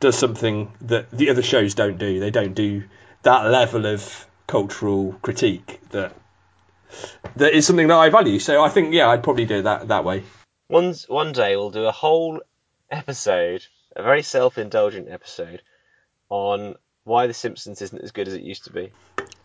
does 0.00 0.18
something 0.18 0.72
that 0.80 1.12
the 1.12 1.30
other 1.30 1.42
shows 1.42 1.74
don't 1.74 1.96
do. 1.96 2.18
They 2.18 2.32
don't 2.32 2.54
do 2.54 2.82
that 3.22 3.46
level 3.46 3.86
of 3.86 4.26
cultural 4.48 5.12
critique 5.22 5.80
that 5.90 6.12
that 7.36 7.52
is 7.52 7.68
something 7.68 7.86
that 7.86 7.96
I 7.96 8.08
value. 8.08 8.40
So 8.40 8.64
I 8.64 8.68
think 8.68 8.92
yeah, 8.92 9.08
I'd 9.08 9.22
probably 9.22 9.44
do 9.44 9.62
that 9.62 9.86
that 9.86 10.04
way. 10.04 10.24
One 10.66 10.92
one 11.06 11.30
day 11.30 11.54
we'll 11.54 11.70
do 11.70 11.84
a 11.84 11.92
whole 11.92 12.40
episode, 12.90 13.64
a 13.94 14.02
very 14.02 14.22
self-indulgent 14.22 15.08
episode, 15.08 15.62
on 16.30 16.74
why 17.04 17.28
The 17.28 17.34
Simpsons 17.34 17.80
isn't 17.80 18.02
as 18.02 18.10
good 18.10 18.26
as 18.26 18.34
it 18.34 18.42
used 18.42 18.64
to 18.64 18.72
be. 18.72 18.90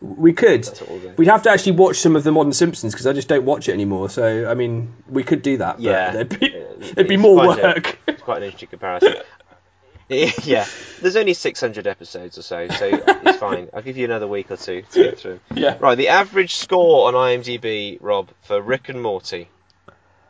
We 0.02 0.32
could. 0.34 0.68
We'll. 0.88 1.14
We'd 1.18 1.28
have 1.28 1.44
to 1.44 1.50
actually 1.52 1.74
watch 1.74 1.98
some 1.98 2.16
of 2.16 2.24
the 2.24 2.32
modern 2.32 2.54
Simpsons 2.54 2.94
because 2.94 3.06
I 3.08 3.14
just 3.14 3.28
don't 3.28 3.44
watch 3.46 3.68
it 3.68 3.74
anymore. 3.74 4.10
So 4.10 4.50
I 4.50 4.54
mean, 4.54 4.94
we 5.10 5.24
could 5.24 5.42
do 5.42 5.58
that. 5.58 5.76
But 5.76 5.84
Yeah, 5.84 6.14
it'd 6.16 6.40
be, 6.40 6.46
It- 6.48 6.82
it'd 6.98 7.08
be 7.10 7.18
more 7.18 7.36
quite 7.44 7.60
a- 7.60 7.62
work. 7.64 8.00
it's 8.08 8.22
quite 8.22 8.38
an 8.38 8.44
interesting 8.44 8.70
comparison. 8.70 9.16
yeah, 10.10 10.66
there's 11.02 11.16
only 11.18 11.34
600 11.36 11.86
episodes 11.86 12.38
or 12.38 12.42
so, 12.42 12.68
so 12.70 12.86
it's 13.06 13.38
fine. 13.38 13.70
I'll 13.74 13.84
give 13.84 13.96
you 13.98 14.06
another 14.06 14.28
week 14.28 14.50
or 14.50 14.58
two 14.58 14.82
to 14.94 15.04
get 15.04 15.20
through. 15.20 15.40
yeah. 15.54 15.78
Right, 15.80 15.96
the 15.96 16.08
average 16.08 16.56
score 16.56 17.08
on 17.08 17.14
IMDb, 17.14 18.00
Rob, 18.02 18.30
for 18.42 18.60
Rick 18.60 18.90
and 18.90 19.04
Morty. 19.04 19.50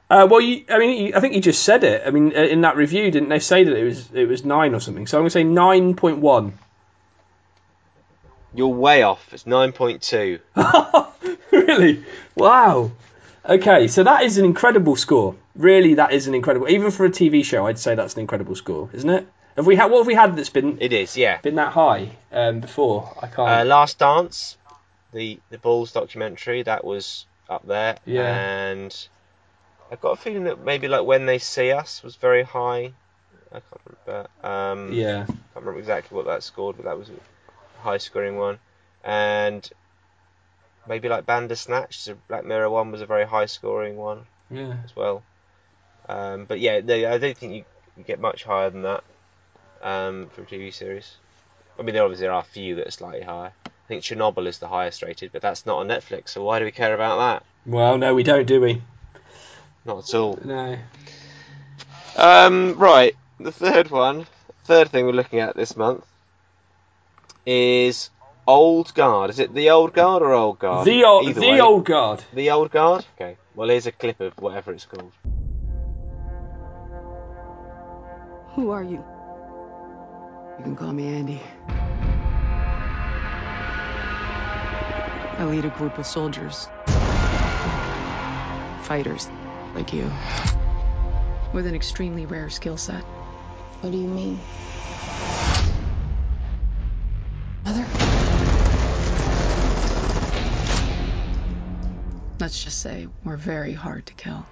Uh, 0.10 0.28
well, 0.30 0.42
you, 0.42 0.66
I 0.70 0.80
mean, 0.80 1.06
you, 1.06 1.14
I 1.16 1.20
think 1.22 1.34
you 1.36 1.40
just 1.42 1.64
said 1.64 1.84
it. 1.86 2.02
I 2.06 2.10
mean, 2.10 2.36
uh, 2.36 2.42
in 2.42 2.62
that 2.62 2.76
review, 2.76 3.10
didn't 3.12 3.30
they 3.30 3.40
say 3.40 3.64
that 3.64 3.74
it 3.74 3.84
was 3.86 4.10
it 4.12 4.26
was 4.28 4.44
nine 4.44 4.74
or 4.74 4.80
something? 4.82 5.06
So 5.08 5.18
I'm 5.18 5.22
going 5.22 5.28
to 5.30 5.32
say 5.34 5.44
nine 5.46 5.94
point 5.96 6.18
one. 6.18 6.58
You're 8.54 8.68
way 8.70 9.04
off. 9.04 9.34
It's 9.34 9.44
9.2. 9.44 10.40
really? 11.52 12.04
Wow. 12.36 12.92
Okay, 13.48 13.88
so 13.88 14.04
that 14.04 14.24
is 14.24 14.38
an 14.38 14.46
incredible 14.46 14.96
score. 14.96 15.36
Really, 15.56 15.96
that 15.96 16.12
is 16.14 16.28
an 16.28 16.36
incredible. 16.36 16.70
Even 16.70 16.92
for 16.92 17.06
a 17.06 17.10
TV 17.10 17.44
show, 17.44 17.66
I'd 17.68 17.80
say 17.80 17.96
that's 17.96 18.16
an 18.16 18.22
incredible 18.22 18.56
score, 18.56 18.90
isn't 18.94 19.10
it? 19.10 19.28
Have 19.56 19.66
we 19.66 19.76
had 19.76 19.92
what 19.92 20.00
have 20.00 20.08
we 20.08 20.14
had 20.14 20.36
that's 20.36 20.50
been 20.50 20.78
It 20.82 20.94
is, 20.94 21.18
yeah. 21.18 21.40
been 21.42 21.56
that 21.56 21.74
high 21.74 22.12
um, 22.32 22.60
before? 22.60 23.12
I 23.22 23.26
Uh, 23.26 23.30
can't. 23.30 23.68
Last 23.68 23.98
Dance, 24.00 24.58
the 25.14 25.40
the 25.50 25.58
Bulls 25.58 25.92
documentary, 25.92 26.64
that 26.64 26.84
was 26.86 27.26
up 27.50 27.66
there. 27.68 27.98
Yeah. 28.06 28.36
And 28.36 29.08
I've 29.92 30.00
got 30.02 30.12
a 30.12 30.16
feeling 30.18 30.44
that 30.46 30.64
maybe 30.64 30.88
like 30.88 31.04
When 31.06 31.26
They 31.26 31.40
See 31.40 31.72
Us 31.72 32.04
was 32.04 32.16
very 32.16 32.44
high. 32.44 32.94
I 33.52 33.60
can't 33.60 33.82
remember. 34.06 34.30
Um, 34.44 34.94
yeah. 34.94 35.26
can't 35.26 35.40
remember 35.56 35.80
exactly 35.80 36.16
what 36.16 36.28
that 36.28 36.44
scored, 36.44 36.76
but 36.78 36.86
that 36.86 36.98
was 36.98 37.10
high 37.80 37.98
scoring 37.98 38.38
one. 38.38 38.60
And 39.04 39.68
maybe 40.88 41.10
like 41.10 41.26
Bandersnatch, 41.26 42.06
the 42.06 42.16
Black 42.28 42.46
Mirror 42.46 42.70
one 42.70 42.92
was 42.92 43.02
a 43.02 43.06
very 43.06 43.26
high 43.26 43.46
scoring 43.46 43.96
one 43.98 44.26
Yeah. 44.50 44.76
as 44.84 44.96
well. 44.96 45.24
Um, 46.08 46.46
but 46.46 46.60
yeah, 46.60 46.80
no, 46.84 46.96
I 46.96 47.18
don't 47.18 47.38
think 47.38 47.54
you 47.54 47.66
you 47.98 48.04
get 48.04 48.20
much 48.20 48.44
higher 48.46 48.70
than 48.70 48.84
that 48.84 49.04
um, 49.82 50.30
for 50.34 50.42
a 50.42 50.46
TV 50.46 50.74
series. 50.74 51.18
I 51.78 51.82
mean, 51.84 51.94
there 51.94 52.04
obviously 52.04 52.28
are 52.28 52.40
a 52.40 52.44
few 52.44 52.76
that 52.76 52.88
are 52.88 52.92
slightly 52.92 53.22
higher. 53.22 53.52
I 53.66 53.70
think 53.88 54.04
Chernobyl 54.04 54.48
is 54.48 54.60
the 54.60 54.68
highest 54.68 55.02
rated, 55.02 55.32
but 55.32 55.42
that's 55.42 55.66
not 55.66 55.80
on 55.80 55.88
Netflix, 55.88 56.30
so 56.30 56.44
why 56.44 56.60
do 56.60 56.66
we 56.66 56.72
care 56.72 56.94
about 56.94 57.18
that? 57.18 57.46
Well, 57.66 57.98
no, 57.98 58.14
we 58.16 58.24
don't, 58.24 58.46
do 58.46 58.62
we? 58.62 58.82
Not 59.86 60.08
at 60.10 60.16
all. 60.16 60.40
No. 60.44 60.78
Um, 62.16 62.76
right, 62.78 63.16
the 63.40 63.52
third 63.52 63.92
one, 63.92 64.26
third 64.66 64.90
thing 64.90 65.06
we're 65.06 65.12
looking 65.14 65.40
at 65.40 65.56
this 65.56 65.76
month 65.76 66.06
is 67.46 68.10
Old 68.48 68.94
Guard. 68.94 69.30
Is 69.30 69.40
it 69.40 69.54
the 69.54 69.70
Old 69.70 69.94
Guard 69.94 70.22
or 70.22 70.34
Old 70.34 70.60
Guard? 70.60 70.86
The 70.86 71.04
old, 71.04 71.28
Either 71.28 71.40
the 71.40 71.50
way. 71.50 71.62
old 71.62 71.86
guard. 71.86 72.24
The 72.34 72.50
Old 72.52 72.72
Guard? 72.72 73.06
Okay, 73.16 73.38
well, 73.56 73.70
here's 73.70 73.86
a 73.88 73.92
clip 73.92 74.20
of 74.20 74.34
whatever 74.40 74.72
it's 74.74 74.86
called. 74.86 75.12
Who 78.56 78.72
are 78.72 78.84
you? 78.84 79.04
You 80.58 80.64
can 80.64 80.76
call 80.76 80.92
me 80.92 81.08
Andy. 81.08 81.42
I 85.38 85.46
lead 85.46 85.64
a 85.64 85.70
group 85.70 85.98
of 85.98 86.06
soldiers. 86.06 86.68
Fighters, 88.84 89.30
like 89.74 89.94
you. 89.94 90.12
With 91.54 91.66
an 91.66 91.76
extremely 91.76 92.26
rare 92.26 92.50
skill 92.50 92.76
set. 92.76 93.04
What 93.82 93.92
do 93.92 93.98
you 93.98 94.08
mean? 94.08 94.40
Mother? 97.66 97.86
Let's 102.40 102.64
just 102.64 102.80
say 102.80 103.08
we're 103.24 103.36
very 103.36 103.74
hard 103.74 104.06
to 104.08 104.14
kill. 104.14 104.46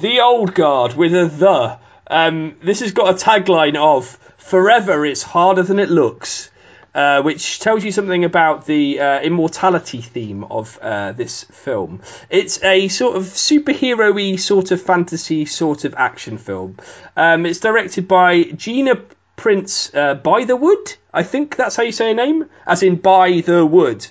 The 0.00 0.20
old 0.20 0.54
guard 0.54 0.94
with 0.94 1.14
a 1.14 1.26
the. 1.26 1.78
Um, 2.10 2.56
this 2.62 2.80
has 2.80 2.92
got 2.92 3.10
a 3.10 3.24
tagline 3.24 3.76
of 3.76 4.06
"Forever 4.38 5.04
it's 5.04 5.22
harder 5.22 5.62
than 5.62 5.78
it 5.78 5.90
looks," 5.90 6.50
uh, 6.94 7.20
which 7.22 7.60
tells 7.60 7.84
you 7.84 7.92
something 7.92 8.24
about 8.24 8.64
the 8.64 9.00
uh, 9.00 9.20
immortality 9.20 10.00
theme 10.00 10.44
of 10.44 10.78
uh, 10.80 11.12
this 11.12 11.44
film. 11.44 12.00
It's 12.30 12.62
a 12.64 12.88
sort 12.88 13.16
of 13.16 13.24
superhero-y 13.24 14.36
sort 14.36 14.70
of 14.70 14.80
fantasy 14.80 15.44
sort 15.44 15.84
of 15.84 15.94
action 15.94 16.38
film. 16.38 16.78
Um, 17.16 17.44
it's 17.44 17.60
directed 17.60 18.08
by 18.08 18.44
Gina 18.44 18.96
Prince 19.38 19.94
uh, 19.94 20.16
Bythewood. 20.16 20.96
I 21.14 21.22
think 21.22 21.56
that's 21.56 21.76
how 21.76 21.84
you 21.84 21.92
say 21.92 22.08
her 22.08 22.14
name, 22.14 22.46
as 22.66 22.82
in 22.82 22.96
By 22.96 23.40
the 23.40 23.64
Wood. 23.64 24.06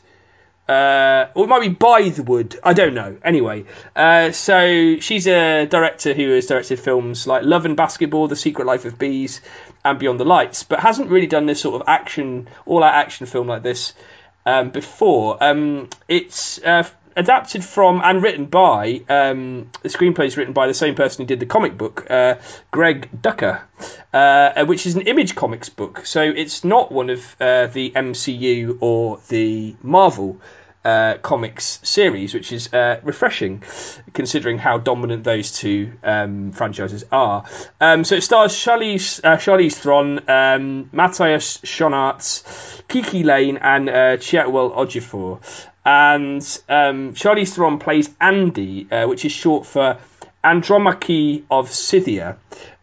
Uh, 0.67 1.29
or 1.35 1.45
it 1.45 1.47
might 1.47 1.61
be 1.61 1.69
by 1.69 2.09
the 2.09 2.23
wood. 2.23 2.59
I 2.61 2.73
don't 2.73 2.93
know. 2.93 3.17
Anyway, 3.23 3.65
uh, 3.95 4.31
so 4.33 4.97
she's 4.99 5.25
a 5.25 5.65
director 5.65 6.13
who 6.13 6.31
has 6.31 6.45
directed 6.45 6.77
films 6.77 7.25
like 7.25 7.43
Love 7.43 7.65
and 7.65 7.77
Basketball, 7.77 8.27
The 8.27 8.35
Secret 8.35 8.65
Life 8.65 8.83
of 8.83 8.99
Bees, 8.99 9.39
and 9.85 9.97
Beyond 9.97 10.19
the 10.19 10.25
Lights, 10.25 10.63
but 10.63 10.81
hasn't 10.81 11.09
really 11.09 11.27
done 11.27 11.45
this 11.45 11.61
sort 11.61 11.81
of 11.81 11.87
action, 11.87 12.49
all-out 12.65 12.93
action 12.93 13.27
film 13.27 13.47
like 13.47 13.63
this 13.63 13.93
um, 14.45 14.71
before. 14.71 15.41
Um, 15.41 15.87
it's 16.09 16.61
uh, 16.61 16.83
adapted 17.17 17.65
from 17.65 17.99
and 18.03 18.21
written 18.21 18.45
by 18.45 19.01
um, 19.09 19.69
the 19.81 19.89
screenplay 19.89 20.27
is 20.27 20.37
written 20.37 20.53
by 20.53 20.67
the 20.67 20.73
same 20.73 20.95
person 20.95 21.23
who 21.23 21.27
did 21.27 21.39
the 21.39 21.45
comic 21.45 21.77
book, 21.77 22.05
uh, 22.09 22.35
Greg 22.71 23.09
Rucka, 23.21 23.61
uh, 24.13 24.65
which 24.65 24.85
is 24.85 24.95
an 24.95 25.01
Image 25.01 25.35
Comics 25.35 25.67
book. 25.67 26.05
So 26.05 26.21
it's 26.21 26.63
not 26.63 26.91
one 26.91 27.09
of 27.09 27.35
uh, 27.41 27.67
the 27.67 27.91
MCU 27.91 28.77
or 28.79 29.19
the 29.27 29.75
Marvel. 29.81 30.39
Uh, 30.85 31.17
comics 31.17 31.81
series, 31.83 32.33
which 32.33 32.53
is 32.53 32.73
uh, 32.73 33.01
refreshing 33.03 33.61
considering 34.13 34.57
how 34.57 34.77
dominant 34.77 35.25
those 35.25 35.51
two 35.51 35.91
um, 36.01 36.53
franchises 36.53 37.03
are. 37.11 37.43
Um, 37.81 38.05
so 38.05 38.15
it 38.15 38.21
stars 38.21 38.53
Charlize, 38.53 39.19
uh, 39.21 39.35
Charlize 39.35 39.73
Theron, 39.73 40.29
um, 40.29 40.89
Matthias 40.93 41.57
Schoenaerts, 41.57 42.43
KiKi 42.87 43.25
Layne, 43.25 43.57
and 43.57 43.89
uh, 43.89 44.17
Chiwetel. 44.17 45.41
And 45.83 46.41
um, 46.69 47.13
Charlize 47.15 47.79
plays 47.81 48.09
Andy, 48.21 48.87
uh, 48.89 49.09
which 49.09 49.25
is 49.25 49.33
short 49.33 49.65
for 49.65 49.97
Andromache 50.41 51.43
of 51.51 51.69
Scythia. 51.69 52.37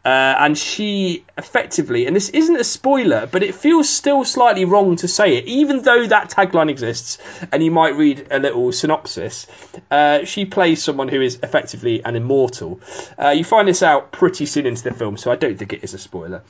Uh, 0.05 0.35
and 0.39 0.59
she 0.59 1.25
effectively, 1.39 2.07
and 2.07 2.15
this 2.15 2.29
isn't 2.29 2.57
a 2.57 2.65
spoiler, 2.65 3.27
but 3.27 3.43
it 3.43 3.55
feels 3.55 3.89
still 3.89 4.23
slightly 4.25 4.67
wrong 4.67 4.97
to 4.97 5.09
say 5.09 5.39
it, 5.39 5.47
even 5.47 5.81
though 5.81 6.07
that 6.07 6.29
tagline 6.29 6.69
exists, 6.69 7.19
and 7.51 7.65
you 7.65 7.71
might 7.71 7.97
read 7.97 8.27
a 8.31 8.39
little 8.39 8.71
synopsis. 8.71 9.47
Uh, 9.91 10.25
she 10.25 10.45
plays 10.45 10.83
someone 10.83 11.09
who 11.09 11.23
is 11.23 11.39
effectively 11.43 12.05
an 12.05 12.17
immortal. 12.17 12.81
Uh, 13.19 13.31
you 13.31 13.45
find 13.45 13.67
this 13.67 13.83
out 13.83 14.13
pretty 14.13 14.45
soon 14.45 14.67
into 14.67 14.83
the 14.83 14.93
film, 14.93 15.17
so 15.17 15.33
I 15.33 15.37
don't 15.37 15.59
think 15.59 15.73
it 15.73 15.83
is 15.83 15.95
a 15.95 15.99
spoiler. 15.99 16.43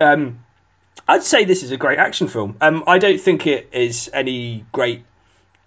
Um, 0.00 0.42
I'd 1.06 1.22
say 1.22 1.44
this 1.44 1.62
is 1.62 1.70
a 1.70 1.76
great 1.76 1.98
action 1.98 2.28
film. 2.28 2.56
Um, 2.60 2.84
I 2.86 2.98
don't 2.98 3.20
think 3.20 3.46
it 3.46 3.68
is 3.72 4.08
any 4.12 4.64
great 4.72 5.04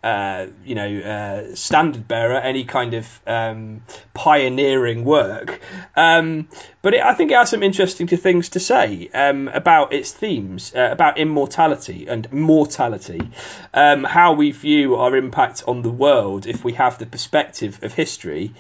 uh, 0.06 0.46
you 0.64 0.76
know, 0.76 1.00
uh, 1.00 1.56
standard 1.56 2.08
bearer, 2.08 2.38
any 2.38 2.64
kind 2.64 2.94
of 2.94 3.22
um, 3.26 3.82
pioneering 4.14 5.04
work. 5.04 5.60
Um, 5.96 6.48
but 6.84 6.94
it, 6.94 7.02
I 7.02 7.16
think 7.16 7.32
it 7.32 7.34
has 7.34 7.50
some 7.50 7.64
interesting 7.64 8.06
things 8.06 8.50
to 8.50 8.60
say 8.60 9.10
um, 9.16 9.48
about 9.48 9.94
its 9.94 10.12
themes, 10.12 10.76
uh, 10.76 10.90
about 10.92 11.18
immortality 11.18 12.06
and 12.08 12.32
mortality, 12.32 13.20
um, 13.74 14.04
how 14.04 14.34
we 14.34 14.52
view 14.52 14.94
our 14.94 15.16
impact 15.18 15.64
on 15.68 15.82
the 15.82 15.90
world 15.90 16.46
if 16.46 16.64
we 16.64 16.74
have 16.74 17.00
the 17.00 17.08
perspective 17.08 17.80
of 17.82 17.92
history. 17.92 18.54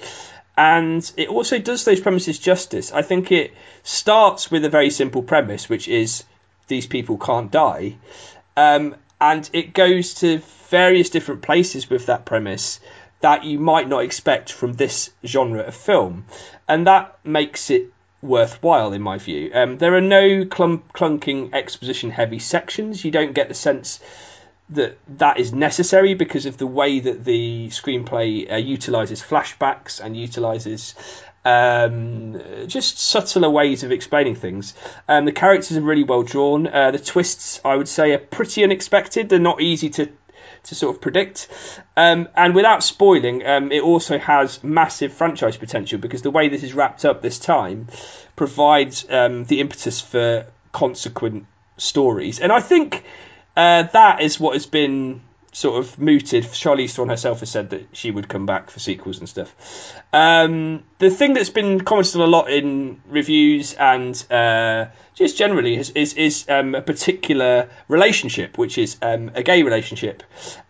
And 0.57 1.09
it 1.15 1.29
also 1.29 1.59
does 1.59 1.85
those 1.85 1.99
premises 1.99 2.39
justice. 2.39 2.91
I 2.91 3.03
think 3.03 3.31
it 3.31 3.53
starts 3.83 4.49
with 4.49 4.65
a 4.65 4.69
very 4.69 4.89
simple 4.89 5.21
premise, 5.21 5.69
which 5.69 5.87
is 5.87 6.23
these 6.67 6.87
people 6.87 7.19
can't 7.19 7.51
die. 7.51 7.97
Um, 8.57 8.95
and 9.19 9.49
it 9.53 9.73
goes 9.73 10.15
to 10.15 10.39
various 10.69 11.09
different 11.09 11.41
places 11.41 11.89
with 11.89 12.07
that 12.07 12.25
premise 12.25 12.79
that 13.21 13.43
you 13.43 13.59
might 13.59 13.87
not 13.87 14.03
expect 14.03 14.51
from 14.51 14.73
this 14.73 15.11
genre 15.25 15.63
of 15.63 15.75
film, 15.75 16.25
and 16.67 16.87
that 16.87 17.17
makes 17.23 17.69
it 17.69 17.91
worthwhile 18.21 18.93
in 18.93 19.01
my 19.01 19.17
view. 19.17 19.51
Um, 19.53 19.77
there 19.77 19.95
are 19.95 20.01
no 20.01 20.45
clump, 20.45 20.91
clunking 20.93 21.53
exposition 21.53 22.11
heavy 22.11 22.39
sections. 22.39 23.05
You 23.05 23.11
don't 23.11 23.33
get 23.33 23.47
the 23.47 23.53
sense 23.53 23.99
that 24.69 24.97
that 25.17 25.39
is 25.39 25.53
necessary 25.53 26.15
because 26.15 26.45
of 26.47 26.57
the 26.57 26.67
way 26.67 26.99
that 26.99 27.23
the 27.23 27.67
screenplay 27.67 28.51
uh, 28.51 28.55
utilizes 28.55 29.21
flashbacks 29.21 30.03
and 30.03 30.17
utilizes 30.17 30.95
um, 31.45 32.41
just 32.67 32.97
subtler 32.97 33.49
ways 33.49 33.83
of 33.83 33.91
explaining 33.91 34.35
things. 34.35 34.73
Um, 35.07 35.25
the 35.25 35.31
characters 35.31 35.77
are 35.77 35.81
really 35.81 36.03
well 36.03 36.23
drawn. 36.23 36.67
Uh, 36.67 36.91
the 36.91 36.99
twists, 36.99 37.61
I 37.63 37.75
would 37.75 37.87
say, 37.87 38.13
are 38.13 38.17
pretty 38.17 38.63
unexpected. 38.63 39.29
They're 39.29 39.39
not 39.39 39.61
easy 39.61 39.89
to 39.91 40.09
to 40.63 40.73
sort 40.73 40.95
of 40.95 41.01
predict. 41.01 41.47
Um, 41.95 42.27
and 42.35 42.55
without 42.55 42.83
spoiling, 42.83 43.45
um, 43.45 43.71
it 43.71 43.83
also 43.83 44.17
has 44.17 44.63
massive 44.63 45.13
franchise 45.13 45.57
potential 45.57 45.99
because 45.99 46.23
the 46.23 46.31
way 46.31 46.49
this 46.49 46.63
is 46.63 46.73
wrapped 46.73 47.05
up 47.05 47.21
this 47.21 47.37
time 47.37 47.87
provides 48.35 49.05
um, 49.07 49.45
the 49.45 49.61
impetus 49.61 50.01
for 50.01 50.47
consequent 50.71 51.45
stories. 51.77 52.39
And 52.39 52.51
I 52.51 52.61
think 52.61 53.03
uh, 53.55 53.83
that 53.83 54.21
is 54.21 54.39
what 54.39 54.53
has 54.53 54.65
been 54.65 55.21
sort 55.55 55.79
of 55.79 55.97
mooted. 55.97 56.43
Charlize 56.43 56.93
Theron 56.93 57.07
herself 57.07 57.39
has 57.39 57.49
said 57.49 57.69
that 57.69 57.87
she 57.93 58.11
would 58.11 58.27
come 58.27 58.45
back 58.45 58.69
for 58.69 58.79
sequels 58.79 59.19
and 59.19 59.29
stuff. 59.29 59.55
Um, 60.11 60.83
the 60.99 61.09
thing 61.09 61.33
that's 61.33 61.49
been 61.49 61.79
commented 61.79 62.19
on 62.19 62.27
a 62.27 62.29
lot 62.29 62.51
in 62.51 63.01
reviews 63.07 63.73
and 63.73 64.13
uh, 64.29 64.87
just 65.13 65.37
generally 65.37 65.77
is 65.77 65.91
is, 65.91 66.13
is 66.15 66.45
um, 66.49 66.75
a 66.75 66.81
particular 66.81 67.69
relationship, 67.87 68.57
which 68.57 68.77
is 68.77 68.97
um, 69.01 69.31
a 69.33 69.43
gay 69.43 69.63
relationship, 69.63 70.23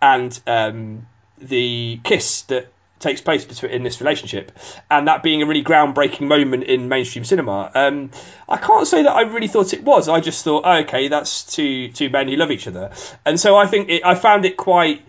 and 0.03 0.39
um, 0.45 1.07
the 1.39 1.99
kiss 2.03 2.43
that 2.43 2.71
takes 2.99 3.21
place 3.21 3.45
between 3.45 3.71
in 3.71 3.83
this 3.83 3.99
relationship, 4.01 4.51
and 4.89 5.07
that 5.07 5.23
being 5.23 5.41
a 5.41 5.45
really 5.45 5.63
groundbreaking 5.63 6.27
moment 6.27 6.63
in 6.63 6.87
mainstream 6.87 7.25
cinema. 7.25 7.71
Um, 7.73 8.11
I 8.47 8.57
can't 8.57 8.87
say 8.87 9.03
that 9.03 9.11
I 9.11 9.21
really 9.21 9.47
thought 9.47 9.73
it 9.73 9.83
was. 9.83 10.07
I 10.09 10.19
just 10.19 10.43
thought, 10.43 10.63
oh, 10.65 10.77
okay, 10.79 11.07
that's 11.07 11.43
two 11.43 11.89
two 11.89 12.09
men 12.09 12.27
who 12.27 12.35
love 12.35 12.51
each 12.51 12.67
other, 12.67 12.91
and 13.25 13.39
so 13.39 13.55
I 13.55 13.67
think 13.67 13.89
it, 13.89 14.05
I 14.05 14.15
found 14.15 14.45
it 14.45 14.57
quite 14.57 15.03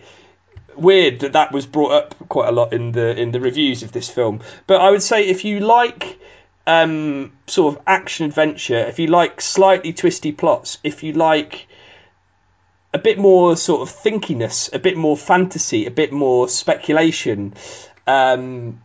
weird 0.76 1.20
that 1.20 1.32
that 1.32 1.52
was 1.52 1.66
brought 1.66 1.92
up 1.92 2.28
quite 2.28 2.48
a 2.48 2.52
lot 2.52 2.72
in 2.72 2.92
the 2.92 3.18
in 3.18 3.30
the 3.32 3.40
reviews 3.40 3.82
of 3.82 3.92
this 3.92 4.08
film. 4.08 4.40
But 4.66 4.80
I 4.80 4.90
would 4.90 5.02
say 5.02 5.26
if 5.26 5.44
you 5.44 5.60
like 5.60 6.18
um, 6.66 7.32
sort 7.46 7.76
of 7.76 7.82
action 7.86 8.26
adventure, 8.26 8.78
if 8.78 8.98
you 8.98 9.06
like 9.06 9.40
slightly 9.40 9.92
twisty 9.92 10.32
plots, 10.32 10.78
if 10.82 11.02
you 11.02 11.12
like 11.12 11.68
a 12.96 12.98
bit 12.98 13.18
more 13.18 13.56
sort 13.56 13.82
of 13.82 13.94
thinkiness, 13.94 14.72
a 14.72 14.78
bit 14.78 14.96
more 14.96 15.18
fantasy, 15.18 15.84
a 15.84 15.90
bit 15.90 16.12
more 16.12 16.48
speculation, 16.48 17.52
um, 18.06 18.80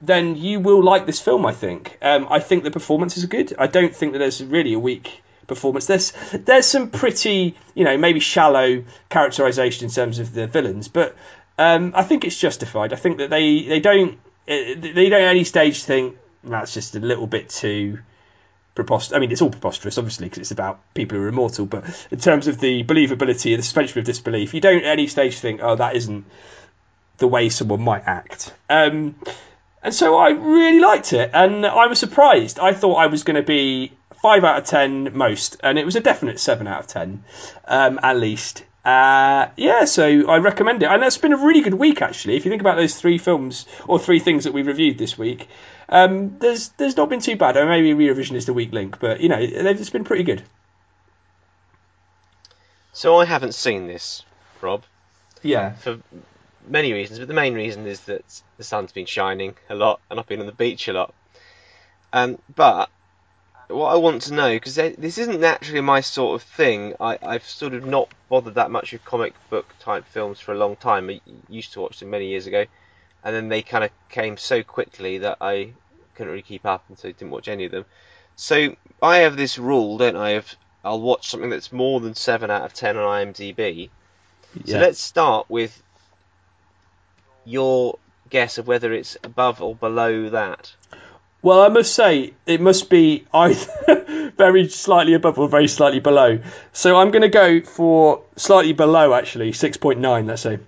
then 0.00 0.36
you 0.36 0.60
will 0.60 0.82
like 0.82 1.06
this 1.06 1.20
film. 1.20 1.44
I 1.44 1.52
think. 1.52 1.98
Um, 2.00 2.28
I 2.30 2.38
think 2.38 2.62
the 2.62 2.70
performances 2.70 3.24
are 3.24 3.26
good. 3.26 3.52
I 3.58 3.66
don't 3.66 3.94
think 3.94 4.12
that 4.12 4.20
there's 4.20 4.42
really 4.42 4.74
a 4.74 4.78
weak 4.78 5.22
performance. 5.48 5.86
There's 5.86 6.12
there's 6.32 6.66
some 6.66 6.90
pretty 6.90 7.56
you 7.74 7.84
know 7.84 7.98
maybe 7.98 8.20
shallow 8.20 8.84
characterization 9.08 9.86
in 9.86 9.90
terms 9.90 10.20
of 10.20 10.32
the 10.32 10.46
villains, 10.46 10.86
but 10.86 11.16
um, 11.58 11.92
I 11.96 12.04
think 12.04 12.24
it's 12.24 12.38
justified. 12.38 12.92
I 12.92 12.96
think 12.96 13.18
that 13.18 13.30
they 13.30 13.64
they 13.64 13.80
don't 13.80 14.20
they 14.46 15.08
don't 15.10 15.22
at 15.22 15.34
any 15.36 15.42
stage 15.44 15.82
think 15.82 16.16
that's 16.44 16.72
just 16.72 16.94
a 16.94 17.00
little 17.00 17.26
bit 17.26 17.48
too 17.48 17.98
preposterous. 18.78 19.16
I 19.16 19.18
mean, 19.18 19.32
it's 19.32 19.42
all 19.42 19.50
preposterous, 19.50 19.98
obviously, 19.98 20.26
because 20.26 20.38
it's 20.38 20.52
about 20.52 20.78
people 20.94 21.18
who 21.18 21.24
are 21.24 21.28
immortal. 21.28 21.66
But 21.66 21.84
in 22.12 22.20
terms 22.20 22.46
of 22.46 22.60
the 22.60 22.84
believability 22.84 23.50
and 23.50 23.58
the 23.58 23.64
suspension 23.64 23.98
of 23.98 24.04
disbelief, 24.04 24.54
you 24.54 24.60
don't 24.60 24.84
at 24.84 24.92
any 24.92 25.08
stage 25.08 25.38
think, 25.38 25.60
oh, 25.62 25.74
that 25.74 25.96
isn't 25.96 26.24
the 27.18 27.26
way 27.26 27.48
someone 27.48 27.82
might 27.82 28.04
act. 28.06 28.54
Um, 28.70 29.16
and 29.82 29.92
so 29.92 30.16
I 30.16 30.30
really 30.30 30.78
liked 30.78 31.12
it, 31.12 31.30
and 31.34 31.66
I 31.66 31.88
was 31.88 31.98
surprised. 31.98 32.60
I 32.60 32.72
thought 32.72 32.94
I 32.94 33.06
was 33.06 33.24
going 33.24 33.36
to 33.36 33.42
be 33.42 33.92
five 34.22 34.44
out 34.44 34.58
of 34.58 34.64
ten 34.64 35.16
most, 35.16 35.56
and 35.62 35.78
it 35.78 35.84
was 35.84 35.96
a 35.96 36.00
definite 36.00 36.38
seven 36.38 36.68
out 36.68 36.80
of 36.80 36.86
ten, 36.86 37.24
um, 37.66 37.98
at 38.02 38.16
least. 38.16 38.64
Uh, 38.84 39.48
yeah, 39.56 39.84
so 39.86 40.28
I 40.28 40.38
recommend 40.38 40.84
it, 40.84 40.86
and 40.86 41.02
it's 41.02 41.18
been 41.18 41.32
a 41.32 41.36
really 41.36 41.60
good 41.62 41.74
week 41.74 42.00
actually. 42.00 42.36
If 42.36 42.44
you 42.44 42.50
think 42.50 42.62
about 42.62 42.76
those 42.76 42.94
three 42.94 43.18
films 43.18 43.66
or 43.86 43.98
three 43.98 44.20
things 44.20 44.44
that 44.44 44.54
we 44.54 44.62
reviewed 44.62 44.98
this 44.98 45.18
week, 45.18 45.48
um, 45.88 46.38
there's 46.38 46.68
there's 46.70 46.96
not 46.96 47.08
been 47.08 47.20
too 47.20 47.36
bad. 47.36 47.56
Or 47.56 47.66
maybe 47.66 47.92
Eurovision 47.92 48.36
is 48.36 48.46
the 48.46 48.52
weak 48.52 48.72
link, 48.72 48.98
but 49.00 49.20
you 49.20 49.28
know 49.28 49.38
it's 49.38 49.90
been 49.90 50.04
pretty 50.04 50.24
good. 50.24 50.42
So 52.92 53.16
I 53.16 53.24
haven't 53.24 53.54
seen 53.54 53.86
this, 53.86 54.24
Rob. 54.60 54.82
Yeah. 55.42 55.74
For 55.74 56.00
many 56.66 56.92
reasons, 56.92 57.18
but 57.18 57.28
the 57.28 57.34
main 57.34 57.54
reason 57.54 57.86
is 57.86 58.00
that 58.02 58.42
the 58.56 58.64
sun's 58.64 58.92
been 58.92 59.06
shining 59.06 59.54
a 59.70 59.74
lot 59.74 60.00
and 60.10 60.18
I've 60.18 60.26
been 60.26 60.40
on 60.40 60.46
the 60.46 60.52
beach 60.52 60.88
a 60.88 60.92
lot. 60.92 61.14
Um, 62.12 62.38
but 62.54 62.90
what 63.68 63.92
I 63.92 63.96
want 63.96 64.22
to 64.22 64.34
know, 64.34 64.54
because 64.54 64.74
this 64.74 65.18
isn't 65.18 65.40
naturally 65.40 65.80
my 65.80 66.00
sort 66.00 66.40
of 66.40 66.48
thing, 66.48 66.94
I, 67.00 67.18
I've 67.22 67.44
sort 67.44 67.74
of 67.74 67.86
not 67.86 68.08
bothered 68.28 68.54
that 68.54 68.70
much 68.70 68.92
with 68.92 69.04
comic 69.04 69.34
book 69.50 69.66
type 69.78 70.06
films 70.06 70.40
for 70.40 70.52
a 70.52 70.58
long 70.58 70.76
time. 70.76 71.10
I 71.10 71.20
used 71.48 71.74
to 71.74 71.80
watch 71.80 72.00
them 72.00 72.10
many 72.10 72.28
years 72.28 72.46
ago, 72.46 72.64
and 73.24 73.34
then 73.34 73.48
they 73.48 73.62
kind 73.62 73.84
of 73.84 73.90
came 74.08 74.36
so 74.36 74.62
quickly 74.62 75.18
that 75.18 75.38
I 75.40 75.72
couldn't 76.14 76.30
really 76.30 76.42
keep 76.42 76.66
up, 76.66 76.84
and 76.88 76.98
so 76.98 77.08
didn't 77.08 77.30
watch 77.30 77.48
any 77.48 77.64
of 77.64 77.72
them. 77.72 77.84
So 78.36 78.76
I 79.02 79.18
have 79.18 79.36
this 79.36 79.58
rule, 79.58 79.98
don't 79.98 80.16
I? 80.16 80.30
Of 80.30 80.56
I'll 80.84 81.00
watch 81.00 81.28
something 81.28 81.50
that's 81.50 81.72
more 81.72 82.00
than 82.00 82.14
seven 82.14 82.50
out 82.50 82.62
of 82.62 82.74
ten 82.74 82.96
on 82.96 83.04
IMDb. 83.04 83.90
Yeah. 84.64 84.74
So 84.74 84.80
let's 84.80 85.00
start 85.00 85.46
with 85.48 85.82
your 87.44 87.98
guess 88.30 88.58
of 88.58 88.66
whether 88.66 88.92
it's 88.92 89.16
above 89.24 89.62
or 89.62 89.74
below 89.74 90.30
that. 90.30 90.72
Well, 91.40 91.62
I 91.62 91.68
must 91.68 91.94
say 91.94 92.34
it 92.46 92.60
must 92.60 92.90
be 92.90 93.26
either 93.32 94.32
very 94.36 94.68
slightly 94.68 95.14
above 95.14 95.38
or 95.38 95.48
very 95.48 95.68
slightly 95.68 96.00
below. 96.00 96.40
So 96.72 96.96
I'm 96.96 97.10
going 97.10 97.22
to 97.22 97.28
go 97.28 97.60
for 97.60 98.22
slightly 98.36 98.72
below, 98.72 99.14
actually, 99.14 99.52
six 99.52 99.76
point 99.76 100.00
nine. 100.00 100.26
Let's 100.26 100.42
say. 100.42 100.58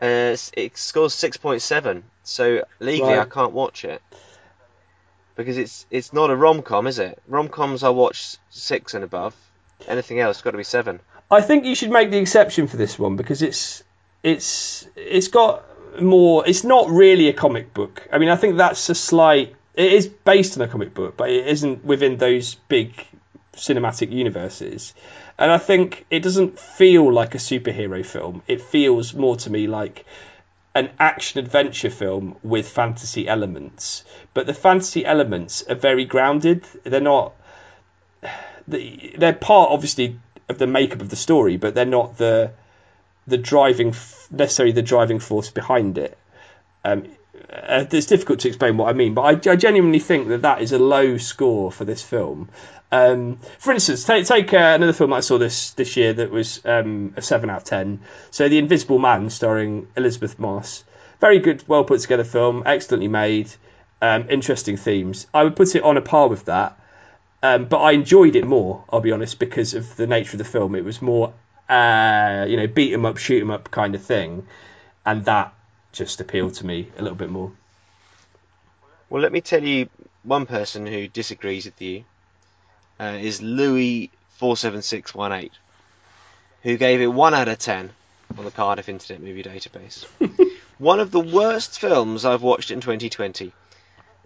Uh, 0.00 0.36
it 0.52 0.76
scores 0.76 1.14
six 1.14 1.36
point 1.36 1.62
seven. 1.62 2.04
So 2.22 2.64
legally, 2.78 3.14
right. 3.14 3.20
I 3.20 3.24
can't 3.24 3.52
watch 3.52 3.84
it 3.84 4.02
because 5.34 5.56
it's 5.56 5.86
it's 5.90 6.12
not 6.12 6.30
a 6.30 6.36
rom 6.36 6.62
com, 6.62 6.86
is 6.86 6.98
it? 6.98 7.20
Rom 7.26 7.48
coms 7.48 7.82
I 7.82 7.88
watch 7.90 8.36
six 8.50 8.94
and 8.94 9.04
above. 9.04 9.34
Anything 9.86 10.20
else 10.20 10.42
got 10.42 10.50
to 10.50 10.56
be 10.56 10.64
seven. 10.64 11.00
I 11.30 11.40
think 11.40 11.64
you 11.64 11.74
should 11.74 11.90
make 11.90 12.10
the 12.10 12.18
exception 12.18 12.66
for 12.66 12.76
this 12.76 12.98
one 12.98 13.16
because 13.16 13.42
it's 13.42 13.82
it's 14.22 14.86
it's 14.96 15.28
got 15.28 15.64
more. 16.00 16.46
It's 16.46 16.64
not 16.64 16.90
really 16.90 17.28
a 17.28 17.32
comic 17.32 17.72
book. 17.74 18.06
I 18.12 18.18
mean, 18.18 18.28
I 18.28 18.36
think 18.36 18.58
that's 18.58 18.88
a 18.90 18.94
slight. 18.94 19.54
It 19.74 19.92
is 19.92 20.08
based 20.08 20.58
on 20.58 20.64
a 20.64 20.68
comic 20.68 20.92
book, 20.94 21.16
but 21.16 21.30
it 21.30 21.46
isn't 21.46 21.84
within 21.84 22.16
those 22.16 22.54
big 22.54 22.92
cinematic 23.54 24.12
universes. 24.12 24.94
And 25.38 25.50
I 25.50 25.58
think 25.58 26.06
it 26.10 26.20
doesn't 26.20 26.58
feel 26.58 27.12
like 27.12 27.34
a 27.34 27.38
superhero 27.38 28.04
film. 28.04 28.42
It 28.46 28.60
feels 28.60 29.14
more 29.14 29.36
to 29.36 29.50
me 29.50 29.66
like 29.66 30.04
an 30.74 30.90
action 30.98 31.40
adventure 31.40 31.90
film 31.90 32.36
with 32.42 32.68
fantasy 32.68 33.28
elements. 33.28 34.04
But 34.34 34.46
the 34.46 34.54
fantasy 34.54 35.04
elements 35.04 35.62
are 35.62 35.74
very 35.74 36.04
grounded. 36.04 36.64
They're 36.84 37.00
not. 37.00 37.34
They're 38.66 39.32
part, 39.32 39.70
obviously, 39.70 40.20
of 40.48 40.58
the 40.58 40.66
makeup 40.66 41.00
of 41.00 41.08
the 41.08 41.16
story, 41.16 41.56
but 41.56 41.74
they're 41.74 41.86
not 41.86 42.18
the 42.18 42.52
the 43.26 43.38
driving 43.38 43.94
necessarily 44.30 44.72
the 44.72 44.82
driving 44.82 45.18
force 45.18 45.50
behind 45.50 45.98
it. 45.98 46.16
Um, 46.84 47.04
uh, 47.50 47.84
it's 47.90 48.06
difficult 48.06 48.40
to 48.40 48.48
explain 48.48 48.76
what 48.76 48.88
I 48.88 48.92
mean, 48.92 49.14
but 49.14 49.22
I, 49.22 49.52
I, 49.52 49.56
genuinely 49.56 50.00
think 50.00 50.28
that 50.28 50.42
that 50.42 50.60
is 50.60 50.72
a 50.72 50.78
low 50.78 51.18
score 51.18 51.70
for 51.70 51.84
this 51.84 52.02
film. 52.02 52.48
Um, 52.90 53.38
for 53.58 53.72
instance, 53.72 54.04
take, 54.04 54.26
take 54.26 54.52
uh, 54.54 54.72
another 54.76 54.94
film 54.94 55.12
I 55.12 55.20
saw 55.20 55.36
this 55.38 55.72
this 55.72 55.96
year 55.96 56.14
that 56.14 56.30
was 56.30 56.64
um, 56.64 57.12
a 57.16 57.22
seven 57.22 57.50
out 57.50 57.58
of 57.58 57.64
ten. 57.64 58.00
So, 58.30 58.48
The 58.48 58.58
Invisible 58.58 58.98
Man, 58.98 59.28
starring 59.28 59.88
Elisabeth 59.96 60.38
Moss, 60.38 60.84
very 61.20 61.38
good, 61.38 61.62
well 61.68 61.84
put 61.84 62.00
together 62.00 62.24
film, 62.24 62.62
excellently 62.64 63.08
made, 63.08 63.50
um, 64.00 64.30
interesting 64.30 64.76
themes. 64.76 65.26
I 65.34 65.44
would 65.44 65.56
put 65.56 65.74
it 65.74 65.82
on 65.82 65.98
a 65.98 66.00
par 66.00 66.28
with 66.28 66.46
that, 66.46 66.80
um, 67.42 67.66
but 67.66 67.78
I 67.78 67.92
enjoyed 67.92 68.36
it 68.36 68.46
more. 68.46 68.84
I'll 68.88 69.00
be 69.00 69.12
honest, 69.12 69.38
because 69.38 69.74
of 69.74 69.96
the 69.96 70.06
nature 70.06 70.32
of 70.32 70.38
the 70.38 70.44
film. 70.44 70.74
It 70.74 70.84
was 70.84 71.02
more 71.02 71.34
uh, 71.68 72.46
you 72.48 72.56
know, 72.56 72.66
beat 72.66 72.92
'em 72.92 73.04
up, 73.04 73.18
shoot 73.18 73.42
'em 73.42 73.50
up 73.50 73.70
kind 73.70 73.94
of 73.94 74.02
thing, 74.02 74.46
and 75.04 75.24
that 75.26 75.52
just 75.92 76.20
appealed 76.20 76.54
to 76.54 76.66
me 76.66 76.88
a 76.96 77.02
little 77.02 77.16
bit 77.16 77.30
more. 77.30 77.52
Well, 79.10 79.22
let 79.22 79.32
me 79.32 79.40
tell 79.40 79.62
you, 79.62 79.88
one 80.22 80.46
person 80.46 80.86
who 80.86 81.08
disagrees 81.08 81.66
with 81.66 81.80
you 81.80 82.04
uh, 83.00 83.18
is 83.20 83.42
Louis 83.42 84.10
four 84.36 84.56
seven 84.56 84.82
six 84.82 85.14
one 85.14 85.32
eight, 85.32 85.52
who 86.62 86.76
gave 86.76 87.00
it 87.00 87.06
one 87.06 87.34
out 87.34 87.48
of 87.48 87.58
ten 87.58 87.90
on 88.36 88.44
the 88.44 88.50
Cardiff 88.50 88.88
Internet 88.88 89.22
Movie 89.22 89.42
Database. 89.42 90.04
one 90.78 91.00
of 91.00 91.10
the 91.10 91.20
worst 91.20 91.78
films 91.80 92.24
I've 92.24 92.42
watched 92.42 92.70
in 92.70 92.80
2020. 92.80 93.52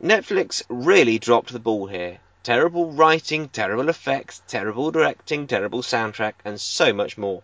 Netflix 0.02 0.62
really 0.68 1.18
dropped 1.18 1.52
the 1.52 1.60
ball 1.60 1.86
here. 1.86 2.18
Terrible 2.42 2.90
writing, 2.90 3.48
terrible 3.48 3.88
effects, 3.88 4.42
terrible 4.48 4.90
directing, 4.90 5.46
terrible 5.46 5.80
soundtrack, 5.80 6.34
and 6.44 6.60
so 6.60 6.92
much 6.92 7.16
more. 7.16 7.42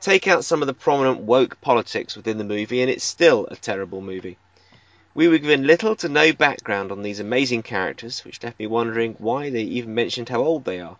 Take 0.00 0.26
out 0.26 0.44
some 0.44 0.62
of 0.62 0.66
the 0.66 0.74
prominent 0.74 1.20
woke 1.20 1.60
politics 1.60 2.16
within 2.16 2.38
the 2.38 2.44
movie, 2.44 2.80
and 2.82 2.90
it's 2.90 3.04
still 3.04 3.46
a 3.46 3.56
terrible 3.56 4.00
movie. 4.00 4.36
We 5.12 5.26
were 5.26 5.38
given 5.38 5.66
little 5.66 5.96
to 5.96 6.08
no 6.08 6.32
background 6.32 6.92
on 6.92 7.02
these 7.02 7.18
amazing 7.18 7.62
characters, 7.62 8.24
which 8.24 8.42
left 8.42 8.60
me 8.60 8.66
wondering 8.66 9.14
why 9.18 9.50
they 9.50 9.62
even 9.62 9.94
mentioned 9.94 10.28
how 10.28 10.42
old 10.42 10.64
they 10.64 10.80
are. 10.80 10.96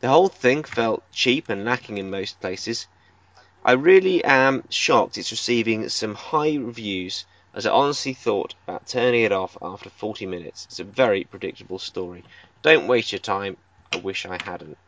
The 0.00 0.08
whole 0.08 0.28
thing 0.28 0.64
felt 0.64 1.02
cheap 1.12 1.48
and 1.48 1.64
lacking 1.64 1.98
in 1.98 2.10
most 2.10 2.40
places. 2.40 2.86
I 3.64 3.72
really 3.72 4.24
am 4.24 4.64
shocked 4.70 5.18
it's 5.18 5.30
receiving 5.30 5.88
some 5.90 6.14
high 6.14 6.56
reviews 6.56 7.26
as 7.54 7.66
I 7.66 7.70
honestly 7.70 8.14
thought 8.14 8.54
about 8.66 8.86
turning 8.86 9.22
it 9.22 9.32
off 9.32 9.56
after 9.60 9.90
40 9.90 10.26
minutes. 10.26 10.66
It's 10.70 10.80
a 10.80 10.84
very 10.84 11.24
predictable 11.24 11.78
story. 11.78 12.24
Don't 12.62 12.88
waste 12.88 13.12
your 13.12 13.18
time. 13.18 13.56
I 13.92 13.98
wish 13.98 14.24
I 14.24 14.38
hadn't. 14.42 14.78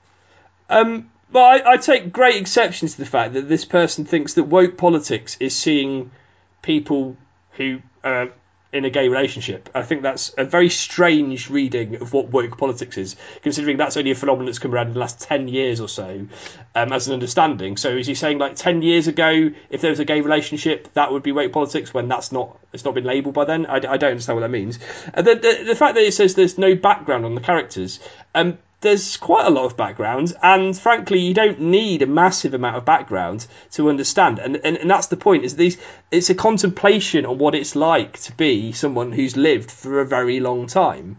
Um, 0.71 1.11
I, 1.35 1.63
I 1.65 1.77
take 1.77 2.13
great 2.13 2.37
exception 2.37 2.89
to 2.89 2.97
the 2.97 3.07
fact 3.07 3.35
that 3.35 3.49
this 3.49 3.65
person 3.65 4.07
thinks 4.07 4.35
that 4.35 4.45
woke 4.45 4.79
politics 4.79 5.37
is 5.41 5.55
seeing 5.55 6.11
people 6.63 7.17
who 7.53 7.81
uh, 8.03 8.27
in 8.75 8.85
a 8.85 8.91
gay 8.91 9.09
relationship. 9.09 9.71
I 9.73 9.83
think 9.83 10.03
that's 10.03 10.35
a 10.37 10.45
very 10.45 10.69
strange 10.69 11.49
reading 11.49 12.03
of 12.03 12.13
what 12.13 12.29
woke 12.29 12.59
politics 12.59 12.99
is, 12.99 13.15
considering 13.43 13.77
that's 13.77 13.97
only 13.97 14.11
a 14.11 14.15
phenomenon 14.17 14.47
that's 14.47 14.59
come 14.59 14.75
around 14.75 14.89
in 14.89 14.95
the 14.95 14.99
last 14.99 15.21
10 15.21 15.47
years 15.47 15.81
or 15.81 15.89
so 15.89 16.27
um, 16.75 16.93
as 16.93 17.07
an 17.07 17.15
understanding. 17.15 17.77
So 17.77 17.91
is 17.91 18.09
he 18.09 18.15
saying 18.15 18.39
like 18.39 18.57
10 18.57 18.83
years 18.83 19.07
ago, 19.07 19.51
if 19.71 19.81
there 19.81 19.91
was 19.91 20.01
a 20.01 20.05
gay 20.05 20.21
relationship, 20.21 20.93
that 20.95 21.13
would 21.13 21.23
be 21.23 21.31
woke 21.31 21.53
politics 21.53 21.95
when 21.95 22.09
that's 22.09 22.33
not, 22.33 22.59
it's 22.73 22.85
not 22.85 22.95
been 22.95 23.05
labelled 23.05 23.35
by 23.35 23.45
then? 23.45 23.67
I, 23.67 23.77
I 23.77 23.97
don't 23.97 24.11
understand 24.11 24.37
what 24.37 24.43
that 24.43 24.51
means. 24.51 24.79
The, 25.15 25.23
the, 25.23 25.65
the 25.69 25.77
fact 25.77 25.95
that 25.95 26.05
it 26.05 26.13
says 26.13 26.35
there's 26.35 26.59
no 26.59 26.75
background 26.75 27.25
on 27.25 27.37
the 27.37 27.41
characters, 27.41 28.01
um, 28.35 28.59
there's 28.85 29.17
quite 29.17 29.47
a 29.47 29.51
lot 29.51 29.65
of 29.65 29.77
background, 29.77 30.35
and 30.43 30.79
frankly, 30.79 31.19
you 31.19 31.35
don't 31.35 31.59
need 31.59 32.03
a 32.03 32.07
massive 32.07 32.55
amount 32.55 32.77
of 32.77 32.85
background 32.85 33.47
to 33.73 33.89
understand. 33.89 34.39
And, 34.39 34.61
and, 34.63 34.77
and 34.77 34.91
that's 34.91 35.09
the 35.09 35.17
point: 35.17 35.45
is 35.45 35.57
these 35.57 35.79
it's 36.13 36.31
a 36.31 36.35
contemplation 36.35 37.27
on 37.27 37.39
what 37.39 37.55
it's 37.55 37.75
like 37.75 38.21
to 38.21 38.33
be 38.33 38.73
someone 38.73 39.11
who's 39.11 39.37
lived 39.37 39.71
for 39.71 40.01
a 40.01 40.07
very 40.07 40.39
long 40.39 40.67
time, 40.67 41.17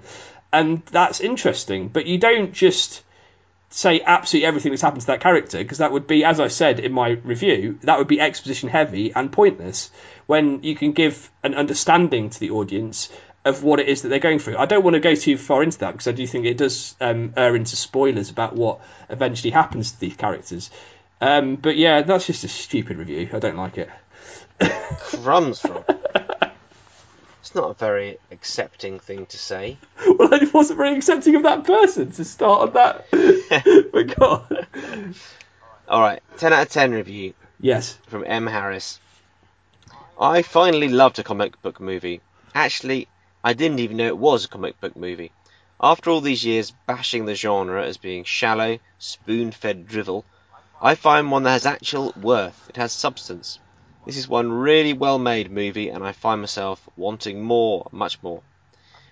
and 0.53 0.85
that's 0.85 1.19
interesting. 1.19 1.89
But 1.89 2.05
you 2.05 2.19
don't 2.19 2.53
just 2.53 3.01
say 3.69 3.99
absolutely 3.99 4.45
everything 4.45 4.71
that's 4.71 4.83
happened 4.83 5.01
to 5.01 5.07
that 5.07 5.19
character 5.19 5.57
because 5.57 5.79
that 5.79 5.91
would 5.91 6.07
be, 6.07 6.23
as 6.23 6.39
I 6.39 6.47
said 6.47 6.79
in 6.79 6.93
my 6.93 7.09
review, 7.09 7.79
that 7.81 7.97
would 7.97 8.07
be 8.07 8.21
exposition 8.21 8.69
heavy 8.69 9.11
and 9.13 9.31
pointless. 9.31 9.91
When 10.27 10.63
you 10.63 10.75
can 10.75 10.93
give 10.93 11.29
an 11.43 11.55
understanding 11.55 12.29
to 12.29 12.39
the 12.39 12.51
audience 12.51 13.09
of 13.45 13.63
what 13.63 13.79
it 13.79 13.87
is 13.87 14.01
that 14.01 14.09
they're 14.09 14.19
going 14.19 14.39
through. 14.39 14.57
I 14.57 14.65
don't 14.65 14.83
want 14.83 14.95
to 14.95 14.99
go 14.99 15.13
too 15.13 15.37
far 15.37 15.61
into 15.61 15.77
that 15.79 15.91
because 15.91 16.07
I 16.07 16.11
do 16.11 16.25
think 16.25 16.45
it 16.45 16.57
does 16.57 16.95
um, 16.99 17.33
err 17.37 17.55
into 17.55 17.75
spoilers 17.75 18.31
about 18.31 18.55
what 18.55 18.81
eventually 19.07 19.51
happens 19.51 19.91
to 19.91 19.99
these 19.99 20.15
characters. 20.15 20.71
Um, 21.21 21.55
but 21.55 21.77
yeah, 21.77 22.01
that's 22.01 22.25
just 22.25 22.43
a 22.43 22.47
stupid 22.47 22.97
review. 22.97 23.29
I 23.31 23.39
don't 23.39 23.55
like 23.55 23.77
it. 23.77 23.89
Crumbs, 24.59 25.63
Rob. 25.63 25.85
it's 27.39 27.53
not 27.53 27.69
a 27.69 27.73
very 27.75 28.17
accepting 28.31 28.99
thing 28.99 29.27
to 29.27 29.37
say. 29.37 29.77
Well, 30.07 30.33
I 30.33 30.49
wasn't 30.51 30.77
very 30.77 30.97
accepting 30.97 31.35
of 31.35 31.43
that 31.43 31.65
person 31.65 32.11
to 32.13 32.25
start 32.25 32.69
on 32.69 32.73
that. 32.73 33.05
but 33.91 34.15
God. 34.15 34.67
All 35.87 36.01
right, 36.01 36.21
ten 36.37 36.51
out 36.51 36.63
of 36.63 36.69
ten 36.69 36.91
review. 36.91 37.33
Yes. 37.59 37.97
From 38.07 38.23
M 38.25 38.47
Harris. 38.47 38.99
I 40.19 40.41
finally 40.41 40.89
loved 40.89 41.19
a 41.19 41.23
comic 41.23 41.61
book 41.61 41.79
movie. 41.79 42.21
Actually, 42.53 43.07
I 43.45 43.53
didn't 43.53 43.77
even 43.77 43.97
know 43.97 44.07
it 44.07 44.17
was 44.17 44.43
a 44.43 44.47
comic 44.47 44.81
book 44.81 44.95
movie. 44.95 45.31
After 45.79 46.09
all 46.09 46.19
these 46.19 46.43
years 46.43 46.73
bashing 46.87 47.25
the 47.25 47.35
genre 47.35 47.85
as 47.85 47.95
being 47.95 48.23
shallow, 48.23 48.79
spoon 48.97 49.51
fed 49.51 49.87
drivel, 49.87 50.25
I 50.81 50.95
find 50.95 51.29
one 51.29 51.43
that 51.43 51.51
has 51.51 51.67
actual 51.67 52.11
worth. 52.19 52.67
It 52.69 52.77
has 52.77 52.91
substance. 52.91 53.59
This 54.03 54.17
is 54.17 54.27
one 54.27 54.51
really 54.51 54.93
well 54.93 55.19
made 55.19 55.51
movie, 55.51 55.89
and 55.89 56.03
I 56.03 56.11
find 56.11 56.41
myself 56.41 56.89
wanting 56.97 57.43
more, 57.43 57.87
much 57.91 58.17
more. 58.23 58.41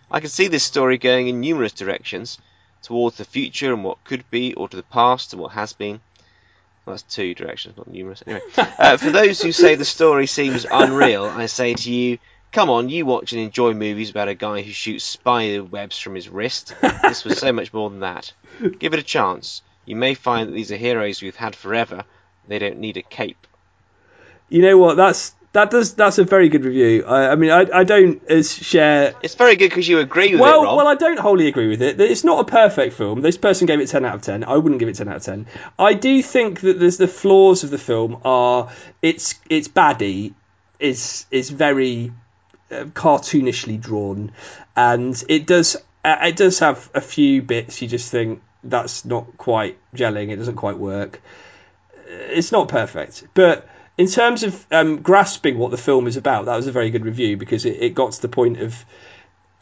I 0.09 0.19
can 0.19 0.29
see 0.29 0.47
this 0.47 0.63
story 0.63 0.97
going 0.97 1.27
in 1.27 1.39
numerous 1.39 1.73
directions 1.73 2.39
towards 2.81 3.17
the 3.17 3.25
future 3.25 3.71
and 3.71 3.83
what 3.83 4.03
could 4.03 4.27
be, 4.31 4.55
or 4.55 4.67
to 4.67 4.77
the 4.77 4.81
past 4.81 5.33
and 5.33 5.43
what 5.43 5.51
has 5.51 5.73
been. 5.73 6.01
Well, 6.85 6.95
that's 6.95 7.03
two 7.03 7.35
directions, 7.35 7.77
not 7.77 7.87
numerous. 7.87 8.23
Anyway, 8.25 8.41
uh, 8.57 8.97
for 8.97 9.11
those 9.11 9.43
who 9.43 9.51
say 9.51 9.75
the 9.75 9.85
story 9.85 10.25
seems 10.25 10.65
unreal, 10.69 11.25
I 11.25 11.45
say 11.45 11.75
to 11.75 11.91
you, 11.91 12.17
come 12.53 12.69
on, 12.69 12.87
you 12.87 13.05
watch 13.05 13.33
and 13.33 13.41
enjoy 13.41 13.73
movies 13.73 14.09
about 14.09 14.29
a 14.29 14.35
guy 14.35 14.61
who 14.61 14.71
shoots 14.71 15.03
spider 15.03 15.63
webs 15.63 15.99
from 15.99 16.15
his 16.15 16.29
wrist. 16.29 16.73
This 17.01 17.25
was 17.25 17.37
so 17.39 17.51
much 17.51 17.73
more 17.73 17.89
than 17.89 17.99
that. 17.99 18.31
Give 18.79 18.93
it 18.93 18.99
a 18.99 19.03
chance. 19.03 19.61
You 19.85 19.97
may 19.97 20.13
find 20.13 20.47
that 20.47 20.53
these 20.53 20.71
are 20.71 20.77
heroes 20.77 21.21
we've 21.21 21.35
had 21.35 21.55
forever. 21.55 22.05
They 22.47 22.59
don't 22.59 22.77
need 22.77 22.97
a 22.97 23.01
cape. 23.01 23.47
You 24.47 24.61
know 24.61 24.77
what? 24.77 24.95
That's 24.95 25.35
that 25.53 25.69
does 25.69 25.93
that's 25.93 26.17
a 26.17 26.23
very 26.23 26.49
good 26.49 26.65
review. 26.65 27.05
I, 27.05 27.29
I 27.29 27.35
mean, 27.35 27.51
I, 27.51 27.67
I 27.73 27.83
don't 27.83 28.23
as 28.29 28.53
share. 28.53 29.13
It's 29.21 29.35
very 29.35 29.55
good 29.55 29.69
because 29.69 29.87
you 29.87 29.99
agree 29.99 30.31
with 30.31 30.41
well, 30.41 30.61
it, 30.61 30.65
Rob. 30.65 30.77
well, 30.77 30.87
I 30.87 30.95
don't 30.95 31.19
wholly 31.19 31.47
agree 31.47 31.69
with 31.69 31.81
it. 31.81 31.99
It's 31.99 32.23
not 32.23 32.39
a 32.39 32.43
perfect 32.49 32.95
film. 32.95 33.21
This 33.21 33.37
person 33.37 33.67
gave 33.67 33.79
it 33.79 33.87
ten 33.87 34.05
out 34.05 34.15
of 34.15 34.21
ten. 34.21 34.43
I 34.43 34.57
wouldn't 34.57 34.79
give 34.79 34.89
it 34.89 34.95
ten 34.95 35.09
out 35.09 35.17
of 35.17 35.23
ten. 35.23 35.47
I 35.77 35.93
do 35.93 36.21
think 36.21 36.61
that 36.61 36.79
there's 36.79 36.97
the 36.97 37.07
flaws 37.07 37.63
of 37.63 37.71
the 37.71 37.77
film 37.77 38.21
are 38.23 38.71
it's 39.01 39.35
it's 39.49 39.67
baddie 39.67 40.33
is 40.79 41.25
is 41.31 41.49
very 41.49 42.09
uh, 42.09 42.22
cartoonishly 42.93 43.79
drawn, 43.79 44.31
and 44.75 45.21
it 45.29 45.45
does 45.45 45.75
uh, 46.03 46.17
it 46.23 46.35
does 46.35 46.59
have 46.59 46.89
a 46.93 47.01
few 47.01 47.41
bits 47.41 47.81
you 47.81 47.87
just 47.87 48.11
think 48.11 48.41
that's 48.63 49.05
not 49.05 49.37
quite 49.37 49.77
gelling. 49.95 50.29
It 50.29 50.37
doesn't 50.37 50.55
quite 50.55 50.77
work. 50.77 51.21
It's 52.07 52.51
not 52.51 52.67
perfect, 52.67 53.23
but 53.33 53.67
in 53.97 54.07
terms 54.07 54.43
of 54.43 54.65
um, 54.71 55.01
grasping 55.01 55.57
what 55.57 55.71
the 55.71 55.77
film 55.77 56.07
is 56.07 56.17
about, 56.17 56.45
that 56.45 56.55
was 56.55 56.67
a 56.67 56.71
very 56.71 56.89
good 56.89 57.05
review 57.05 57.37
because 57.37 57.65
it, 57.65 57.81
it 57.81 57.89
got 57.93 58.13
to 58.13 58.21
the 58.21 58.27
point 58.27 58.59
of 58.59 58.85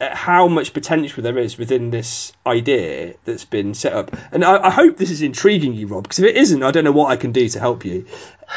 uh, 0.00 0.14
how 0.14 0.48
much 0.48 0.72
potential 0.72 1.22
there 1.22 1.38
is 1.38 1.58
within 1.58 1.90
this 1.90 2.32
idea 2.46 3.14
that's 3.24 3.44
been 3.44 3.74
set 3.74 3.92
up. 3.92 4.16
And 4.32 4.44
I, 4.44 4.66
I 4.66 4.70
hope 4.70 4.96
this 4.96 5.10
is 5.10 5.22
intriguing 5.22 5.74
you, 5.74 5.86
Rob, 5.86 6.04
because 6.04 6.18
if 6.18 6.26
it 6.26 6.36
isn't, 6.36 6.62
I 6.62 6.70
don't 6.70 6.84
know 6.84 6.92
what 6.92 7.10
I 7.10 7.16
can 7.16 7.32
do 7.32 7.48
to 7.50 7.60
help 7.60 7.84
you. 7.84 8.06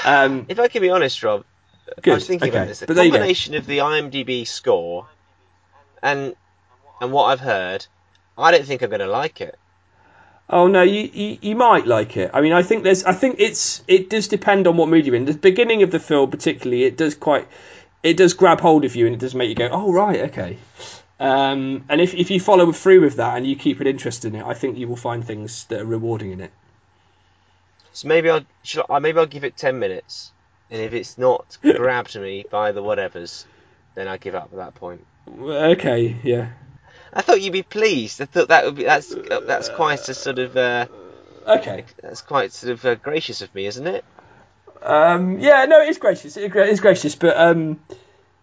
Um, 0.06 0.46
if 0.50 0.60
I 0.60 0.70
can 0.70 0.82
be 0.82 0.90
honest, 0.90 1.22
Rob, 1.24 1.46
Good, 2.02 2.12
I 2.12 2.16
was 2.16 2.28
thinking 2.28 2.50
okay. 2.50 2.58
about 2.58 2.68
this. 2.68 2.80
The 2.80 2.88
But 2.88 2.96
there 2.96 3.06
you 3.06 3.12
go. 3.12 3.18
combination 3.18 3.56
of 3.56 3.66
the 3.66 3.80
IMDb 3.80 4.48
score 4.48 5.08
and 6.02 6.36
and 7.02 7.12
what 7.12 7.26
I've 7.26 7.40
heard, 7.40 7.86
I 8.38 8.52
don't 8.52 8.66
think 8.66 8.82
I'm 8.82 8.90
going 8.90 9.02
to 9.02 9.08
like 9.08 9.42
it. 9.42 9.58
Oh 10.50 10.68
no, 10.68 10.84
you, 10.84 11.10
you 11.12 11.38
you 11.42 11.56
might 11.56 11.88
like 11.88 12.18
it. 12.18 12.32
I 12.34 12.42
mean, 12.42 12.54
I 12.54 12.62
think 12.64 12.84
there's, 12.84 13.04
I 13.04 13.14
think 13.14 13.38
it's, 13.40 13.84
it 13.88 14.10
does 14.10 14.28
depend 14.28 14.68
on 14.68 14.78
what 14.78 14.90
mood 14.90 15.06
you're 15.06 15.16
in. 15.16 15.26
The 15.26 15.34
beginning 15.34 15.82
of 15.84 15.90
the 15.92 16.00
film, 16.00 16.30
particularly, 16.30 16.84
it 16.84 16.98
does 16.98 17.16
quite, 17.16 17.48
it 18.04 18.16
does 18.16 18.36
grab 18.36 18.62
hold 18.62 18.86
of 18.86 18.96
you 18.96 19.08
and 19.08 19.16
it 19.16 19.20
does 19.20 19.34
make 19.34 19.50
you 19.50 19.56
go, 19.56 19.70
oh 19.72 19.92
right, 19.92 20.22
okay. 20.30 20.58
Um, 21.20 21.86
and 21.90 22.00
if 22.00 22.14
if 22.14 22.30
you 22.30 22.40
follow 22.40 22.72
through 22.72 23.02
with 23.02 23.16
that 23.16 23.38
and 23.38 23.48
you 23.48 23.56
keep 23.56 23.80
an 23.80 23.88
interest 23.88 24.26
in 24.26 24.36
it, 24.36 24.46
I 24.46 24.54
think 24.54 24.78
you 24.78 24.88
will 24.88 24.98
find 24.98 25.26
things 25.26 25.66
that 25.66 25.82
are 25.82 25.86
rewarding 25.86 26.32
in 26.32 26.42
it. 26.42 26.52
So 27.94 28.08
maybe 28.08 28.30
I'll 28.30 28.46
should 28.64 28.86
I, 28.90 29.00
maybe 29.00 29.18
I'll 29.20 29.26
give 29.26 29.46
it 29.46 29.58
ten 29.58 29.80
minutes, 29.80 30.32
and 30.76 30.84
if 30.84 30.94
it's 30.94 31.18
not 31.18 31.58
grabbed 31.62 32.20
me 32.20 32.46
by 32.52 32.74
the 32.74 32.84
whatevers, 32.84 33.46
then 33.96 34.10
I 34.10 34.18
give 34.18 34.36
up 34.36 34.50
at 34.52 34.58
that 34.58 34.76
point. 34.76 35.06
Okay, 35.40 36.18
yeah. 36.22 36.50
I 37.14 37.22
thought 37.22 37.42
you'd 37.42 37.54
be 37.54 37.64
pleased. 37.64 38.22
I 38.22 38.26
thought 38.26 38.50
that 38.50 38.66
would 38.66 38.76
be 38.76 38.84
that's 38.84 39.16
that's 39.48 39.70
quite 39.70 40.10
a 40.10 40.14
sort 40.14 40.38
of 40.40 40.58
uh, 40.58 40.88
Okay. 41.48 41.86
that's 42.02 42.22
quite 42.22 42.52
sort 42.52 42.74
of 42.74 42.84
uh, 42.86 42.96
gracious 42.96 43.42
of 43.42 43.56
me, 43.56 43.66
isn't 43.68 43.88
it? 43.88 44.04
Um, 44.82 45.40
yeah, 45.40 45.64
no, 45.64 45.80
it 45.82 45.88
is 45.88 45.98
gracious. 45.98 46.36
It 46.36 46.54
is 46.54 46.82
gracious, 46.82 47.16
but 47.16 47.38
um, 47.38 47.80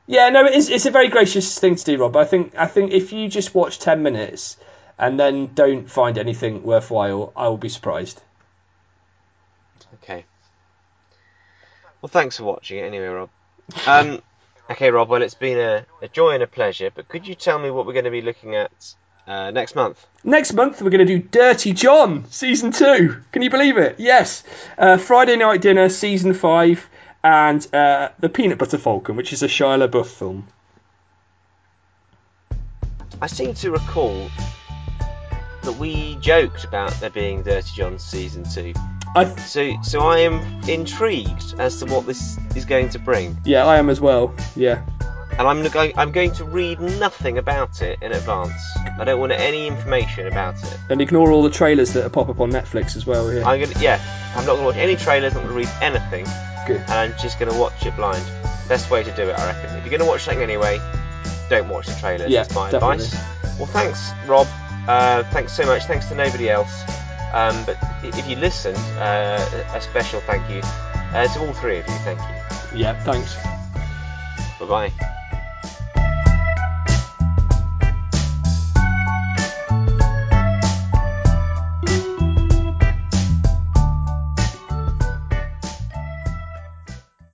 yeah, 0.06 0.30
no, 0.30 0.46
it 0.46 0.54
is. 0.54 0.70
It's 0.70 0.86
a 0.86 0.90
very 0.90 1.08
gracious 1.08 1.58
thing 1.58 1.76
to 1.76 1.84
do, 1.84 1.98
Rob. 1.98 2.16
I 2.16 2.24
think. 2.24 2.54
I 2.56 2.66
think 2.66 2.92
if 2.92 3.12
you 3.12 3.28
just 3.28 3.54
watch 3.54 3.78
ten 3.78 4.02
minutes 4.02 4.56
and 4.98 5.20
then 5.20 5.50
don't 5.54 5.90
find 5.90 6.16
anything 6.16 6.62
worthwhile, 6.62 7.34
I 7.36 7.48
will 7.48 7.58
be 7.58 7.68
surprised. 7.68 8.22
Okay. 10.02 10.24
Well, 12.02 12.10
thanks 12.10 12.36
for 12.36 12.44
watching 12.44 12.78
it 12.78 12.82
anyway, 12.82 13.06
Rob. 13.06 13.30
Um, 13.86 14.20
okay, 14.70 14.90
Rob. 14.90 15.08
Well, 15.08 15.22
it's 15.22 15.34
been 15.34 15.58
a, 15.58 15.86
a 16.02 16.08
joy 16.08 16.32
and 16.34 16.42
a 16.42 16.48
pleasure. 16.48 16.90
But 16.92 17.08
could 17.08 17.26
you 17.26 17.36
tell 17.36 17.58
me 17.58 17.70
what 17.70 17.86
we're 17.86 17.92
going 17.92 18.06
to 18.06 18.10
be 18.10 18.22
looking 18.22 18.56
at 18.56 18.94
uh, 19.26 19.52
next 19.52 19.76
month? 19.76 20.04
Next 20.24 20.52
month, 20.52 20.82
we're 20.82 20.90
going 20.90 21.06
to 21.06 21.18
do 21.18 21.20
Dirty 21.20 21.72
John 21.72 22.28
season 22.30 22.72
two. 22.72 23.22
Can 23.30 23.42
you 23.42 23.50
believe 23.50 23.78
it? 23.78 24.00
Yes, 24.00 24.42
uh, 24.76 24.96
Friday 24.96 25.36
Night 25.36 25.62
Dinner 25.62 25.88
season 25.88 26.34
five, 26.34 26.88
and 27.22 27.64
uh, 27.72 28.08
the 28.18 28.28
Peanut 28.28 28.58
Butter 28.58 28.78
Falcon, 28.78 29.14
which 29.14 29.32
is 29.32 29.44
a 29.44 29.48
Shia 29.48 29.88
LaBeouf 29.88 30.06
film. 30.06 30.48
I 33.20 33.28
seem 33.28 33.54
to 33.54 33.70
recall 33.70 34.28
that 35.62 35.76
we 35.78 36.16
joked 36.16 36.64
about 36.64 36.90
there 36.94 37.10
being 37.10 37.44
Dirty 37.44 37.70
John 37.76 38.00
season 38.00 38.42
two. 38.42 38.74
I 39.14 39.24
So, 39.36 39.80
so 39.82 40.00
I 40.00 40.18
am 40.20 40.40
intrigued 40.68 41.54
as 41.58 41.78
to 41.80 41.86
what 41.86 42.06
this 42.06 42.38
is 42.56 42.64
going 42.64 42.88
to 42.90 42.98
bring, 42.98 43.36
yeah, 43.44 43.66
I 43.66 43.76
am 43.76 43.90
as 43.90 44.00
well. 44.00 44.34
Yeah. 44.56 44.82
and 45.38 45.42
I'm 45.46 45.62
going. 45.70 45.92
I'm 45.96 46.12
going 46.12 46.32
to 46.32 46.44
read 46.44 46.80
nothing 46.80 47.38
about 47.38 47.82
it 47.82 47.98
in 48.02 48.12
advance. 48.12 48.52
I 48.98 49.04
don't 49.04 49.20
want 49.20 49.32
any 49.32 49.66
information 49.66 50.26
about 50.26 50.62
it. 50.62 50.78
And 50.88 51.00
ignore 51.00 51.30
all 51.30 51.42
the 51.42 51.50
trailers 51.50 51.92
that 51.94 52.10
pop 52.12 52.28
up 52.28 52.40
on 52.40 52.50
Netflix 52.50 52.96
as 52.96 53.06
well. 53.06 53.32
Yeah. 53.32 53.46
I'm 53.46 53.60
gonna, 53.60 53.80
yeah, 53.80 54.00
I'm 54.36 54.46
not 54.46 54.54
gonna 54.56 54.66
watch 54.66 54.76
any 54.76 54.96
trailers. 54.96 55.34
I'm 55.34 55.42
not 55.42 55.48
gonna 55.48 55.58
read 55.60 55.70
anything, 55.80 56.24
Good. 56.66 56.80
and 56.80 56.92
I'm 56.92 57.14
just 57.18 57.38
gonna 57.38 57.58
watch 57.58 57.84
it 57.84 57.94
blind. 57.96 58.24
Best 58.68 58.90
way 58.90 59.02
to 59.02 59.10
do 59.12 59.28
it, 59.28 59.38
I 59.38 59.46
reckon. 59.52 59.76
If 59.76 59.84
you're 59.84 59.98
gonna 59.98 60.08
watch 60.10 60.22
something 60.22 60.42
anyway, 60.42 60.78
don't 61.50 61.68
watch 61.68 61.86
the 61.86 61.94
trailers. 61.94 62.30
Yeah, 62.30 62.42
That's 62.44 62.54
my 62.54 62.70
definitely. 62.70 63.04
advice. 63.04 63.58
Well, 63.58 63.66
thanks, 63.66 64.10
Rob. 64.26 64.46
Uh, 64.88 65.22
thanks 65.30 65.52
so 65.52 65.66
much. 65.66 65.84
Thanks 65.84 66.06
to 66.08 66.14
nobody 66.14 66.48
else. 66.48 66.72
Um, 67.32 67.64
but 67.64 67.76
if 68.02 68.28
you 68.28 68.36
listened, 68.36 68.76
uh, 68.98 69.64
a 69.74 69.80
special 69.80 70.20
thank 70.20 70.48
you 70.50 70.60
uh, 71.14 71.26
to 71.28 71.40
all 71.40 71.52
three 71.54 71.78
of 71.78 71.88
you. 71.88 71.94
Thank 72.04 72.20
you. 72.20 72.78
Yeah. 72.78 72.94
Thanks. 73.04 73.34
Bye 74.60 74.66
bye. 74.90 75.12